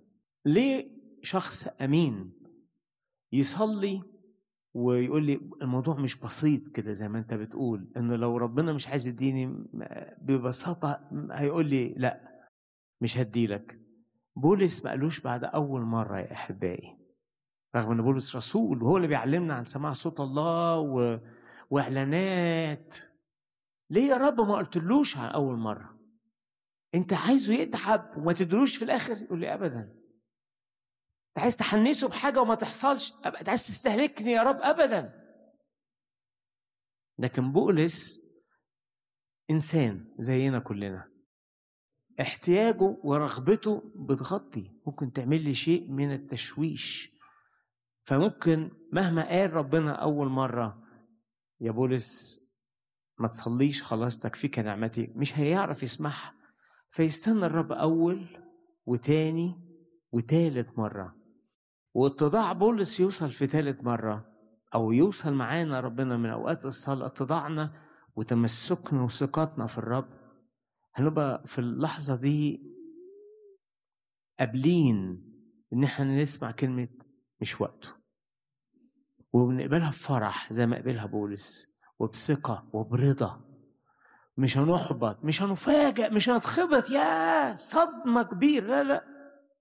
ليه 0.46 1.02
شخص 1.24 1.68
أمين 1.82 2.34
يصلي 3.34 4.02
ويقول 4.74 5.26
لي 5.26 5.39
الموضوع 5.62 5.96
مش 6.00 6.20
بسيط 6.20 6.68
كده 6.68 6.92
زي 6.92 7.10
ما 7.10 7.20
أنت 7.20 7.34
بتقول 7.34 7.92
إنه 7.98 8.16
لو 8.16 8.38
ربنا 8.38 8.74
مش 8.74 8.88
عايز 8.88 9.08
يديني 9.08 9.66
ببساطة 10.22 11.10
هيقول 11.32 11.66
لي 11.70 11.94
لا 11.98 12.22
مش 13.02 13.18
هديلك. 13.18 13.82
بولس 14.36 14.86
ما 14.86 14.89
قالوش 14.92 15.20
بعد 15.20 15.44
أول 15.44 15.82
مرة 15.82 16.20
يا 16.20 16.32
أحبائي. 16.32 17.01
رغم 17.76 17.92
إن 17.92 18.02
بولس 18.02 18.36
رسول 18.36 18.84
وهو 18.84 18.98
اللي 18.98 19.08
بيعلمنا 19.08 19.54
عن 19.54 19.66
سماع 19.66 19.94
صوت 19.94 20.20
الله 20.20 20.80
و... 20.80 21.20
وإعلانات. 21.70 22.96
ليه 23.90 24.10
يا 24.10 24.18
رب 24.18 24.42
ما 24.42 24.56
قلتلوش 24.56 25.18
عن 25.18 25.30
أول 25.30 25.58
مرة؟ 25.58 26.00
أنت 26.96 27.14
عايزه 27.14 27.54
يتعب 27.54 28.18
وما 28.18 28.34
تدروش 28.34 28.76
في 28.76 28.86
الآخر؟ 28.86 29.18
يقول 29.22 29.40
لي 29.40 29.54
ابدا. 29.54 29.80
أنت 31.30 31.40
عايز 31.40 31.58
تحنسه 31.58 32.10
بحاجة 32.10 32.42
وما 32.42 32.56
تحصلش؟ 32.56 33.14
أنت 33.26 33.50
عايز 33.50 33.68
تستهلكني 33.68 34.32
يا 34.32 34.44
رب؟ 34.44 34.60
ابدا. 34.62 35.22
لكن 37.20 37.52
بولس 37.52 38.22
إنسان 39.52 40.16
زينا 40.20 40.60
كلنا. 40.60 41.12
احتياجه 42.22 42.98
ورغبته 43.04 43.94
بتغطي. 43.96 44.72
ممكن 44.88 45.14
تعمل 45.14 45.44
لي 45.44 45.54
شيء 45.54 45.92
من 45.92 46.12
التشويش. 46.14 47.21
فممكن 48.12 48.72
مهما 48.91 49.30
قال 49.30 49.53
ربنا 49.53 49.91
أول 49.91 50.28
مرة 50.28 50.84
يا 51.62 51.72
بولس 51.72 52.39
ما 53.20 53.28
تصليش 53.28 53.84
خلاص 53.84 54.20
تكفيك 54.20 54.59
نعمتي. 54.59 55.14
مش 55.16 55.38
هيعرف 55.39 55.84
يسمعها 55.84 56.34
فيستنى 56.89 57.45
الرب 57.45 57.72
أول 57.72 58.26
وتاني 58.86 59.55
وتالت 60.12 60.80
مرة. 60.80 61.16
واتضاع 61.93 62.53
بولس 62.53 62.99
يوصل 62.99 63.30
في 63.30 63.47
تالت 63.47 63.84
مرة 63.84 64.26
أو 64.74 64.91
يوصل 64.91 65.34
معانا 65.34 65.80
ربنا 65.80 66.18
من 66.18 66.30
أوقات 66.30 66.66
الصلاة 66.66 67.05
اتضاعنا 67.05 67.74
وتمسكنا 68.16 69.03
وثقتنا 69.03 69.68
في 69.68 69.78
الرب. 69.78 70.09
هنبقى 70.93 71.43
في 71.47 71.59
اللحظة 71.59 72.16
دي 72.22 72.64
قابلين 74.39 75.24
إن 75.74 75.84
إحنا 75.84 76.22
نسمع 76.22 76.51
كلمة 76.51 76.88
مش 77.41 77.62
وقته. 77.62 78.01
وبنقبلها 79.34 79.90
بفرح 79.90 80.54
زي 80.54 80.66
ما 80.66 80.78
قبلها 80.78 81.06
بولس 81.06 81.76
وبثقة 82.00 82.64
وبرضا. 82.74 83.42
مش 84.38 84.58
هنحبط 84.58 85.24
مش 85.24 85.42
هنفاجئ 85.42 86.10
مش 86.10 86.30
هنتخبط. 86.30 86.90
يا 86.90 87.56
صدمة 87.58 88.24
كبيرة. 88.24 88.66
لا 88.66 88.84
لا. 88.84 89.04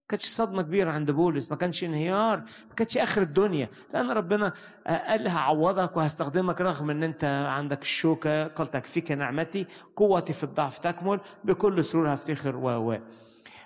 كانتش 0.08 0.26
صدمة 0.26 0.62
كبيرة 0.62 0.90
عند 0.90 1.10
بولس 1.10 1.50
ما 1.50 1.56
كانش 1.56 1.84
انهيار 1.84 2.38
ما 2.68 2.74
كانتش 2.76 2.98
آخر 2.98 3.22
الدنيا. 3.22 3.68
لأن 3.94 4.10
ربنا 4.10 4.52
قال 4.86 5.28
هعوضك 5.28 5.96
وهستخدمك 5.96 6.60
رغم 6.60 6.90
إن 6.90 7.02
أنت 7.02 7.24
عندك 7.48 7.82
الشوكة 7.82 8.46
قال 8.46 8.70
تكفيك 8.70 9.12
نعمتي 9.12 9.66
قوتي 9.96 10.32
في 10.32 10.44
الضعف 10.44 10.78
تكمل 10.78 11.20
بكل 11.44 11.84
سرور 11.84 12.14
هفتخر 12.14 12.56
و 12.56 12.68
و. 12.92 12.98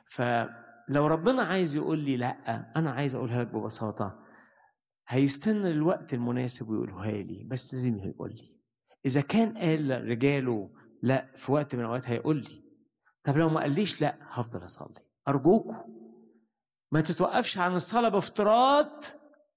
فلو 0.06 1.06
ربنا 1.06 1.42
عايز 1.42 1.76
يقول 1.76 1.98
لي 1.98 2.16
لأ 2.16 2.36
أنا 2.76 2.90
عايز 2.90 3.14
أقولها 3.14 3.44
لك 3.44 3.48
ببساطة. 3.54 4.23
هيستنى 5.08 5.70
الوقت 5.70 6.14
المناسب 6.14 6.68
ويقولها 6.68 7.10
لي 7.10 7.44
بس 7.44 7.74
لازم 7.74 7.98
يقول 7.98 8.30
لي. 8.30 8.60
إذا 9.06 9.20
كان 9.20 9.58
قال 9.58 10.08
رجاله 10.08 10.70
لأ 11.02 11.26
في 11.36 11.52
وقت 11.52 11.74
من 11.74 11.80
الأوقات 11.80 12.08
هيقول 12.08 12.36
لي. 12.36 12.64
طب 13.24 13.36
لو 13.36 13.48
ما 13.48 13.60
قاليش 13.60 14.00
لأ 14.00 14.14
هفضل 14.30 14.64
أصلي. 14.64 15.00
أرجوكم 15.28 15.76
ما 16.92 17.00
تتوقفش 17.00 17.58
عن 17.58 17.74
الصلاة 17.74 18.08
بافتراض 18.08 19.04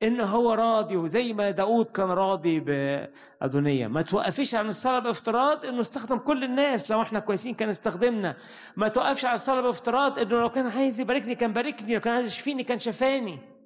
إن 0.04 0.22
هو 0.22 0.54
راضي 0.54 0.96
وزي 0.98 1.34
ما 1.34 1.52
داود 1.52 1.86
كان 1.86 2.10
راضي 2.10 2.60
بأدونية. 2.60 3.88
ما 3.88 4.02
توقفيش 4.02 4.56
عن 4.56 4.68
الصلاة 4.68 5.00
بافتراض 5.00 5.66
إنه 5.66 5.82
استخدم 5.82 6.18
كل 6.18 6.44
الناس. 6.44 6.92
لو 6.92 7.02
إحنا 7.02 7.20
كويسين 7.20 7.54
كان 7.54 7.70
استخدمنا. 7.70 8.36
ما 8.76 8.88
توقفش 8.88 9.26
عن 9.26 9.34
الصلاة 9.34 9.62
بافتراض 9.62 10.20
إنه 10.20 10.42
لو 10.42 10.50
كان 10.50 10.68
عايز 10.68 11.00
يباركني 11.00 11.36
كان 11.36 11.54
باركني 11.54 11.94
لو 11.94 12.00
كان 12.00 12.14
عايز 12.14 12.28
يشفيني 12.28 12.64
كان 12.64 12.80
شفاني. 12.80 13.57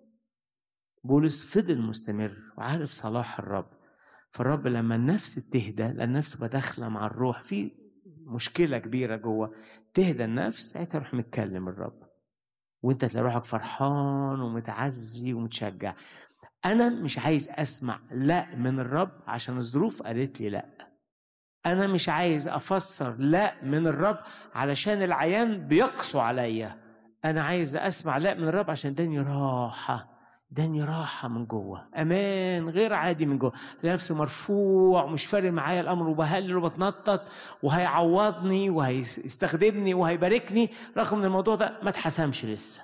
بولس 1.03 1.57
فضل 1.57 1.81
مستمر 1.81 2.37
وعارف 2.57 2.91
صلاح 2.91 3.39
الرب. 3.39 3.69
فالرب 4.29 4.67
لما 4.67 4.95
النفس 4.95 5.49
تهدى 5.49 5.83
لأن 5.83 6.01
النفس 6.01 6.35
بقى 6.35 6.49
داخلة 6.49 6.89
مع 6.89 7.05
الروح. 7.05 7.43
في 7.43 7.71
مشكلة 8.25 8.77
كبيرة 8.77 9.15
جوه. 9.15 9.53
تهدى 9.93 10.25
النفس 10.25 10.61
ساعتها 10.61 10.95
يروح 10.97 11.13
متكلم 11.13 11.67
الرب. 11.67 11.99
وانت 12.81 13.05
تلاقي 13.05 13.23
روحك 13.23 13.43
فرحان 13.43 14.41
ومتعزي 14.41 15.33
ومتشجع. 15.33 15.93
أنا 16.65 16.89
مش 16.89 17.19
عايز 17.19 17.49
أسمع 17.49 17.99
لا 18.11 18.55
من 18.55 18.79
الرب 18.79 19.11
عشان 19.27 19.57
الظروف 19.57 20.01
قالت 20.01 20.41
لي 20.41 20.49
لا. 20.49 20.65
أنا 21.65 21.87
مش 21.87 22.09
عايز 22.09 22.47
أفسر 22.47 23.15
لا 23.17 23.63
من 23.63 23.87
الرب 23.87 24.17
علشان 24.53 25.01
العيان 25.01 25.67
بيقسو 25.67 26.19
عليا. 26.19 26.81
أنا 27.25 27.43
عايز 27.43 27.75
أسمع 27.75 28.17
لا 28.17 28.33
من 28.33 28.43
الرب 28.43 28.71
عشان 28.71 28.91
اداني 28.91 29.19
راحة. 29.19 30.10
اداني 30.51 30.83
راحة 30.83 31.27
من 31.27 31.45
جوه. 31.45 31.83
أمان 31.97 32.69
غير 32.69 32.93
عادي 32.93 33.25
من 33.25 33.37
جوه. 33.37 33.51
نفسي 33.83 34.13
مرفوع 34.13 35.03
ومش 35.03 35.25
فارق 35.25 35.51
معايا 35.51 35.81
الأمر 35.81 36.07
وبهلل 36.07 36.57
وبتنطط 36.57 37.21
وهيعوضني 37.63 38.69
وهيستخدمني 38.69 39.93
وهيباركني 39.93 40.69
رغم 40.97 41.19
إن 41.19 41.25
الموضوع 41.25 41.55
ده 41.55 41.73
ما 41.83 41.89
اتحسمش 41.89 42.45
لسه. 42.45 42.81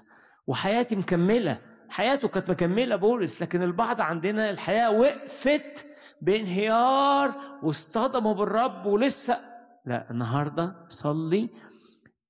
وحياتي 0.47 0.95
مكملة. 0.95 1.57
حياته 1.89 2.27
كانت 2.27 2.49
مكملة 2.49 2.95
بولس 2.95 3.41
لكن 3.41 3.63
البعض 3.63 4.01
عندنا 4.01 4.49
الحياة 4.49 4.91
وقفت 4.91 5.85
بانهيار 6.21 7.33
واصطدموا 7.63 8.33
بالرب 8.33 8.85
ولسه. 8.85 9.37
لا 9.85 10.11
النهارده 10.11 10.75
صلي 10.89 11.49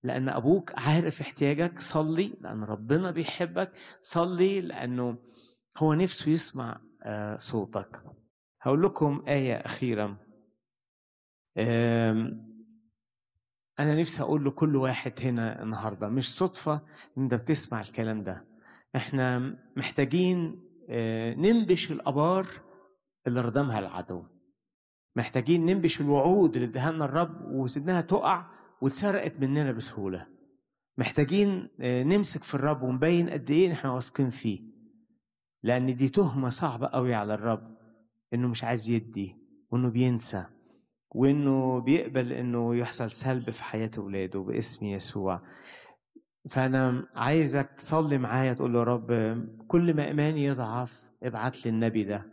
لأن 0.03 0.29
أبوك 0.29 0.71
عارف 0.79 1.21
احتياجك 1.21 1.79
صلي 1.79 2.33
لأن 2.41 2.63
ربنا 2.63 3.11
بيحبك 3.11 3.71
صلي 4.01 4.61
لأنه 4.61 5.17
هو 5.77 5.93
نفسه 5.93 6.31
يسمع 6.31 6.81
آه، 7.03 7.37
صوتك. 7.37 8.03
هقول 8.61 8.83
لكم 8.83 9.23
آية 9.27 9.53
أخيرة. 9.55 10.17
أنا 13.79 13.95
نفسي 13.95 14.21
أقول 14.23 14.45
لكل 14.45 14.75
واحد 14.75 15.13
هنا 15.21 15.63
النهاردة 15.63 16.09
مش 16.09 16.35
صدفة 16.35 16.81
أنت 17.17 17.33
بتسمع 17.33 17.81
الكلام 17.81 18.23
ده. 18.23 18.45
إحنا 18.95 19.55
محتاجين 19.77 20.63
آه، 20.89 21.33
ننبش 21.33 21.91
الأبار 21.91 22.47
اللي 23.27 23.41
ردمها 23.41 23.79
العدو 23.79 24.23
محتاجين 25.15 25.65
ننبش 25.65 26.01
الوعود 26.01 26.55
اللي 26.55 26.67
اداها 26.67 26.91
لنا 26.91 27.05
الرب 27.05 27.41
وسيبناها 27.51 28.01
تقع 28.01 28.45
واتسرقت 28.82 29.34
مننا 29.39 29.71
بسهولة. 29.71 30.28
محتاجين 30.97 31.69
آه، 31.82 32.03
نمسك 32.03 32.43
في 32.43 32.55
الرب 32.55 32.82
ونبين 32.84 33.30
قد 33.30 33.51
إيه 33.51 33.73
إحنا 33.73 33.91
واثقين 33.91 34.30
فيه. 34.30 34.61
لأن 35.63 35.95
دي 35.95 36.09
تهمة 36.09 36.49
صعبة 36.49 36.88
قوي 36.88 37.13
على 37.13 37.34
الرب 37.34 37.78
إنه 38.34 38.47
مش 38.47 38.63
عايز 38.63 38.89
يدي 38.89 39.36
وإنه 39.71 39.89
بينسى 39.89 40.45
وإنه 41.15 41.80
بيقبل 41.80 42.34
إنه 42.34 42.75
يحصل 42.75 43.11
سلب 43.11 43.49
في 43.49 43.63
حياة 43.63 43.91
أولاده 43.97 44.39
باسم 44.39 44.86
يسوع. 44.86 45.41
فأنا 46.49 47.07
عايزك 47.15 47.69
تصلي 47.78 48.17
معايا 48.17 48.53
تقول 48.53 48.73
له 48.73 48.84
رب 48.84 49.11
كل 49.67 49.93
ما 49.93 50.05
ايماني 50.07 50.45
يضعف 50.45 51.09
ابعت 51.23 51.65
لي 51.65 51.71
النبي 51.71 52.03
ده 52.03 52.25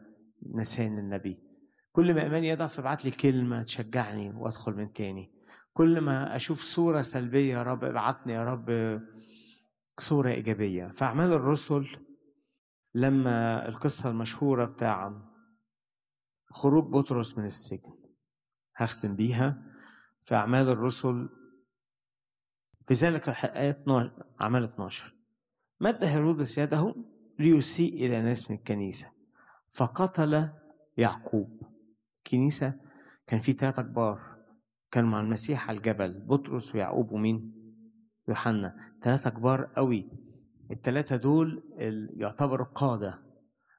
نسان 0.55 0.99
النبي. 0.99 1.39
كل 1.93 2.15
ما 2.15 2.23
ايماني 2.23 2.49
يضعف 2.49 2.79
ابعت 2.79 3.05
لي 3.05 3.11
كلمة 3.11 3.63
تشجعني 3.63 4.31
وأدخل 4.31 4.73
من 4.73 4.93
تاني. 4.93 5.34
كل 5.77 6.01
ما 6.01 6.37
أشوف 6.37 6.63
صورة 6.63 7.03
سلبية 7.03 7.55
يا 7.55 7.63
رب 7.63 7.85
ابعتني 7.85 8.33
يا 8.33 8.45
رب 8.45 9.01
صورة 10.01 10.31
إيجابية. 10.31 10.87
فأعمال 10.87 11.33
الرسل 11.33 11.97
لما 12.95 13.69
القصة 13.69 14.11
المشهورة 14.11 14.65
بتاع 14.65 15.23
خروج 16.51 16.85
بطرس 16.93 17.39
من 17.39 17.45
السجن 17.45 17.93
هختم 18.77 19.17
بيها. 19.17 19.63
في 20.23 20.35
اعمال 20.35 20.69
الرسل 20.69 21.29
في 22.87 22.95
ذلك 22.95 23.29
آية 23.29 23.85
أعمال 24.41 24.65
12 24.65 25.15
مد 25.81 26.05
هيرودس 26.05 26.59
يده 26.59 26.95
ليسيء 27.39 28.07
إلى 28.07 28.23
ناس 28.23 28.51
من 28.51 28.57
الكنيسة. 28.57 29.07
فقتل 29.69 30.49
يعقوب. 30.97 31.63
كنيسة 32.27 32.81
كان 33.27 33.41
في 33.41 33.53
ثلاثة 33.53 33.83
كبار 33.83 34.34
كانوا 34.95 35.11
مع 35.11 35.21
المسيح 35.21 35.69
على 35.69 35.77
الجبل 35.79 36.21
بطرس 36.27 36.75
ويعقوب 36.75 37.13
ومين؟ 37.13 37.55
يوحنا. 38.29 38.95
ثلاثة 39.01 39.31
كبار 39.31 39.65
قوي. 39.65 40.11
الثلاثة 40.71 41.17
دول 41.17 41.63
يعتبروا 42.17 42.67
قادة. 42.67 43.23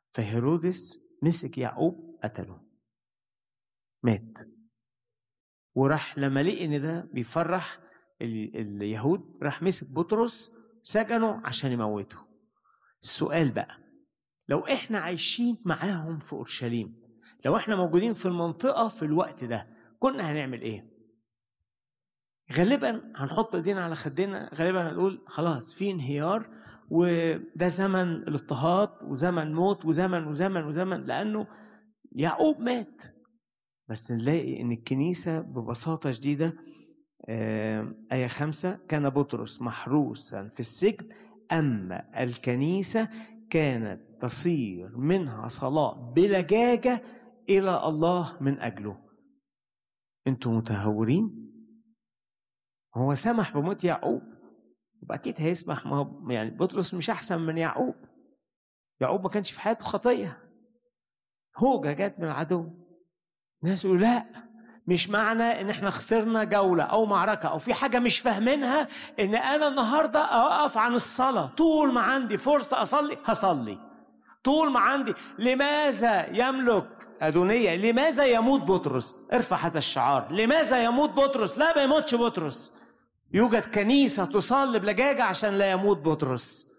فهيرودس 0.10 0.98
مسك 1.24 1.58
يعقوب 1.58 2.20
قتله 2.24 2.62
مات. 4.04 4.40
وراح 5.76 6.18
لما 6.18 6.44
لقي 6.44 6.66
إن 6.66 6.82
ده 6.82 7.10
بيفرح 7.14 7.80
اليهود 8.22 9.38
راح 9.44 9.64
مسك 9.64 9.96
بطرس 9.96 10.52
سجنه 10.84 11.42
عشان 11.46 11.72
يموته. 11.72 12.18
السؤال 13.04 13.52
بقى 13.52 13.78
لو 14.48 14.60
إحنا 14.60 15.00
عايشين 15.00 15.58
معاهم 15.66 16.20
في 16.20 16.34
أورشليم 16.34 16.96
لو 17.46 17.58
إحنا 17.58 17.76
موجودين 17.76 18.14
في 18.14 18.26
المنطقة 18.26 18.88
في 18.88 19.06
الوقت 19.06 19.44
ده 19.44 19.68
كنا 20.00 20.32
هنعمل 20.32 20.62
إيه؟ 20.62 20.95
غالبا 22.54 23.02
هنحط 23.16 23.56
إيدينا 23.56 23.84
على 23.84 23.96
خدنا 23.96 24.50
غالبا 24.56 24.90
هنقول 24.92 25.24
خلاص 25.28 25.74
في 25.74 25.92
انهيار 25.92 26.50
وده 26.90 27.68
زمن 27.68 28.12
الاضطهاد 28.12 28.90
وزمن 29.04 29.54
موت 29.54 29.86
وزمن 29.86 30.28
وزمن 30.28 30.64
وزمن 30.64 31.06
لأنه 31.06 31.48
يعقوب 32.12 32.60
مات. 32.60 33.04
بس 33.90 34.12
نلاقي 34.12 34.62
إن 34.62 34.72
الكنيسة 34.72 35.42
ببساطة 35.42 36.12
شديدة 36.12 36.54
آية 38.12 38.28
خمسة 38.28 38.80
كان 38.88 39.10
بطرس 39.10 39.62
محروسا 39.62 40.50
في 40.50 40.60
السجن 40.60 41.06
أما 41.52 42.24
الكنيسة 42.24 43.10
كانت 43.50 44.02
تصير 44.22 44.98
منها 44.98 45.48
صلاة 45.48 46.14
بلجاجة 46.16 47.02
إلى 47.50 47.88
الله 47.88 48.38
من 48.42 48.60
أجله. 48.60 48.98
أنتم 50.28 50.58
متهورين؟ 50.58 51.45
هو 52.96 53.16
سمح 53.16 53.52
بموت 53.52 53.84
يعقوب. 53.84 54.22
وأكيد 55.10 55.36
هيسمح 55.38 55.86
ما 55.86 56.34
يعني 56.34 56.50
بطرس 56.50 56.94
مش 56.94 57.10
أحسن 57.10 57.42
من 57.42 57.58
يعقوب. 57.58 57.96
يعقوب 59.02 59.24
ما 59.24 59.30
كانش 59.30 59.52
في 59.52 59.62
حياته 59.62 59.86
خطية. 59.86 60.38
هوجة 61.58 61.92
جت 61.92 62.16
من 62.20 62.26
العدو. 62.26 62.70
ناس 63.64 63.86
يقولوا 63.86 64.02
لا 64.02 64.24
مش 64.88 65.10
معنى 65.10 65.62
إن 65.62 65.70
إحنا 65.70 65.90
خسرنا 65.90 66.44
جولة 66.44 66.84
أو 66.84 67.06
معركة 67.06 67.50
أو 67.50 67.60
في 67.60 67.74
حاجة 67.74 68.00
مش 68.00 68.20
فاهمينها 68.20 68.88
إن 69.20 69.36
أنا 69.36 69.68
النهاردة 69.68 70.20
اقف 70.20 70.78
عن 70.78 70.94
الصلاة. 70.94 71.46
طول 71.46 71.94
ما 71.94 72.02
عندي 72.02 72.38
فرصة 72.38 72.82
أصلي 72.82 73.18
هصلي. 73.26 73.78
طول 74.44 74.72
ما 74.72 74.80
عندي 74.80 75.14
لماذا 75.40 76.38
يملك 76.38 77.08
أدونية؟ 77.22 77.76
لماذا 77.76 78.26
يموت 78.26 78.62
بطرس؟ 78.62 79.28
ارفع 79.34 79.56
هذا 79.56 79.78
الشعار. 79.78 80.32
لماذا 80.32 80.84
يموت 80.84 81.10
بطرس؟ 81.10 81.58
لا 81.58 81.76
ما 81.76 81.84
يموتش 81.84 82.16
بطرس. 82.16 82.75
يوجد 83.36 83.66
كنيسة 83.66 84.26
تصلي 84.26 84.80
بلجاجة 84.80 85.24
عشان 85.24 85.58
لا 85.58 85.72
يموت 85.72 85.98
بطرس. 85.98 86.72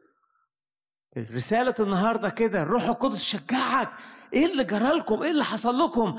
رسالة 1.17 1.75
النهاردة 1.81 2.29
كده 2.29 2.63
الروح 2.63 2.85
القدس 2.85 3.23
شجعك. 3.25 3.89
إيه 4.33 4.47
اللي 4.47 4.65
جرالكم؟ 4.65 5.23
إيه 5.23 5.31
اللي 5.31 5.45
حصل 5.45 5.79
لكم؟ 5.85 6.17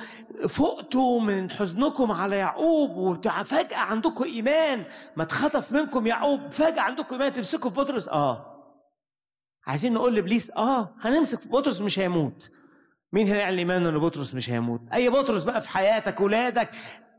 فقتوا 0.50 1.22
من 1.22 1.52
حزنكم 1.52 2.12
على 2.12 2.36
يعقوب 2.38 2.98
وفجأة 2.98 3.78
عندكم 3.78 4.24
إيمان. 4.24 4.84
ما 5.16 5.24
اتخطف 5.24 5.72
منكم 5.72 6.08
يعقوب 6.08 6.52
فجأة 6.52 6.82
عندكم 6.82 7.16
إيمان 7.16 7.34
تمسكوا 7.34 7.70
في 7.70 7.76
بطرس. 7.76 8.10
آه. 8.10 8.54
عايزين 9.68 9.94
نقول 9.94 10.16
لإبليس 10.16 10.52
آه 10.52 10.96
هنمسك 11.02 11.40
في 11.40 11.50
بطرس 11.50 11.82
مش 11.82 12.00
هيموت. 12.00 12.50
مين 13.14 13.28
هيعلن 13.28 13.58
ايمان 13.58 13.86
إن 13.86 14.00
بطرس 14.00 14.34
مش 14.34 14.50
هيموت؟ 14.50 14.82
أي 14.94 15.10
بطرس 15.10 15.44
بقى 15.44 15.62
في 15.62 15.70
حياتك 15.70 16.22
ولادك؟ 16.22 16.70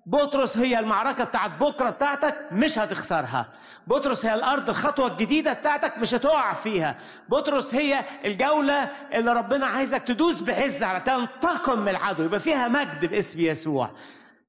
بطرس 0.09 0.57
هي 0.57 0.79
المعركة 0.79 1.25
بتاعت 1.25 1.51
بكرة 1.61 1.91
بتاعتك 1.91 2.35
مش 2.53 2.79
هتخسرها. 2.79 3.49
بطرس 3.87 4.27
هي 4.27 4.35
الأرض 4.35 4.71
الخطوة 4.71 5.07
الجديدة 5.07 5.53
بتاعتك 5.53 5.99
مش 5.99 6.15
هتقع 6.15 6.53
فيها. 6.53 6.97
بطرس 7.29 7.75
هي 7.75 8.05
الجولة 8.25 8.89
اللي 9.15 9.33
ربنا 9.33 9.67
عايزك 9.67 10.03
تدوس 10.03 10.41
بعز 10.43 10.83
على 10.83 11.01
تنتقم 11.01 11.79
من 11.79 11.89
العدو. 11.89 12.23
يبقى 12.23 12.41
فيها 12.41 12.69
مجد 12.69 13.07
باسم 13.07 13.41
يسوع. 13.41 13.91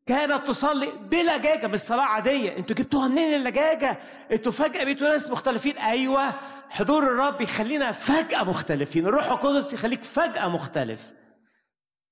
كانت 0.07 0.47
تصلي 0.47 0.89
بلجاجة 1.11 1.67
مش 1.67 1.79
صلاه 1.79 2.03
عاديه 2.03 2.57
أنتوا 2.57 2.75
جبتوها 2.75 3.07
منين 3.07 3.33
اللجاجة؟ 3.33 3.97
أنتوا 4.31 4.51
فجأة 4.51 4.83
بقيتوا 4.83 5.07
ناس 5.07 5.29
مختلفين. 5.29 5.77
أيوه 5.77 6.33
حضور 6.69 7.03
الرب 7.03 7.41
يخلينا 7.41 7.91
فجأة 7.91 8.43
مختلفين. 8.43 9.07
الروح 9.07 9.31
القدس 9.31 9.73
يخليك 9.73 10.03
فجأة 10.03 10.47
مختلف. 10.47 10.99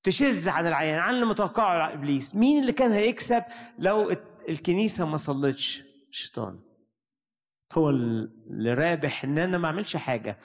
تشز 0.07 0.47
عن 0.47 0.67
العيان 0.67 0.99
عن 0.99 1.13
اللي 1.15 1.25
متوقعه 1.25 1.93
إبليس. 1.93 2.35
مين 2.35 2.61
اللي 2.61 2.71
كان 2.71 2.91
هيكسب 2.91 3.43
لو 3.79 4.11
الكنيسة 4.49 5.09
ما 5.09 5.17
صلتش؟ 5.17 5.83
الشيطان 6.09 6.59
هو 7.73 7.89
اللي 7.89 8.73
رابح 8.73 9.23
إن 9.23 9.37
أنا 9.37 9.57
ما 9.57 9.67
أعملش 9.67 9.95
حاجة. 9.95 10.37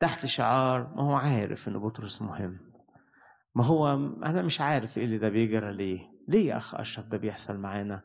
تحت 0.00 0.26
شعار 0.26 0.92
ما 0.96 1.02
هو 1.02 1.12
عارف 1.14 1.68
إن 1.68 1.78
بطرس 1.78 2.22
مهم. 2.22 2.58
ما 3.54 3.64
هو 3.64 3.88
أنا 4.24 4.42
مش 4.42 4.60
عارف 4.60 4.98
إيه 4.98 5.04
اللي 5.04 5.18
ده 5.18 5.28
بيجرى 5.28 5.72
ليه. 5.72 6.00
ليه 6.28 6.48
يا 6.48 6.56
أخ 6.56 6.74
أشرف 6.74 7.06
ده 7.06 7.18
بيحصل 7.18 7.60
معانا؟ 7.60 8.00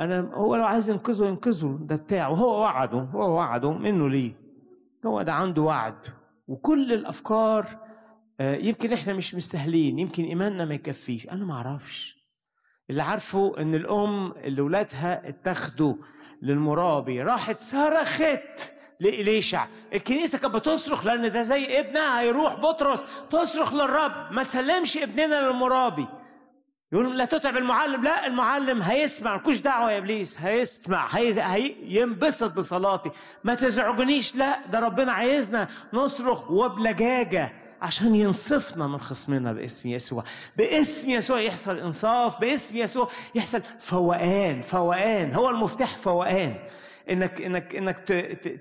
أنا 0.00 0.30
هو 0.34 0.56
لو 0.56 0.64
عايز 0.64 0.90
ينقذه 0.90 1.24
ينقذه 1.26 1.78
ده 1.80 1.96
بتاعه. 1.96 2.28
هو 2.28 2.60
وعده 2.60 2.98
هو 2.98 3.34
وعده 3.36 3.72
منه 3.72 4.08
ليه؟ 4.08 4.32
هو 5.06 5.22
ده 5.22 5.32
عنده 5.32 5.62
وعد. 5.62 6.06
وكل 6.48 6.92
الأفكار 6.92 7.85
يمكن 8.40 8.92
إحنا 8.92 9.12
مش 9.12 9.34
مستاهلين 9.34 9.98
يمكن 9.98 10.24
إيماننا 10.24 10.64
ما 10.64 10.74
يكفيش. 10.74 11.28
أنا 11.28 11.44
ما 11.44 11.54
أعرفش. 11.54 12.16
اللي 12.90 13.02
عارفه 13.02 13.54
إن 13.58 13.74
الأم 13.74 14.32
اللي 14.32 14.60
ولادها 14.62 15.28
اتاخدوا 15.28 15.94
للمرابي 16.42 17.22
راحت 17.22 17.60
صرخت 17.60 18.72
لإليشع. 19.00 19.66
الكنيسة 19.94 20.38
كانت 20.38 20.54
بتصرخ 20.54 21.06
لأن 21.06 21.30
ده 21.30 21.42
زي 21.42 21.80
ابنها 21.80 22.20
هيروح 22.20 22.54
بطرس 22.54 23.04
تصرخ 23.30 23.74
للرب. 23.74 24.32
ما 24.32 24.42
تسلمش 24.42 24.96
ابننا 24.96 25.48
للمرابي. 25.48 26.06
يقول 26.92 27.18
لا 27.18 27.24
تتعب 27.24 27.56
المعلم. 27.56 28.04
لا 28.04 28.26
المعلم 28.26 28.82
هيسمع. 28.82 29.32
مالكوش 29.34 29.58
دعوة 29.58 29.92
يا 29.92 29.98
إبليس. 29.98 30.40
هيسمع. 30.40 31.08
هي... 31.10 31.42
هي... 31.42 31.72
ينبسط 31.82 32.56
بصلاتي 32.56 33.10
ما 33.44 33.54
تزعجنيش. 33.54 34.36
لا 34.36 34.66
ده 34.66 34.78
ربنا 34.78 35.12
عايزنا 35.12 35.68
نصرخ 35.92 36.50
وبلجاجة. 36.50 37.65
عشان 37.82 38.14
ينصفنا 38.14 38.86
من 38.86 39.00
خصمنا 39.00 39.52
باسم 39.52 39.88
يسوع. 39.88 40.24
باسم 40.56 41.10
يسوع 41.10 41.40
يحصل 41.40 41.78
انصاف 41.78 42.40
باسم 42.40 42.76
يسوع 42.76 43.08
يحصل 43.34 43.60
فوقان 43.80 44.62
فوقان 44.62 45.34
هو 45.34 45.50
المفتاح 45.50 45.96
فوقان. 45.96 46.54
إنك 47.10 47.42
إنك 47.42 47.74
إنك 47.76 47.98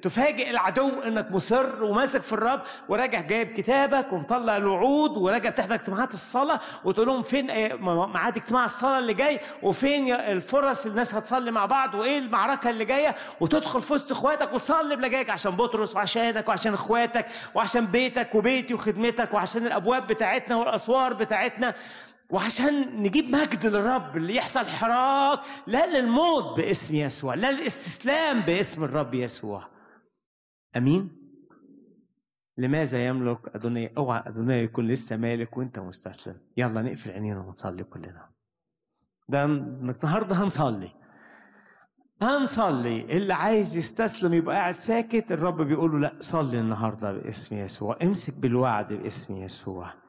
تفاجئ 0.04 0.50
العدو 0.50 0.89
إنك 1.08 1.32
مصر 1.32 1.84
وماسك 1.84 2.22
في 2.22 2.34
الرب 2.34 2.62
وراجع 2.89 3.22
جايب 3.22 3.48
كتابك 3.48 4.14
ومطلع 4.14 4.58
الوعود 4.58 5.18
وراجع 5.18 5.50
بتحضر 5.50 5.76
اجتماعات 5.76 6.14
الصلاة 6.14 6.60
وتقول 6.84 7.08
لهم 7.08 7.24
فين 7.24 7.46
ميعاد 8.14 8.38
اجتماع 8.38 8.66
الصلاة 8.66 9.00
اللي 9.00 9.14
جاي 9.14 9.39
وفين 9.64 10.14
الفرص 10.14 10.86
الناس 10.86 11.16
هتصلي 11.16 11.52
مع 11.52 11.66
بعض 11.66 11.93
وإيه 11.96 12.20
المعركة 12.20 12.70
اللي 12.70 12.86
جاية 12.86 13.16
وتدخل 13.39 13.82
في 13.82 13.93
وسط 13.93 14.12
إخواتك 14.12 14.54
وتصلي 14.54 14.96
بلجاك 14.96 15.30
عشان 15.30 15.52
بطرس 15.52 15.96
وعشانك 15.96 16.48
وعشان 16.50 16.74
إخواتك 16.74 17.26
وعشان 17.56 17.86
بيتك 17.86 18.36
وبيتي 18.36 18.74
وخدمتك 18.74 19.34
وعشان 19.34 19.68
الأبواب 19.68 20.08
بتاعتنا 20.08 20.56
والأسوار 20.56 21.14
بتاعتنا. 21.14 21.74
وعشان 22.30 23.04
نجيب 23.04 23.26
مجد 23.36 23.66
للرب 23.66 24.18
اللي 24.18 24.36
يحصل 24.36 24.66
حراك 24.66 25.40
لا 25.68 26.00
للموت 26.00 26.58
باسم 26.58 26.96
يسوع 26.96 27.34
لا 27.34 27.52
للاستسلام 27.52 28.40
باسم 28.40 28.84
الرب 28.84 29.14
يسوع. 29.14 29.68
أمين؟ 30.78 31.26
لماذا 32.58 33.06
يملك 33.06 33.56
أدونية 33.56 33.92
أوعى 33.98 34.24
أدونية 34.28 34.56
يكون 34.56 34.88
لسه 34.88 35.18
مالك 35.18 35.58
وأنت 35.58 35.80
مستسلم. 35.80 36.38
يلا 36.58 36.82
نقفل 36.82 37.12
عينينا 37.12 37.40
ونصلي 37.40 37.84
كلنا. 37.84 38.30
ده 39.30 39.46
النهارده 39.46 40.36
هنصلي. 40.36 40.90
هنصلي. 42.22 43.02
اللي 43.02 43.34
عايز 43.34 43.78
يستسلم 43.78 44.34
يبقى 44.34 44.56
قاعد 44.56 44.76
ساكت 44.76 45.32
الرب 45.32 45.62
بيقول 45.62 45.92
له 45.92 46.00
لا 46.00 46.16
صلي 46.20 46.60
النهارده 46.60 47.12
باسم 47.12 47.56
يسوع. 47.56 47.98
امسك 48.04 48.42
بالوعد 48.42 48.94
باسم 48.94 49.34
يسوع. 49.38 50.05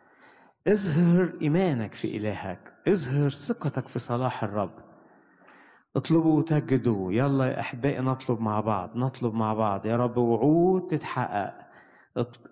اظهر 0.69 1.33
إيمانك 1.43 1.95
في 1.95 2.17
إلهك 2.17 2.73
اظهر 2.89 3.31
ثقتك 3.31 3.89
في 3.89 3.99
صلاح 3.99 4.45
الرب. 4.45 4.73
اطلبوا 5.97 6.39
وتجدوا 6.39 7.13
يلا 7.13 7.45
يا 7.47 7.61
أحبائي 7.61 8.01
نطلب 8.01 8.41
مع 8.41 8.61
بعض 8.61 8.97
نطلب 8.97 9.35
مع 9.35 9.55
بعض. 9.55 9.87
يا 9.87 9.97
رب 9.97 10.17
وعود 10.17 10.87
تتحقق. 10.87 11.55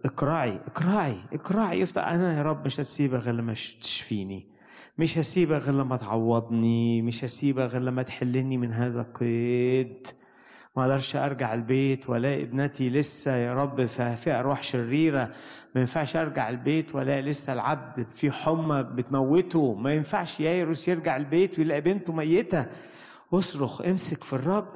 اقرعي 0.04 0.60
اقرعي 0.66 1.16
اقرعي. 1.32 1.80
يفتح 1.80 2.08
أنا 2.08 2.38
يا 2.38 2.42
رب 2.42 2.66
مش 2.66 2.80
هتسيبك 2.80 3.20
غير 3.20 3.34
لما 3.34 3.54
تشفيني. 3.80 4.46
مش 4.98 5.18
هسيبك 5.18 5.62
غير 5.62 5.74
لما 5.74 5.96
تعوضني. 5.96 7.02
مش 7.02 7.24
هسيبك 7.24 7.70
غير 7.70 7.82
لما 7.82 8.02
تحلني 8.02 8.58
من 8.58 8.72
هذا 8.72 9.00
القيد. 9.00 10.06
ما 10.76 10.82
أقدرش 10.82 11.16
أرجع 11.16 11.54
البيت 11.54 12.10
وألاقي 12.10 12.42
ابنتي 12.42 12.90
لسه 12.90 13.36
يا 13.36 13.54
رب 13.54 13.86
في 13.86 14.30
ارواح 14.30 14.62
شريرة. 14.62 15.30
ما 15.74 15.80
ينفعش 15.80 16.16
ارجع 16.16 16.48
البيت 16.48 16.94
والاقي 16.94 17.22
لسه 17.22 17.52
العبد 17.52 18.06
في 18.10 18.32
حمى 18.32 18.82
بتموته. 18.82 19.74
ما 19.74 19.94
ينفعش 19.94 20.40
يايروس 20.40 20.88
يرجع 20.88 21.16
البيت 21.16 21.58
ويلاقي 21.58 21.80
بنته 21.80 22.12
ميتة. 22.12 22.66
اصرخ 23.32 23.82
امسك 23.82 24.24
في 24.24 24.32
الرب. 24.32 24.72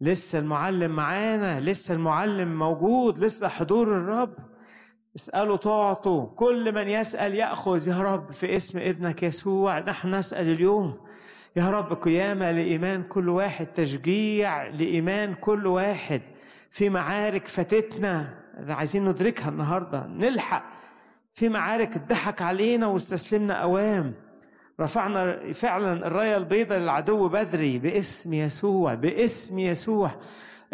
لسه 0.00 0.38
المعلم 0.38 0.90
معانا 0.90 1.60
لسه 1.60 1.94
المعلم 1.94 2.58
موجود 2.58 3.18
لسه 3.18 3.48
حضور 3.48 3.98
الرب. 3.98 4.34
اسألوا 5.16 5.56
تعطوا 5.56 6.26
كل 6.26 6.74
من 6.74 6.88
يسأل 6.88 7.34
يأخذ. 7.34 7.88
يا 7.88 8.02
رب 8.02 8.32
في 8.32 8.56
اسم 8.56 8.78
ابنك 8.78 9.22
يسوع 9.22 9.78
نحن 9.78 10.14
نسأل 10.14 10.46
اليوم. 10.46 11.00
يا 11.56 11.70
رب 11.70 11.92
قيامة 11.92 12.50
لإيمان 12.50 13.02
كل 13.02 13.28
واحد 13.28 13.66
تشجيع 13.66 14.66
لإيمان 14.66 15.34
كل 15.34 15.66
واحد. 15.66 16.22
في 16.70 16.88
معارك 16.88 17.46
فاتتنا. 17.48 18.43
عايزين 18.68 19.08
ندركها 19.08 19.48
النهارده. 19.48 20.06
نلحق 20.06 20.64
في 21.32 21.48
معارك 21.48 21.96
اتضحك 21.96 22.42
علينا 22.42 22.86
واستسلمنا 22.86 23.54
أوام. 23.54 24.14
رفعنا 24.80 25.52
فعلا 25.52 26.06
الراية 26.06 26.36
البيضاء 26.36 26.78
للعدو 26.78 27.28
بدري 27.28 27.78
باسم 27.78 28.34
يسوع 28.34 28.94
باسم 28.94 29.58
يسوع. 29.58 30.10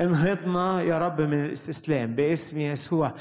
انهضنا 0.01 0.83
يا 0.83 0.99
رب 0.99 1.21
من 1.21 1.45
الاستسلام 1.45 2.15
باسم 2.15 2.61
يسوع. 2.61 3.13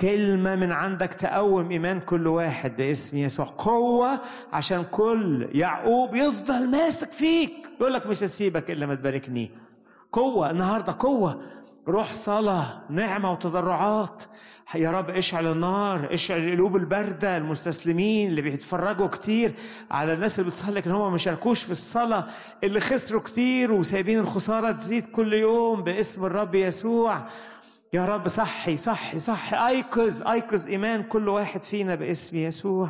كلمة 0.00 0.56
من 0.56 0.72
عندك 0.72 1.14
تقوم 1.14 1.70
إيمان 1.70 2.00
كل 2.00 2.26
واحد 2.26 2.76
باسم 2.76 3.16
يسوع. 3.16 3.46
قوة 3.58 4.20
عشان 4.52 4.84
كل 4.90 5.48
يعقوب 5.52 6.14
يفضل 6.14 6.70
ماسك 6.70 7.08
فيك. 7.08 7.52
يقول 7.80 7.92
لك 7.92 8.06
مش 8.06 8.22
هسيبك 8.22 8.70
إلا 8.70 8.86
ما 8.86 8.94
تباركني. 8.94 9.50
قوة 10.12 10.50
النهاردة 10.50 10.96
قوة. 10.98 11.42
روح 11.88 12.14
صلاة 12.14 12.80
نعمة 12.90 13.32
وتضرعات. 13.32 14.22
يا 14.74 14.90
رب 14.90 15.10
اشعل 15.10 15.46
النار 15.46 16.14
اشعل 16.14 16.38
القلوب 16.38 16.76
الباردة 16.76 17.36
المستسلمين 17.36 18.30
اللي 18.30 18.42
بيتفرجوا 18.42 19.06
كتير 19.06 19.52
على 19.90 20.12
الناس 20.12 20.38
اللي 20.38 20.50
بتصلي 20.50 20.74
لكن 20.74 20.90
هم 20.90 21.12
ما 21.12 21.18
شاركوش 21.18 21.62
في 21.62 21.70
الصلاة. 21.70 22.24
اللي 22.64 22.80
خسروا 22.80 23.20
كتير 23.20 23.72
وسايبين 23.72 24.18
الخسارة 24.18 24.72
تزيد 24.72 25.04
كل 25.06 25.32
يوم 25.32 25.82
باسم 25.82 26.24
الرب 26.24 26.54
يسوع. 26.54 27.26
يا 27.92 28.06
رب 28.06 28.28
صحي 28.28 28.76
صحي 28.76 29.18
صحي. 29.18 29.68
أيقظ 29.68 30.28
أيقظ 30.28 30.66
إيمان 30.66 31.02
كل 31.02 31.28
واحد 31.28 31.62
فينا 31.62 31.94
باسم 31.94 32.36
يسوع. 32.36 32.88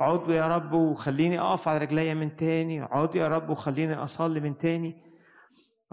عضو 0.00 0.32
يا 0.32 0.56
رب 0.56 0.72
وخليني 0.72 1.40
أقف 1.40 1.68
على 1.68 1.78
رجليا 1.78 2.14
من 2.14 2.36
تاني. 2.36 2.82
عضو 2.82 3.18
يا 3.18 3.28
رب 3.28 3.50
وخليني 3.50 3.94
أصلي 3.94 4.40
من 4.40 4.58
تاني. 4.58 4.96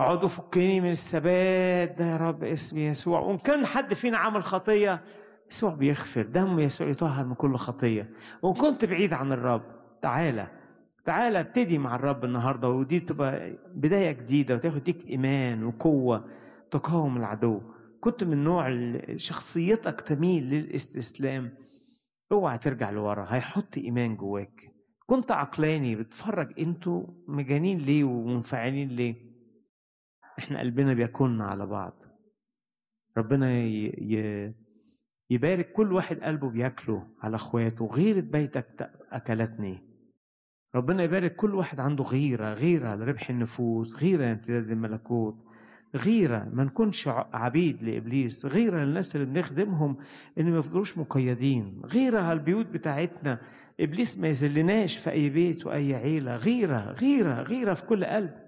عضو 0.01 0.27
فكني 0.27 0.81
من 0.81 0.89
الثبات 0.89 1.97
ده 1.97 2.05
يا 2.05 2.17
رب 2.17 2.43
اسم 2.43 2.77
يسوع. 2.77 3.19
وإن 3.19 3.37
كان 3.37 3.65
حد 3.65 3.93
فينا 3.93 4.17
عمل 4.17 4.43
خطية 4.43 5.01
يسوع 5.51 5.75
بيغفر. 5.75 6.21
دم 6.21 6.59
يسوع 6.59 6.87
يطهر 6.87 7.25
من 7.25 7.33
كل 7.33 7.55
خطية. 7.55 8.09
وإن 8.41 8.53
كنت 8.53 8.85
بعيد 8.85 9.13
عن 9.13 9.31
الرب 9.31 9.61
تعالى 10.01 10.47
تعالى 11.05 11.39
ابتدي 11.39 11.77
مع 11.77 11.95
الرب 11.95 12.25
النهارده 12.25 12.69
ودي 12.69 12.99
تبقى 12.99 13.57
بداية 13.75 14.11
جديدة 14.11 14.55
وتاخد 14.55 14.83
ديك 14.83 15.07
إيمان 15.09 15.63
وقوة 15.63 16.25
تقاوم 16.71 17.17
العدو. 17.17 17.61
كنت 18.01 18.23
من 18.23 18.43
نوع 18.43 18.93
شخصيتك 19.15 20.01
تميل 20.01 20.43
للاستسلام. 20.49 21.53
اوعى 22.31 22.57
ترجع 22.57 22.89
لورا 22.89 23.25
هيحط 23.29 23.77
إيمان 23.77 24.15
جواك. 24.15 24.71
كنت 25.05 25.31
عقلاني 25.31 25.95
بتفرج 25.95 26.59
أنتوا 26.59 27.03
مجانين 27.27 27.77
ليه 27.77 28.03
ومنفعلين 28.03 28.89
ليه؟ 28.89 29.30
إحنا 30.41 30.59
قلبنا 30.59 30.93
بيكون 30.93 31.41
على 31.41 31.65
بعض. 31.65 31.93
ربنا. 33.17 33.63
يبارك 35.29 35.71
كل 35.71 35.93
واحد 35.93 36.19
قلبه 36.19 36.49
بياكله 36.49 37.07
على 37.21 37.35
إخواته 37.35 37.85
غيرة 37.85 38.19
بيتك 38.19 38.91
أكلتني. 39.11 39.79
ربنا 40.75 41.03
يبارك 41.03 41.35
كل 41.35 41.55
واحد 41.55 41.79
عنده 41.79 42.03
غيرة 42.03 42.53
غيرة 42.53 42.95
لربح 42.95 43.29
النفوس 43.29 43.95
غيرة 43.95 44.21
لامتداد 44.21 44.71
الملكوت 44.71 45.35
غيرة 45.95 46.49
ما 46.53 46.63
نكونش 46.63 47.07
عبيد 47.33 47.83
لإبليس 47.83 48.45
غيرة 48.45 48.79
للناس 48.83 49.15
اللي 49.15 49.25
بنخدمهم 49.27 49.97
إن 50.39 50.51
ما 50.51 50.57
يفضلوش 50.57 50.97
مقيدين 50.97 51.81
غيرة 51.85 52.19
على 52.19 52.33
البيوت 52.39 52.67
بتاعتنا. 52.67 53.41
إبليس 53.79 54.17
ما 54.17 54.27
يذلناش 54.27 54.97
في 54.97 55.11
أي 55.11 55.29
بيت 55.29 55.65
وأي 55.65 55.95
عيلة 55.95 56.35
غيرة 56.35 56.91
غيرة 56.91 57.41
غيرة 57.41 57.73
في 57.73 57.85
كل 57.85 58.05
قلب. 58.05 58.40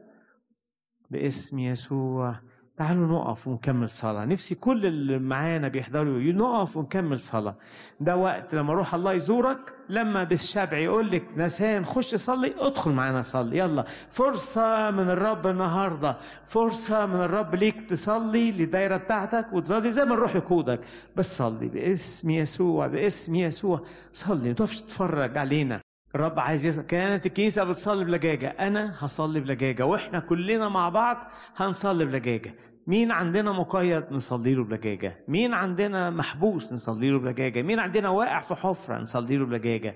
باسم 1.14 1.60
يسوع. 1.60 2.36
تعالوا 2.78 3.08
نقف 3.08 3.48
ونكمل 3.48 3.90
صلاة. 3.90 4.26
نفسي 4.26 4.56
كل 4.56 4.86
اللي 4.86 5.20
معانا 5.20 5.68
بيحضروا 5.68 6.20
نقف 6.20 6.78
ونكمل 6.78 7.20
صلاة. 7.20 7.56
ده 8.00 8.16
وقت 8.16 8.56
لما 8.56 8.74
روح 8.74 8.96
الله 8.96 9.14
يزورك 9.14 9.60
لما 9.90 10.24
بالشبع 10.24 10.78
يقول 10.78 11.12
لك 11.12 11.24
نسان 11.38 11.86
خش 11.86 12.16
صلي 12.16 12.54
ادخل 12.60 12.92
معانا 12.92 13.22
صلي. 13.22 13.58
يلا. 13.58 13.86
فرصة 14.12 14.92
من 14.92 15.10
الرب 15.10 15.48
النهاردة. 15.48 16.18
فرصة 16.48 17.06
من 17.06 17.16
الرب 17.16 17.56
ليك 17.56 17.90
تصلي 17.90 18.52
للدايرة 18.52 18.98
بتاعتك 18.98 19.46
وتصلي 19.54 19.92
زي 19.92 20.06
ما 20.06 20.14
الروح 20.14 20.36
يقودك. 20.36 20.80
بس 21.16 21.38
صلي 21.38 21.68
باسم 21.68 22.30
يسوع 22.30 22.88
باسم 22.88 23.36
يسوع. 23.36 23.82
صلي. 24.14 24.48
ما 24.48 24.54
تقفش 24.54 24.82
تتفرج 24.82 25.38
علينا. 25.38 25.82
الرب 26.16 26.40
عايز 26.40 26.66
يسأل 26.66 26.88
كانت 26.88 27.26
الكنيسة 27.26 27.64
بتصلي 27.64 28.06
بلجاجة. 28.06 28.48
أنا 28.48 28.96
هصلي 29.00 29.40
بلجاجة. 29.40 29.86
وإحنا 29.86 30.20
كلنا 30.20 30.70
مع 30.70 30.90
بعض 30.90 31.18
هنصلي 31.56 32.06
بلجاجة. 32.06 32.56
مين 32.88 33.12
عندنا 33.12 33.52
مقيد 33.52 34.04
نصلي 34.12 34.54
له 34.54 34.64
بلجاجة؟ 34.64 35.24
مين 35.28 35.54
عندنا 35.54 36.10
محبوس 36.10 36.74
نصلي 36.74 37.10
له 37.10 37.20
بلجاجة؟ 37.20 37.62
مين 37.62 37.80
عندنا 37.80 38.10
واقع 38.10 38.40
في 38.40 38.56
حفرة 38.56 38.98
نصلي 39.00 39.38
له 39.38 39.46
بلجاجة؟ 39.46 39.96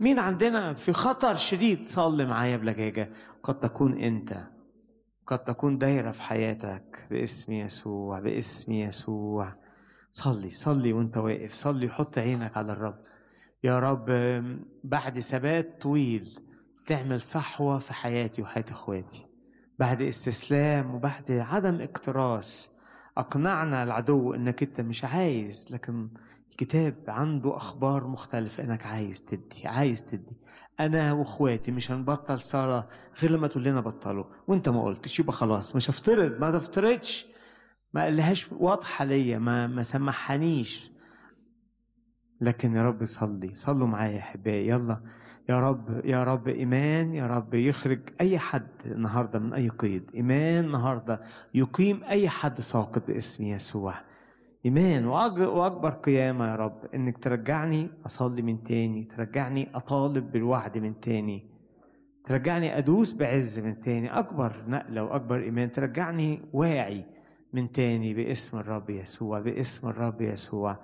مين 0.00 0.18
عندنا 0.18 0.74
في 0.74 0.92
خطر 0.92 1.36
شديد 1.36 1.88
صلي 1.88 2.24
معايا 2.24 2.56
بلجاجة؟ 2.56 3.10
قد 3.42 3.60
تكون 3.60 3.98
أنت. 3.98 4.36
قد 5.26 5.38
تكون 5.38 5.78
دايرة 5.78 6.10
في 6.10 6.22
حياتك. 6.22 7.06
باسم 7.10 7.52
يسوع 7.52 8.20
باسم 8.20 8.72
يسوع. 8.72 9.52
صلي 10.12 10.50
صلي 10.50 10.92
وأنت 10.92 11.16
واقف. 11.16 11.54
صلي 11.54 11.86
وحط 11.86 12.18
عينك 12.18 12.56
على 12.56 12.72
الرب. 12.72 13.00
يا 13.64 13.78
رب 13.78 14.06
بعد 14.84 15.18
ثبات 15.18 15.82
طويل 15.82 16.28
تعمل 16.86 17.20
صحوة 17.20 17.78
في 17.78 17.92
حياتي 17.94 18.42
وحياة 18.42 18.64
إخواتي. 18.70 19.26
بعد 19.78 20.02
استسلام 20.02 20.94
وبعد 20.94 21.30
عدم 21.30 21.80
اكتراث 21.80 22.66
أقنعنا 23.18 23.82
العدو 23.82 24.34
إنك 24.34 24.62
أنت 24.62 24.80
مش 24.80 25.04
عايز 25.04 25.68
لكن 25.70 26.08
الكتاب 26.50 26.94
عنده 27.08 27.56
أخبار 27.56 28.06
مختلفة 28.06 28.64
إنك 28.64 28.86
عايز 28.86 29.22
تدي 29.24 29.66
عايز 29.68 30.04
تدي. 30.04 30.38
أنا 30.80 31.12
وإخواتي 31.12 31.70
مش 31.72 31.90
هنبطل 31.90 32.40
صلاة 32.40 32.88
غير 33.22 33.30
لما 33.30 33.46
تقول 33.46 33.64
لنا 33.64 33.80
بطلوا. 33.80 34.24
وأنت 34.48 34.68
ما 34.68 34.82
قلتش 34.82 35.18
يبقى 35.20 35.32
خلاص 35.32 35.76
مش 35.76 35.90
هفترض 35.90 36.40
ما 36.40 36.50
تفترضش. 36.58 37.26
ما 37.94 38.02
قالهاش 38.02 38.52
واضحة 38.52 39.04
ليا 39.04 39.38
ما 39.38 39.66
ما 39.66 39.82
سمحنيش 39.82 40.90
لكن 42.40 42.76
يا 42.76 42.82
رب 42.82 43.04
صلي. 43.04 43.54
صلوا 43.54 43.86
معايا 43.86 44.12
يا 44.12 44.18
أحبائي. 44.18 44.68
يلا. 44.68 45.00
يا 45.48 45.60
رب 45.60 46.04
يا 46.04 46.24
رب 46.24 46.48
إيمان 46.48 47.14
يا 47.14 47.26
رب 47.26 47.54
يخرج 47.54 48.00
أي 48.20 48.38
حد 48.38 48.68
النهارده 48.86 49.38
من 49.38 49.52
أي 49.52 49.68
قيد. 49.68 50.10
إيمان 50.14 50.64
النهارده 50.64 51.20
يقيم 51.54 52.00
أي 52.04 52.28
حد 52.28 52.60
ساقط 52.60 53.06
باسم 53.08 53.44
يسوع. 53.44 53.94
إيمان. 54.66 55.06
وأكبر 55.06 55.90
قيامة 55.90 56.46
يا 56.50 56.56
رب 56.56 56.84
إنك 56.94 57.18
ترجعني 57.18 57.90
أصلي 58.06 58.42
من 58.42 58.64
تاني 58.64 59.04
ترجعني 59.04 59.68
أطالب 59.74 60.32
بالوعد 60.32 60.78
من 60.78 61.00
تاني 61.00 61.46
ترجعني 62.24 62.78
أدوس 62.78 63.12
بعز 63.12 63.58
من 63.58 63.80
تاني. 63.80 64.18
أكبر 64.18 64.52
نقلة 64.68 65.02
وأكبر 65.02 65.42
إيمان 65.42 65.72
ترجعني 65.72 66.40
واعي 66.52 67.04
من 67.52 67.72
تاني 67.72 68.14
باسم 68.14 68.58
الرب 68.58 68.90
يسوع 68.90 69.40
باسم 69.40 69.88
الرب 69.88 70.20
يسوع. 70.20 70.76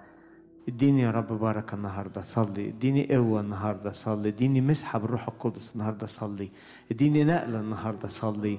اديني 0.69 1.03
يا 1.03 1.11
رب 1.11 1.39
بركة 1.39 1.75
النهاردة 1.75 2.23
صلي. 2.23 2.69
اديني 2.69 3.15
قوة 3.15 3.41
النهاردة 3.41 3.93
صلي. 3.93 4.29
اديني 4.29 4.61
مسحة 4.61 4.99
بالروح 4.99 5.29
القدس 5.29 5.73
النهاردة 5.75 6.07
صلي. 6.07 6.49
اديني 6.91 7.25
نقلة 7.25 7.61
النهاردة 7.61 8.09
صلي. 8.09 8.59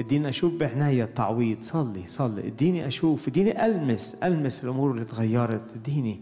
اديني 0.00 0.28
أشوف 0.28 0.52
بعناية 0.54 1.04
التعويض 1.04 1.58
صلي 1.62 2.02
صلي. 2.08 2.46
اديني 2.46 2.86
أشوف 2.86 3.28
اديني 3.28 3.66
ألمس 3.66 4.14
ألمس 4.14 4.64
الأمور 4.64 4.90
اللي 4.90 5.02
اتغيرت. 5.02 5.62
اديني. 5.74 6.20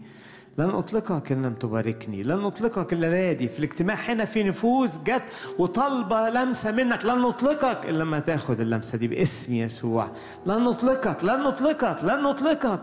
لن 0.57 0.69
أطلقك 0.69 1.31
إن 1.31 1.45
لم 1.45 1.53
تباركني. 1.53 2.23
لن 2.23 2.45
أطلقك 2.45 2.93
إلا 2.93 3.33
دي 3.33 3.47
في 3.47 3.59
الاجتماع 3.59 3.95
هنا 3.95 4.25
في 4.25 4.43
نفوس 4.43 4.97
جت 4.97 5.21
وطالبه 5.59 6.29
لمسة 6.29 6.71
منك. 6.71 7.05
لن 7.05 7.21
نطلقك 7.21 7.85
إلا 7.85 7.97
لما 7.97 8.19
تاخد 8.19 8.59
اللمسة 8.59 8.97
دي 8.97 9.07
باسم 9.07 9.53
يسوع. 9.53 10.07
لن 10.45 10.63
نطلقك 10.63 11.23
لن 11.23 11.43
نطلقك 11.43 12.03
لن 12.03 12.23
نطلقك 12.23 12.79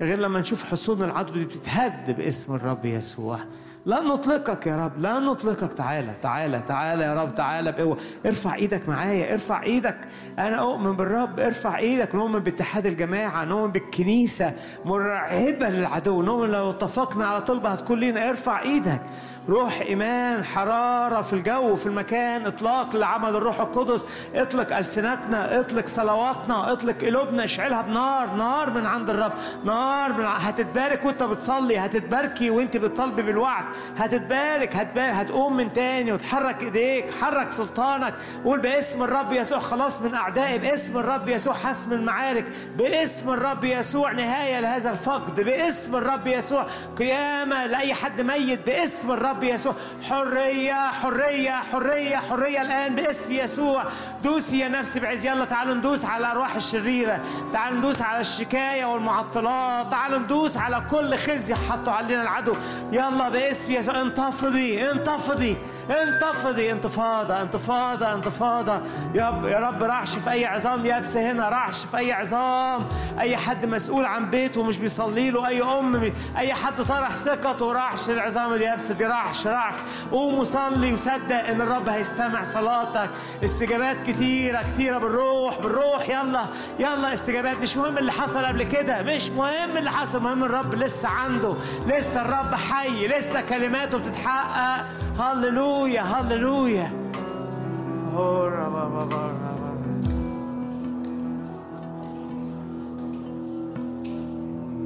غير 0.00 0.18
لما 0.18 0.40
نشوف 0.40 0.64
حصون 0.64 1.02
العدو 1.02 1.32
دي 1.32 1.44
بتتهد 1.44 2.16
باسم 2.16 2.54
الرب 2.54 2.84
يسوع. 2.84 3.38
لا 3.86 4.00
نطلقك 4.00 4.66
يا 4.66 4.76
رب 4.76 4.92
لا 4.98 5.18
نطلقك. 5.18 5.72
تعالى 5.72 6.12
تعالى 6.22 6.62
تعالى 6.68 7.04
يا 7.04 7.14
رب 7.14 7.34
تعالى 7.34 7.72
بقوة. 7.72 7.96
ارفع 8.26 8.54
إيدك 8.54 8.88
معايا 8.88 9.32
ارفع 9.32 9.62
إيدك. 9.62 9.96
أنا 10.38 10.60
اؤمن 10.60 10.92
بالرب 10.92 11.40
ارفع 11.40 11.78
إيدك. 11.78 12.14
نؤمن 12.14 12.38
باتحاد 12.38 12.86
الجماعة 12.86 13.44
نؤمن 13.44 13.72
بالكنيسة 13.72 14.52
مرعبة 14.84 15.68
للعدو. 15.68 16.22
نؤمن 16.22 16.50
لو 16.50 16.70
اتفقنا 16.70 17.26
على 17.26 17.40
طلبة 17.40 17.68
هتكون 17.68 17.98
لينا. 17.98 18.28
ارفع 18.28 18.62
إيدك. 18.62 19.00
روح 19.48 19.80
إيمان 19.80 20.44
حرارة 20.44 21.22
في 21.22 21.32
الجو 21.32 21.76
في 21.76 21.86
المكان 21.86 22.46
إطلاق 22.46 22.96
لعمل 22.96 23.28
الروح 23.28 23.60
القدس. 23.60 24.06
اطلق 24.34 24.76
ألسنتنا 24.76 25.60
اطلق 25.60 25.86
صلواتنا 25.86 26.72
اطلق 26.72 27.04
قلوبنا 27.04 27.44
اشعلها 27.44 27.82
بنار 27.82 28.30
نار 28.30 28.70
من 28.70 28.86
عند 28.86 29.10
الرب 29.10 29.32
نار 29.64 30.12
من 30.12 30.24
هتتبارك 30.24 31.04
وانت 31.04 31.22
بتصلي 31.22 31.78
هتتباركي 31.78 32.50
وانت 32.50 32.76
بتطلبي 32.76 33.22
بالوعد. 33.22 33.64
هتتبارك 33.98 34.76
هتبارك 34.76 35.14
هتقوم 35.14 35.56
من 35.56 35.72
تاني 35.72 36.12
وتحرك 36.12 36.62
إيديك 36.62 37.04
حرك 37.20 37.52
سلطانك. 37.52 38.14
قول 38.44 38.60
باسم 38.60 39.02
الرب 39.02 39.32
يسوع 39.32 39.58
خلاص 39.58 40.00
من 40.00 40.14
أعدائي 40.14 40.58
باسم 40.58 40.98
الرب 40.98 41.28
يسوع 41.28 41.54
حسم 41.54 41.92
المعارك 41.92 42.44
باسم 42.78 43.30
الرب 43.30 43.64
يسوع 43.64 44.12
نهاية 44.12 44.60
لهذا 44.60 44.90
الفقد. 44.90 45.40
باسم 45.40 45.96
الرب 45.96 46.26
يسوع 46.26 46.66
قيامة 46.98 47.66
لأي 47.66 47.94
حد 47.94 48.20
ميت. 48.20 48.66
باسم 48.66 49.12
الرب 49.12 49.33
يسوع. 49.42 49.74
حرية 50.02 50.90
حرية 50.90 51.50
حرية 51.72 52.16
حرية 52.16 52.62
الآن 52.62 52.94
باسم 52.94 53.32
يسوع. 53.32 53.84
دوسي 54.24 54.58
يا 54.58 54.68
نفسي 54.68 55.00
بعز. 55.00 55.24
يلا 55.24 55.44
تعالوا 55.44 55.74
ندوس 55.74 56.04
على 56.04 56.26
الأرواح 56.26 56.56
الشريرة. 56.56 57.20
تعالوا 57.52 57.78
ندوس 57.78 58.02
على 58.02 58.20
الشكاية 58.20 58.84
والمعطلات. 58.84 59.90
تعالوا 59.90 60.18
ندوس 60.18 60.56
على 60.56 60.82
كل 60.90 61.18
خزي 61.18 61.54
حطوا 61.54 61.92
علينا 61.92 62.22
العدو. 62.22 62.54
يلا 62.92 63.28
باسم 63.28 63.72
يسوع. 63.72 64.00
انتفضي 64.00 64.90
انتفضي. 64.90 65.56
انتفضي 65.90 66.72
انتفاضة 66.72 67.42
انتفاضة 67.42 68.12
انتفاضة. 68.14 68.80
يا 69.14 69.28
رب 69.28 69.44
يا 69.48 69.58
رب 69.58 69.82
رعش 69.82 70.16
في 70.18 70.30
أي 70.30 70.46
عظام 70.46 70.86
يابس 70.86 71.16
هنا 71.16 71.48
رعش 71.48 71.84
في 71.84 71.96
أي 71.96 72.12
عظام. 72.12 72.88
أي 73.20 73.36
حد 73.36 73.66
مسؤول 73.66 74.04
عن 74.04 74.30
بيته 74.30 74.60
ومش 74.60 74.78
بيصلي 74.78 75.30
له 75.30 75.48
أي 75.48 75.62
أم 75.62 76.12
أي 76.38 76.54
حد 76.54 76.82
طرح 76.88 77.16
ثقته 77.16 77.72
رعش 77.72 78.08
العظام 78.10 78.52
اليابسة 78.52 78.94
دي 78.94 79.04
رعش 79.04 79.46
رعش 79.46 79.74
قوم 80.12 80.38
وصلي 80.38 80.92
وصدق 80.92 81.48
إن 81.48 81.60
الرب 81.60 81.88
هيستمع 81.88 82.42
صلاتك. 82.42 83.10
استجابات 83.44 83.96
كتيرة 84.06 84.60
كتيرة 84.74 84.98
بالروح 84.98 85.58
بالروح. 85.58 86.08
يلا 86.08 86.44
يلا 86.78 87.12
استجابات. 87.14 87.56
مش 87.56 87.76
مهم 87.76 87.98
اللي 87.98 88.12
حصل 88.12 88.44
قبل 88.46 88.62
كده 88.62 89.02
مش 89.02 89.30
مهم 89.30 89.76
اللي 89.76 89.90
حصل. 89.90 90.22
مهم 90.22 90.44
الرب 90.44 90.74
لسه 90.74 91.08
عنده 91.08 91.54
لسه 91.86 92.22
الرب 92.22 92.54
حي 92.54 93.06
لسه 93.08 93.40
كلماته 93.40 93.98
بتتحقق. 93.98 94.84
هللويا. 95.20 95.73
هللويا 95.82 96.90
بعيد 98.14 98.94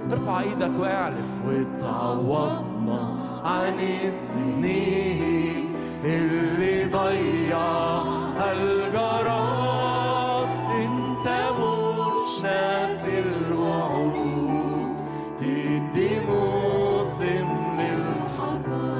ارفع 0.07 0.39
إيدك 0.41 0.71
واعلن 0.79 1.25
وتعوضنا 1.47 2.99
عن 3.43 3.79
السنين 4.03 5.75
اللي 6.05 6.83
ضيعها 6.85 8.51
الجراد 8.53 10.47
انت 10.75 11.27
مش 11.59 12.43
ناسي 12.43 13.19
الوعود 13.19 14.95
تدي 15.39 16.19
موسم 16.19 17.47
للحزن 17.79 18.91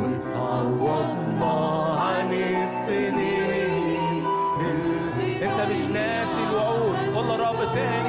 وتعوضنا 0.00 1.54
عن 2.00 2.32
السنين 2.32 4.24
اللي 4.60 5.32
انت 5.46 5.60
مش 5.70 5.82
ناسي 5.94 6.40
الوعود. 6.42 6.96
قول 7.16 7.26
للرب 7.26 7.60
تاني. 7.74 8.05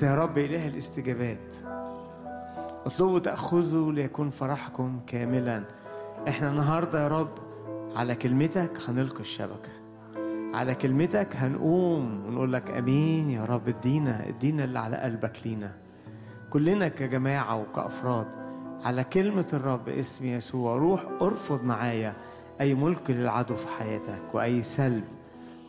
انت 0.00 0.08
يا 0.10 0.14
رب 0.14 0.38
إله 0.38 0.68
الاستجابات. 0.68 1.52
اطلبوا 2.86 3.18
تأخذوا 3.18 3.92
ليكون 3.92 4.30
فرحكم 4.30 5.00
كاملا. 5.06 5.64
إحنا 6.28 6.50
النهارده 6.50 7.02
يا 7.02 7.08
رب 7.08 7.28
على 7.96 8.14
كلمتك 8.14 8.70
هنلقي 8.88 9.20
الشبكة. 9.20 9.70
على 10.54 10.74
كلمتك 10.74 11.36
هنقوم 11.36 12.26
ونقول 12.26 12.52
لك 12.52 12.70
آمين 12.70 13.30
يا 13.30 13.44
رب 13.44 13.68
ادينا 13.68 14.28
ادينا 14.28 14.64
اللي 14.64 14.78
على 14.78 14.96
قلبك 14.96 15.40
لينا. 15.44 15.72
كلنا 16.50 16.88
كجماعة 16.88 17.56
وكأفراد 17.56 18.26
على 18.84 19.04
كلمة 19.04 19.46
الرب 19.52 19.88
اسم 19.88 20.26
يسوع 20.26 20.76
روح 20.76 21.04
ارفض 21.22 21.64
معايا 21.64 22.14
أي 22.60 22.74
ملك 22.74 23.10
للعدو 23.10 23.54
في 23.56 23.68
حياتك 23.68 24.34
وأي 24.34 24.62
سلب 24.62 25.04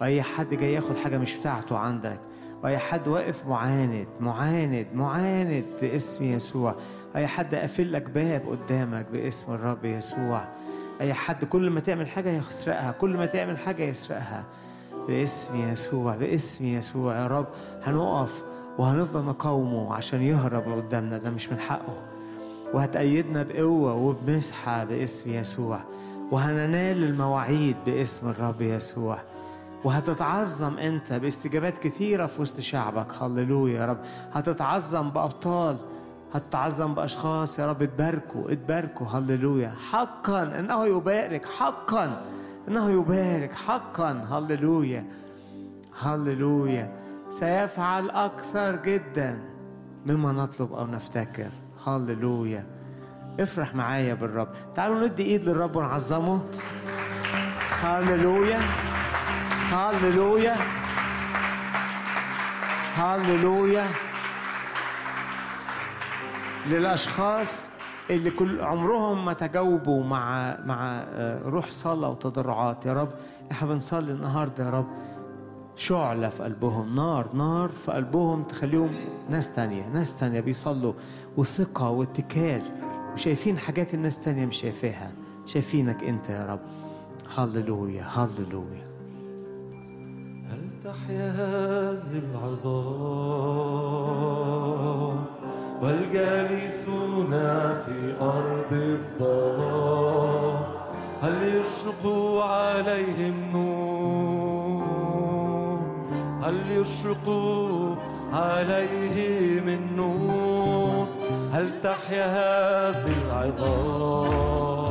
وأي 0.02 0.22
حد 0.24 0.50
جاي 0.54 0.74
ياخد 0.74 0.96
حاجة 0.96 1.18
مش 1.18 1.36
بتاعته 1.36 1.78
عندك. 1.78 2.20
واي 2.64 2.78
حد 2.78 3.08
واقف 3.08 3.48
معاند 3.48 4.08
معاند 4.20 4.88
معاند 4.94 5.66
باسم 5.82 6.24
يسوع. 6.26 6.76
أي 7.16 7.28
حد 7.28 7.56
قافل 7.56 7.94
لك 7.94 8.10
باب 8.10 8.42
قدامك 8.48 9.06
باسم 9.14 9.54
الرب 9.54 9.86
يسوع. 9.86 10.42
أي 11.02 11.14
حد 11.14 11.46
كل 11.46 11.70
ما 11.70 11.80
تعمل 11.80 12.08
حاجة 12.08 12.30
يسرقها 12.30 12.92
كل 12.92 13.18
ما 13.18 13.26
تعمل 13.26 13.58
حاجة 13.58 13.84
يسرقها 13.84 14.44
باسم 15.08 15.72
يسوع 15.72 16.16
باسم 16.16 16.66
يسوع. 16.66 17.16
يا 17.16 17.28
رب 17.28 17.48
هنقف 17.84 18.42
وهنفضل 18.78 19.26
نقاومه 19.26 19.94
عشان 19.94 20.22
يهرب 20.22 20.68
من 20.68 20.82
قدامنا 20.82 21.18
ده 21.18 21.30
مش 21.30 21.50
من 21.50 21.60
حقه. 21.60 21.98
وهتأيدنا 22.74 23.44
بقوة 23.44 23.94
وبمسحة 23.94 24.84
باسم 24.84 25.34
يسوع. 25.34 25.80
وهننال 26.32 27.04
المواعيد 27.04 27.76
باسم 27.86 28.30
الرب 28.30 28.62
يسوع. 28.62 29.18
وهتتعظم 29.84 30.78
أنت 30.78 31.14
باستجابات 31.14 31.78
كثيرة 31.78 32.26
في 32.26 32.42
وسط 32.42 32.60
شعبك. 32.60 33.08
هللويا 33.22 33.80
يا 33.80 33.86
رب. 33.86 33.98
هتتعظم 34.34 35.10
بأبطال 35.10 35.78
هتتعظم 36.34 36.94
بأشخاص 36.94 37.60
يا 37.60 37.70
رب 37.70 37.82
اتباركوا 37.82 38.52
اتباركوا. 38.52 39.08
هللويا. 39.08 39.70
حقا 39.92 40.44
إنه 40.44 40.86
يبارك. 40.86 41.46
حقا 41.46 42.22
إنه 42.68 42.90
يبارك. 42.92 43.56
حقا. 43.56 44.12
هللويا. 44.12 45.06
هللويا. 46.02 46.94
سيفعل 47.30 48.10
أكثر 48.10 48.76
جدا 48.76 49.40
مما 50.06 50.32
نطلب 50.32 50.74
أو 50.74 50.88
نفتكر. 50.88 51.50
هللويا. 51.88 52.66
افرح 53.40 53.76
معايا 53.76 54.14
بالرب. 54.14 54.48
تعالوا 54.76 55.08
ندي 55.08 55.24
إيد 55.24 55.44
للرب 55.44 55.76
ونعظمه. 55.76 56.40
هللويا. 57.82 58.60
هللويا 59.72 60.56
هللويا 62.96 63.86
للأشخاص 66.68 67.70
اللي 68.10 68.32
كل 68.32 68.62
عمرهم 68.62 69.26
ما 69.26 69.34
تجاوبوا 69.34 70.04
مع 70.04 70.56
مع 70.66 71.04
روح 71.46 71.72
صلاة 71.72 72.10
وتضرعات. 72.10 72.86
يا 72.86 72.94
رب 72.94 73.10
إحنا 73.52 73.68
بنصلي 73.68 74.12
النهارده 74.12 74.66
يا 74.66 74.70
رب. 74.70 74.88
شعلة 75.76 76.30
في 76.30 76.44
قلبهم 76.44 76.96
نار 76.96 77.28
نار 77.34 77.70
في 77.86 77.92
قلبهم 77.92 78.44
تخليهم 78.44 78.96
ناس 79.30 79.56
تانية 79.56 79.88
ناس 79.88 80.20
تانية 80.20 80.40
بيصلوا. 80.40 80.94
وثقة 81.38 81.90
واتكال. 81.90 82.62
وشايفين 83.14 83.58
حاجات 83.58 83.94
الناس 83.94 84.24
تانية 84.24 84.46
مش 84.46 84.58
شايفاها. 84.62 85.12
شايفينك 85.46 86.04
أنت 86.04 86.30
يا 86.30 86.46
رب. 86.46 86.60
هللويا 87.38 88.04
هللويا. 88.04 88.82
هل 88.84 88.91
تحيا 90.84 91.30
هذه 91.30 92.22
العظام 92.32 92.82
والجالسون 95.82 97.32
في 97.86 98.14
أرض 98.22 98.72
الظلام 98.72 100.64
هل 101.22 101.36
يشرق 101.44 102.04
عليهم 102.44 103.52
نور؟ 103.54 104.92
هل 106.44 106.72
يشرق 106.72 107.30
عليهم 108.34 109.68
النور؟ 109.70 111.08
هل 111.52 111.70
تحيا 111.84 112.26
هذه 112.26 113.14
العظام 113.26 114.82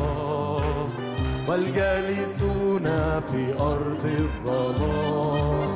والجالسون 1.48 2.86
في 3.20 3.54
أرض 3.60 4.04
الظلام؟ 4.04 5.69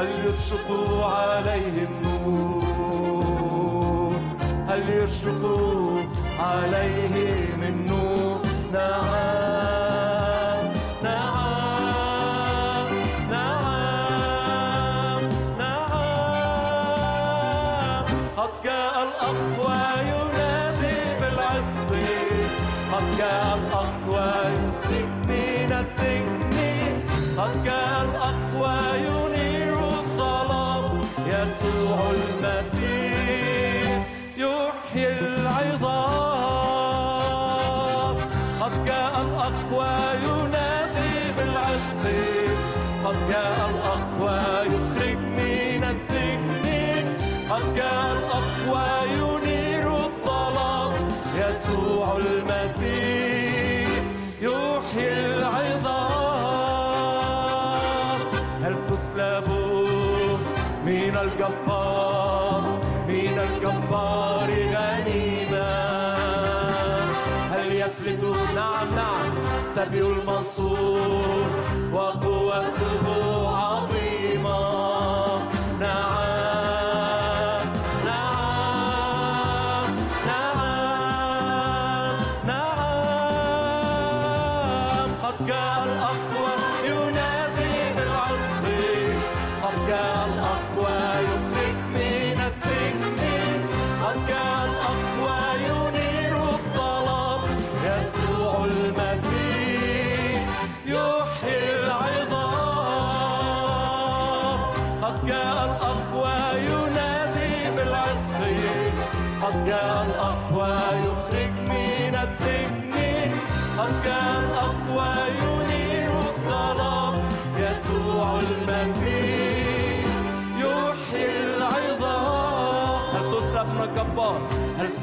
هل 0.00 0.08
يشرق 0.26 0.68
عليهم 1.04 1.92
نور 2.04 3.40
هل 4.68 4.82
يشرق 4.90 5.42
عليهم 6.38 7.62
النور 7.62 8.40
نعم 8.72 9.04
نعم 11.04 12.88
نعم 13.30 15.22
نعم. 15.58 16.44
قد 18.36 18.50
جاء 18.64 18.94
الأقوى 19.02 19.82
ينادي 20.08 20.98
قد 22.92 23.04
جاء 23.18 23.48
الأقوى 23.56 24.00
قد 27.40 27.64
جاء 27.64 27.89
المسيح 32.60 32.99
نعم 69.80 69.88
سبي 69.88 70.00
المنصور 70.00 71.39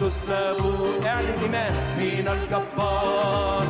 تسلب 0.08 0.62
اعلن 1.06 1.40
إيمان. 1.44 1.74
من 2.00 2.28
الجبار 2.28 3.66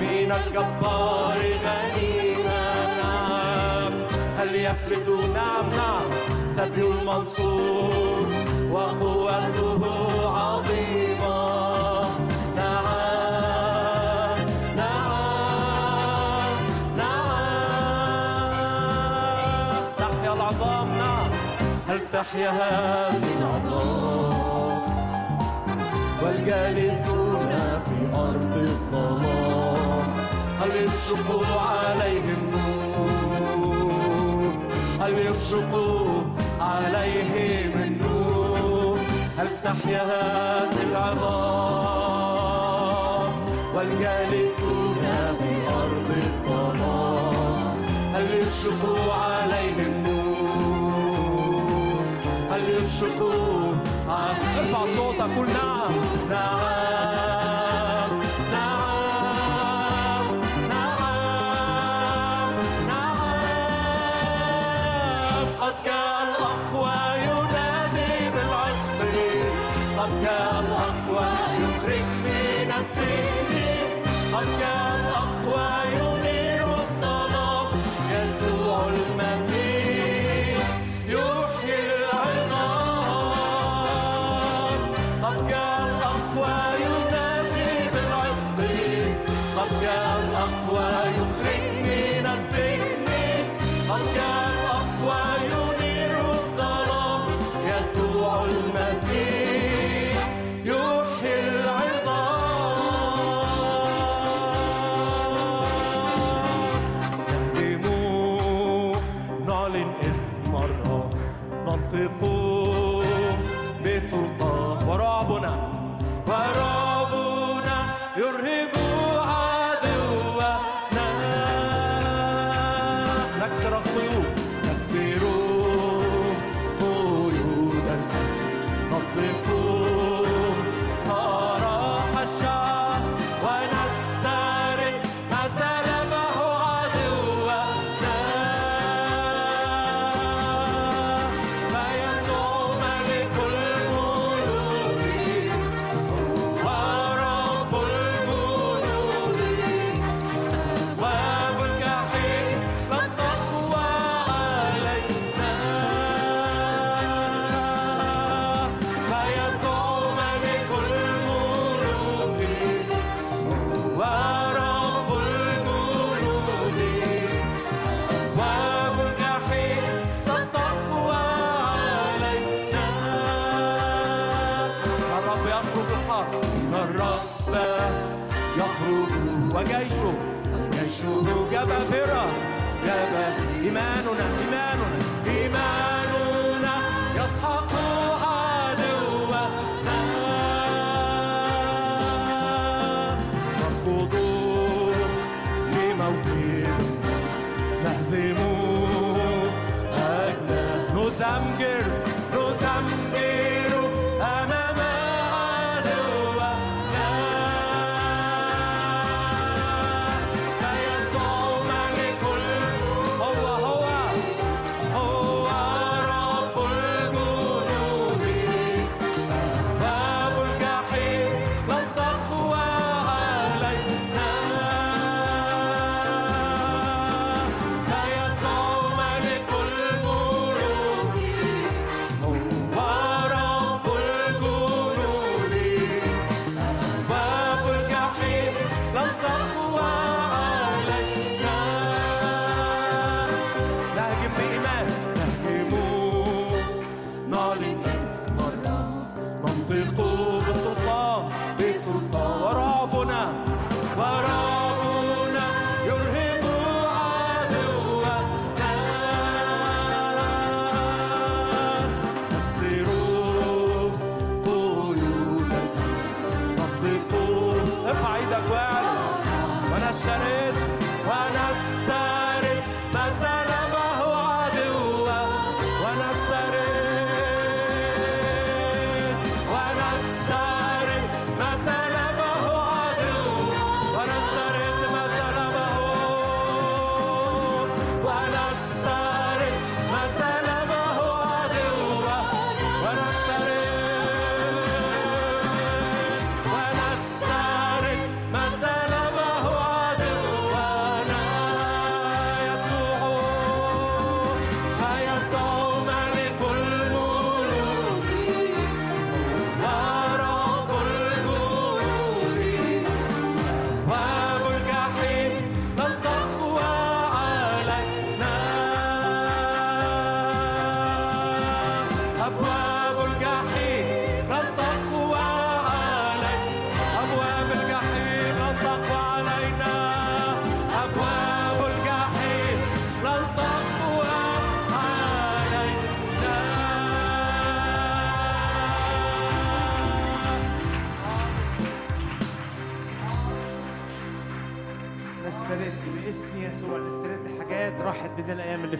من 0.00 0.32
الجبار 0.32 1.38
غنيمة 1.64 2.62
نعم 3.02 3.92
هل 4.38 4.54
يفلت؟ 4.54 5.08
نعم 5.08 5.70
نعم. 5.76 6.06
سبي 6.48 6.82
المنصور 6.82 8.26
وقوته 8.70 9.82
عظيمة 10.38 12.00
نعم 12.56 12.86
نعم 14.76 15.18
نعم. 20.96 21.30
هل 21.88 22.00
تحيا 22.12 22.50
هذه 22.50 23.32
العظام؟ 23.38 24.01
والجالسون 26.42 27.52
في 27.84 27.98
أرض 28.14 28.54
الظلام. 28.56 30.06
هل 30.60 30.70
يشرق 30.84 31.30
عليهم 31.58 32.40
نور 32.52 33.72
هل 35.00 35.12
يشرق 35.18 35.74
عليهم 36.60 37.72
النور. 37.82 38.98
هل 39.38 39.48
تحيا 39.64 40.02
هذه 40.02 40.82
العظام؟ 40.90 41.32
والجالسون 43.74 45.04
في 45.38 45.52
أرض 45.82 46.10
الظلام. 46.26 47.60
هل 48.14 48.26
يشرق 48.40 48.82
عليهم 49.12 49.92
نور 50.06 50.42
هل 52.50 52.62
يشرق 52.68 53.20
عليهم 54.08 54.52
ارفع 54.58 54.84
صوتك 54.84 55.30
قول 55.36 55.46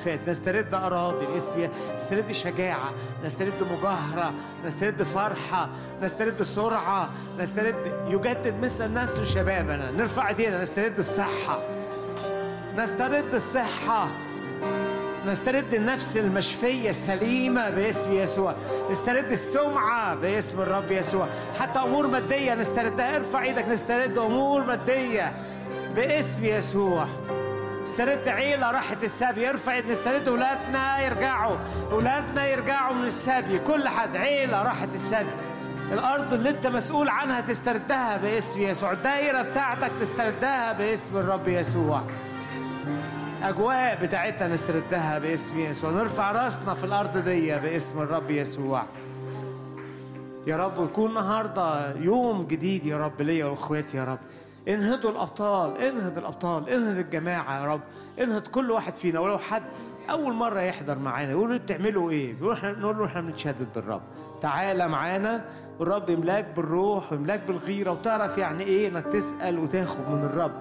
فاتت 0.05 0.29
نسترد 0.29 0.75
أراضي 0.75 1.27
باسم 1.27 1.69
نسترد 1.97 2.33
شجاعة 2.33 2.93
نسترد 3.25 3.53
مجاهرة 3.71 4.33
نسترد 4.67 5.03
فرحة 5.03 5.69
نسترد 6.03 6.43
سرعة 6.43 7.09
نسترد 7.39 7.93
يجدد 8.09 8.55
مثل 8.63 8.85
النسر 8.85 9.25
شبابنا. 9.25 9.91
نرفع 9.91 10.29
إيدينا 10.29 10.63
نسترد 10.63 10.99
الصحة. 10.99 11.59
نسترد 12.77 13.35
الصحة. 13.35 14.09
نسترد 15.27 15.75
النفس 15.75 16.17
المشفية 16.17 16.91
السليمة 16.91 17.71
باسم 17.71 18.13
يسوع. 18.13 18.55
نسترد 18.91 19.31
السمعة 19.31 20.15
باسم 20.15 20.61
الرب 20.61 20.91
يسوع. 20.91 21.27
حتى 21.59 21.79
أمور 21.79 22.07
مادية 22.07 22.55
نستردها. 22.55 23.17
ارفع 23.17 23.43
إيدك 23.43 23.69
نسترد 23.69 24.19
أمور 24.19 24.65
مادية 24.65 25.33
باسم 25.97 26.45
يسوع. 26.45 27.07
استرد 27.85 28.29
عيلة 28.29 28.71
راحت 28.71 29.05
السبي 29.05 29.51
ارفع 29.51 29.75
ايد 29.75 29.87
نسترد 29.87 30.29
أولادنا 30.29 31.01
يرجعوا 31.07 31.57
أولادنا 31.93 32.47
يرجعوا 32.47 32.95
من 32.95 33.05
السبي 33.05 33.59
كل 33.59 33.89
حد 33.89 34.17
عيلة 34.17 34.63
راحت 34.63 34.89
السبي 34.95 35.31
الأرض 35.93 36.33
اللي 36.33 36.51
أنت 36.51 36.67
مسؤول 36.67 37.09
عنها 37.09 37.41
تستردها 37.41 38.17
باسم 38.17 38.61
يسوع. 38.61 38.93
الدائرة 38.93 39.43
بتاعتك 39.43 39.91
تستردها 40.01 40.73
باسم 40.73 41.19
الرب 41.19 41.49
يسوع. 41.49 42.03
أجواء 43.43 43.99
بتاعتها 44.03 44.49
نستردها 44.49 45.19
باسم 45.19 45.59
يسوع. 45.59 45.91
نرفع 45.91 46.33
راسنا 46.33 46.75
في 46.75 46.85
الأرض 46.85 47.19
دي 47.19 47.59
باسم 47.59 48.03
الرب 48.03 48.31
يسوع. 48.31 48.83
يا 50.47 50.57
رب 50.57 50.85
يكون 50.85 51.11
النهاردة 51.11 51.97
يوم 51.97 52.47
جديد 52.47 52.87
يا 52.87 52.97
رب 52.97 53.23
ليا 53.23 53.47
وإخواتي 53.47 53.97
يا 53.97 54.05
رب. 54.05 54.19
انهضوا 54.69 55.11
الأبطال 55.11 55.79
انهض 55.79 56.19
الأبطال 56.19 56.69
انهض 56.69 56.99
الجماعة 56.99 57.61
يا 57.61 57.67
رب. 57.67 57.81
انهض 58.21 58.47
كل 58.47 58.71
واحد 58.71 58.95
فينا. 58.95 59.21
ولو 59.21 59.39
حد 59.39 59.63
أول 60.11 60.33
مرة 60.33 60.61
يحضر 60.61 60.99
معانا 60.99 61.31
يقولوا 61.31 61.57
بتعملوا 61.57 62.11
إيه؟ 62.11 62.39
يقول 62.39 62.53
إحنا 62.53 62.73
نقول 62.73 62.99
له 62.99 63.07
إحنا 63.07 63.21
بنتشدد 63.21 63.69
بالرب. 63.75 64.03
تعالى 64.41 64.89
معانا. 64.89 65.45
والرب 65.79 66.11
يملاك 66.11 66.47
بالروح 66.57 67.13
ويملاك 67.13 67.41
بالغيرة. 67.47 67.91
وتعرف 67.91 68.39
يعني 68.39 68.65
إيه 68.65 68.89
إنك 68.89 69.05
تسأل 69.05 69.59
وتاخد 69.59 70.09
من 70.11 70.25
الرب. 70.25 70.53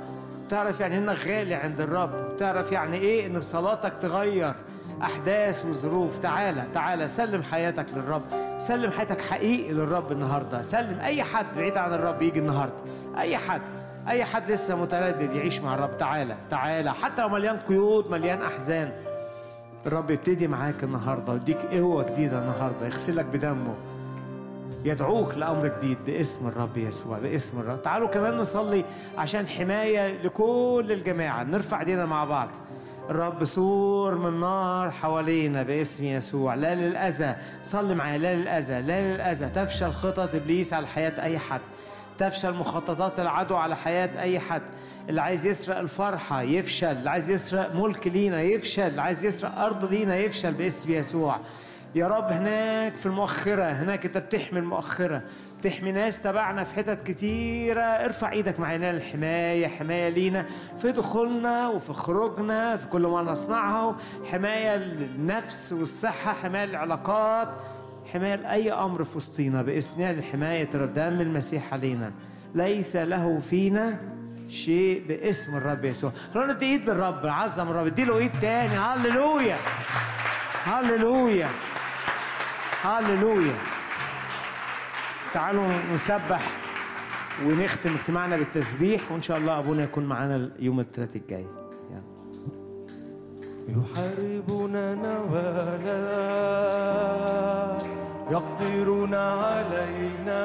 تعرف 0.49 0.79
يعني 0.79 0.97
انك 0.97 1.17
غالي 1.27 1.53
عند 1.53 1.81
الرب. 1.81 2.37
تعرف 2.37 2.71
يعني 2.71 2.97
إيه 2.97 3.27
ان 3.27 3.39
بصلاتك 3.39 3.93
تغير 4.01 4.53
أحداث 5.01 5.65
وظروف. 5.65 6.17
تعالى 6.17 6.63
تعالى 6.73 7.07
سلم 7.07 7.43
حياتك 7.43 7.85
للرب. 7.95 8.21
سلم 8.59 8.91
حياتك 8.91 9.21
حقيقي 9.21 9.73
للرب 9.73 10.11
النهارده. 10.11 10.61
سلم. 10.61 10.99
أي 10.99 11.23
حد 11.23 11.45
بعيد 11.55 11.77
عن 11.77 11.93
الرب 11.93 12.21
يجي 12.21 12.39
النهارده. 12.39 12.75
أي 13.17 13.37
حد. 13.37 13.61
أي 14.07 14.25
حد 14.25 14.51
لسه 14.51 14.75
متردد 14.75 15.35
يعيش 15.35 15.59
مع 15.59 15.75
الرب. 15.75 15.97
تعالى 15.97 16.35
تعالى. 16.49 16.93
حتى 16.93 17.21
لو 17.21 17.29
مليان 17.29 17.57
قيود 17.57 18.11
مليان 18.11 18.41
أحزان 18.41 18.91
الرب 19.85 20.11
يبتدي 20.11 20.47
معاك 20.47 20.83
النهارده 20.83 21.33
ويديك 21.33 21.57
قوة 21.57 22.11
جديدة 22.11 22.39
النهارده 22.39 22.85
يغسلك 22.85 23.25
بدمه 23.25 23.73
يدعوك 24.85 25.35
لأمر 25.35 25.71
جديد 25.77 25.97
باسم 26.05 26.47
الرب 26.47 26.77
يسوع 26.77 27.19
باسم 27.19 27.59
الرب. 27.59 27.81
تعالوا 27.81 28.07
كمان 28.07 28.37
نصلي 28.37 28.83
عشان 29.17 29.47
حماية 29.47 30.23
لكل 30.23 30.87
الجماعة. 30.89 31.43
نرفع 31.43 31.79
إيدينا 31.79 32.05
مع 32.05 32.25
بعض. 32.25 32.49
الرب 33.09 33.45
سور 33.45 34.17
من 34.17 34.39
نار 34.39 34.91
حوالينا 34.91 35.63
باسم 35.63 36.03
يسوع. 36.03 36.55
لا 36.55 36.75
للأذى. 36.75 37.35
صلي 37.63 37.95
معايا. 37.95 38.17
لا 38.17 38.35
للأذى. 38.35 38.81
لا 38.81 39.13
للأذى. 39.13 39.49
تفشل 39.49 39.91
خطط 39.91 40.35
إبليس 40.35 40.73
على 40.73 40.87
حياة 40.87 41.23
أي 41.23 41.39
حد. 41.39 41.61
تفشل 42.21 42.53
مخططات 42.53 43.19
العدو 43.19 43.55
على 43.55 43.75
حياة 43.75 44.21
أي 44.21 44.39
حد. 44.39 44.61
اللي 45.09 45.21
عايز 45.21 45.45
يسرق 45.45 45.77
الفرحة 45.77 46.41
يفشل 46.41 46.87
اللي 46.87 47.09
عايز 47.09 47.29
يسرق 47.29 47.75
ملك 47.75 48.07
لينا 48.07 48.41
يفشل 48.41 48.87
اللي 48.87 49.01
عايز 49.01 49.25
يسرق 49.25 49.57
أرض 49.57 49.91
لينا 49.91 50.15
يفشل 50.15 50.53
باسم 50.53 50.91
يسوع. 50.91 51.37
يا 51.95 52.07
رب 52.07 52.31
هناك 52.31 52.93
في 52.93 53.05
المؤخرة 53.05 53.63
هناك 53.63 54.05
أنت 54.05 54.17
بتحمي 54.17 54.59
المؤخرة 54.59 55.21
بتحمي 55.59 55.91
ناس 55.91 56.21
تبعنا 56.21 56.63
في 56.63 56.75
حتت 56.75 57.07
كتيرة. 57.07 57.81
ارفع 57.81 58.31
إيدك 58.31 58.59
معانا 58.59 58.91
الحماية 58.91 59.67
حماية 59.67 60.09
لينا 60.09 60.45
في 60.81 60.91
دخولنا 60.91 61.67
وفي 61.67 61.93
خروجنا 61.93 62.77
في 62.77 62.87
كل 62.87 63.01
ما 63.01 63.21
نصنعه. 63.21 63.95
حماية 64.31 64.75
للنفس 64.75 65.73
والصحة 65.73 66.33
حماية 66.33 66.65
للعلاقات. 66.65 67.49
حماية 68.13 68.35
لأي 68.35 68.71
أمر 68.71 69.03
في 69.03 69.17
وسطينا 69.17 69.61
باسم 69.61 70.01
لحماية 70.03 70.63
دم 70.63 71.21
المسيح 71.21 71.73
علينا. 71.73 72.11
ليس 72.55 72.95
له 72.95 73.39
فينا 73.49 73.99
شيء 74.49 75.03
باسم 75.07 75.57
الرب 75.57 75.85
يسوع. 75.85 76.11
رن 76.35 76.57
دي 76.57 76.65
إيد 76.65 76.89
للرب 76.89 77.25
عظم 77.25 77.69
الرب. 77.69 77.85
إديله 77.85 78.17
إيد 78.17 78.31
تاني. 78.41 78.77
هللويا. 78.77 79.57
هللويا. 80.65 81.49
هللويا. 82.83 83.55
تعالوا 85.33 85.67
نسبح 85.93 86.41
ونختم 87.45 87.95
اجتماعنا 87.95 88.37
بالتسبيح 88.37 89.11
وإن 89.11 89.21
شاء 89.21 89.37
الله 89.37 89.59
أبونا 89.59 89.83
يكون 89.83 90.05
معانا 90.05 90.49
يوم 90.59 90.79
الثلاث 90.79 91.15
الجاي. 91.15 91.60
يحاربنا 93.71 94.85
نوالا 94.95 96.03
يقدرون 98.31 99.13
علينا. 99.13 100.43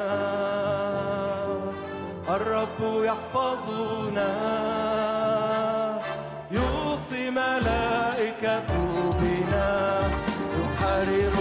الرب 2.35 2.79
يحفظنا. 3.09 4.31
يوصي 6.51 7.29
ملائكته 7.29 8.83
بنا 9.21 9.71
يحارب 10.59 11.36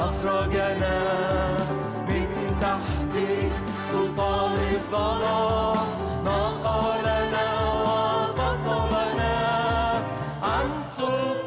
أخرجنا 0.00 0.98
من 2.08 2.28
تحت 2.60 3.14
سلطان 3.86 4.58
الظلام 4.72 5.76
نقلنا 6.24 7.48
وفصلنا 7.86 9.34
عن 10.42 10.84
سلطان 10.84 11.39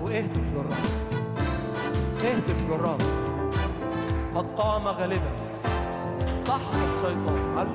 واهتف 0.00 0.46
للرب 0.52 0.84
اهتف 2.24 2.60
للرب 2.70 3.00
قد 4.34 4.46
قام 4.56 4.88
غالبا. 4.88 5.32
صح 6.44 6.60
الشيطان. 6.74 7.66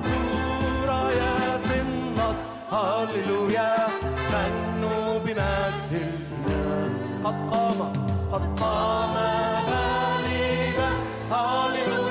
هللويا 0.86 1.60
بالنصر 1.68 2.46
هللويا. 2.72 3.76
فنوا 4.30 5.18
بمجد 5.18 5.92
الله. 5.92 6.90
قد 7.24 7.50
قام. 7.50 7.92
قد 8.32 8.60
قام 8.60 9.14
غالبا. 9.68 10.88
هللويا. 11.30 12.05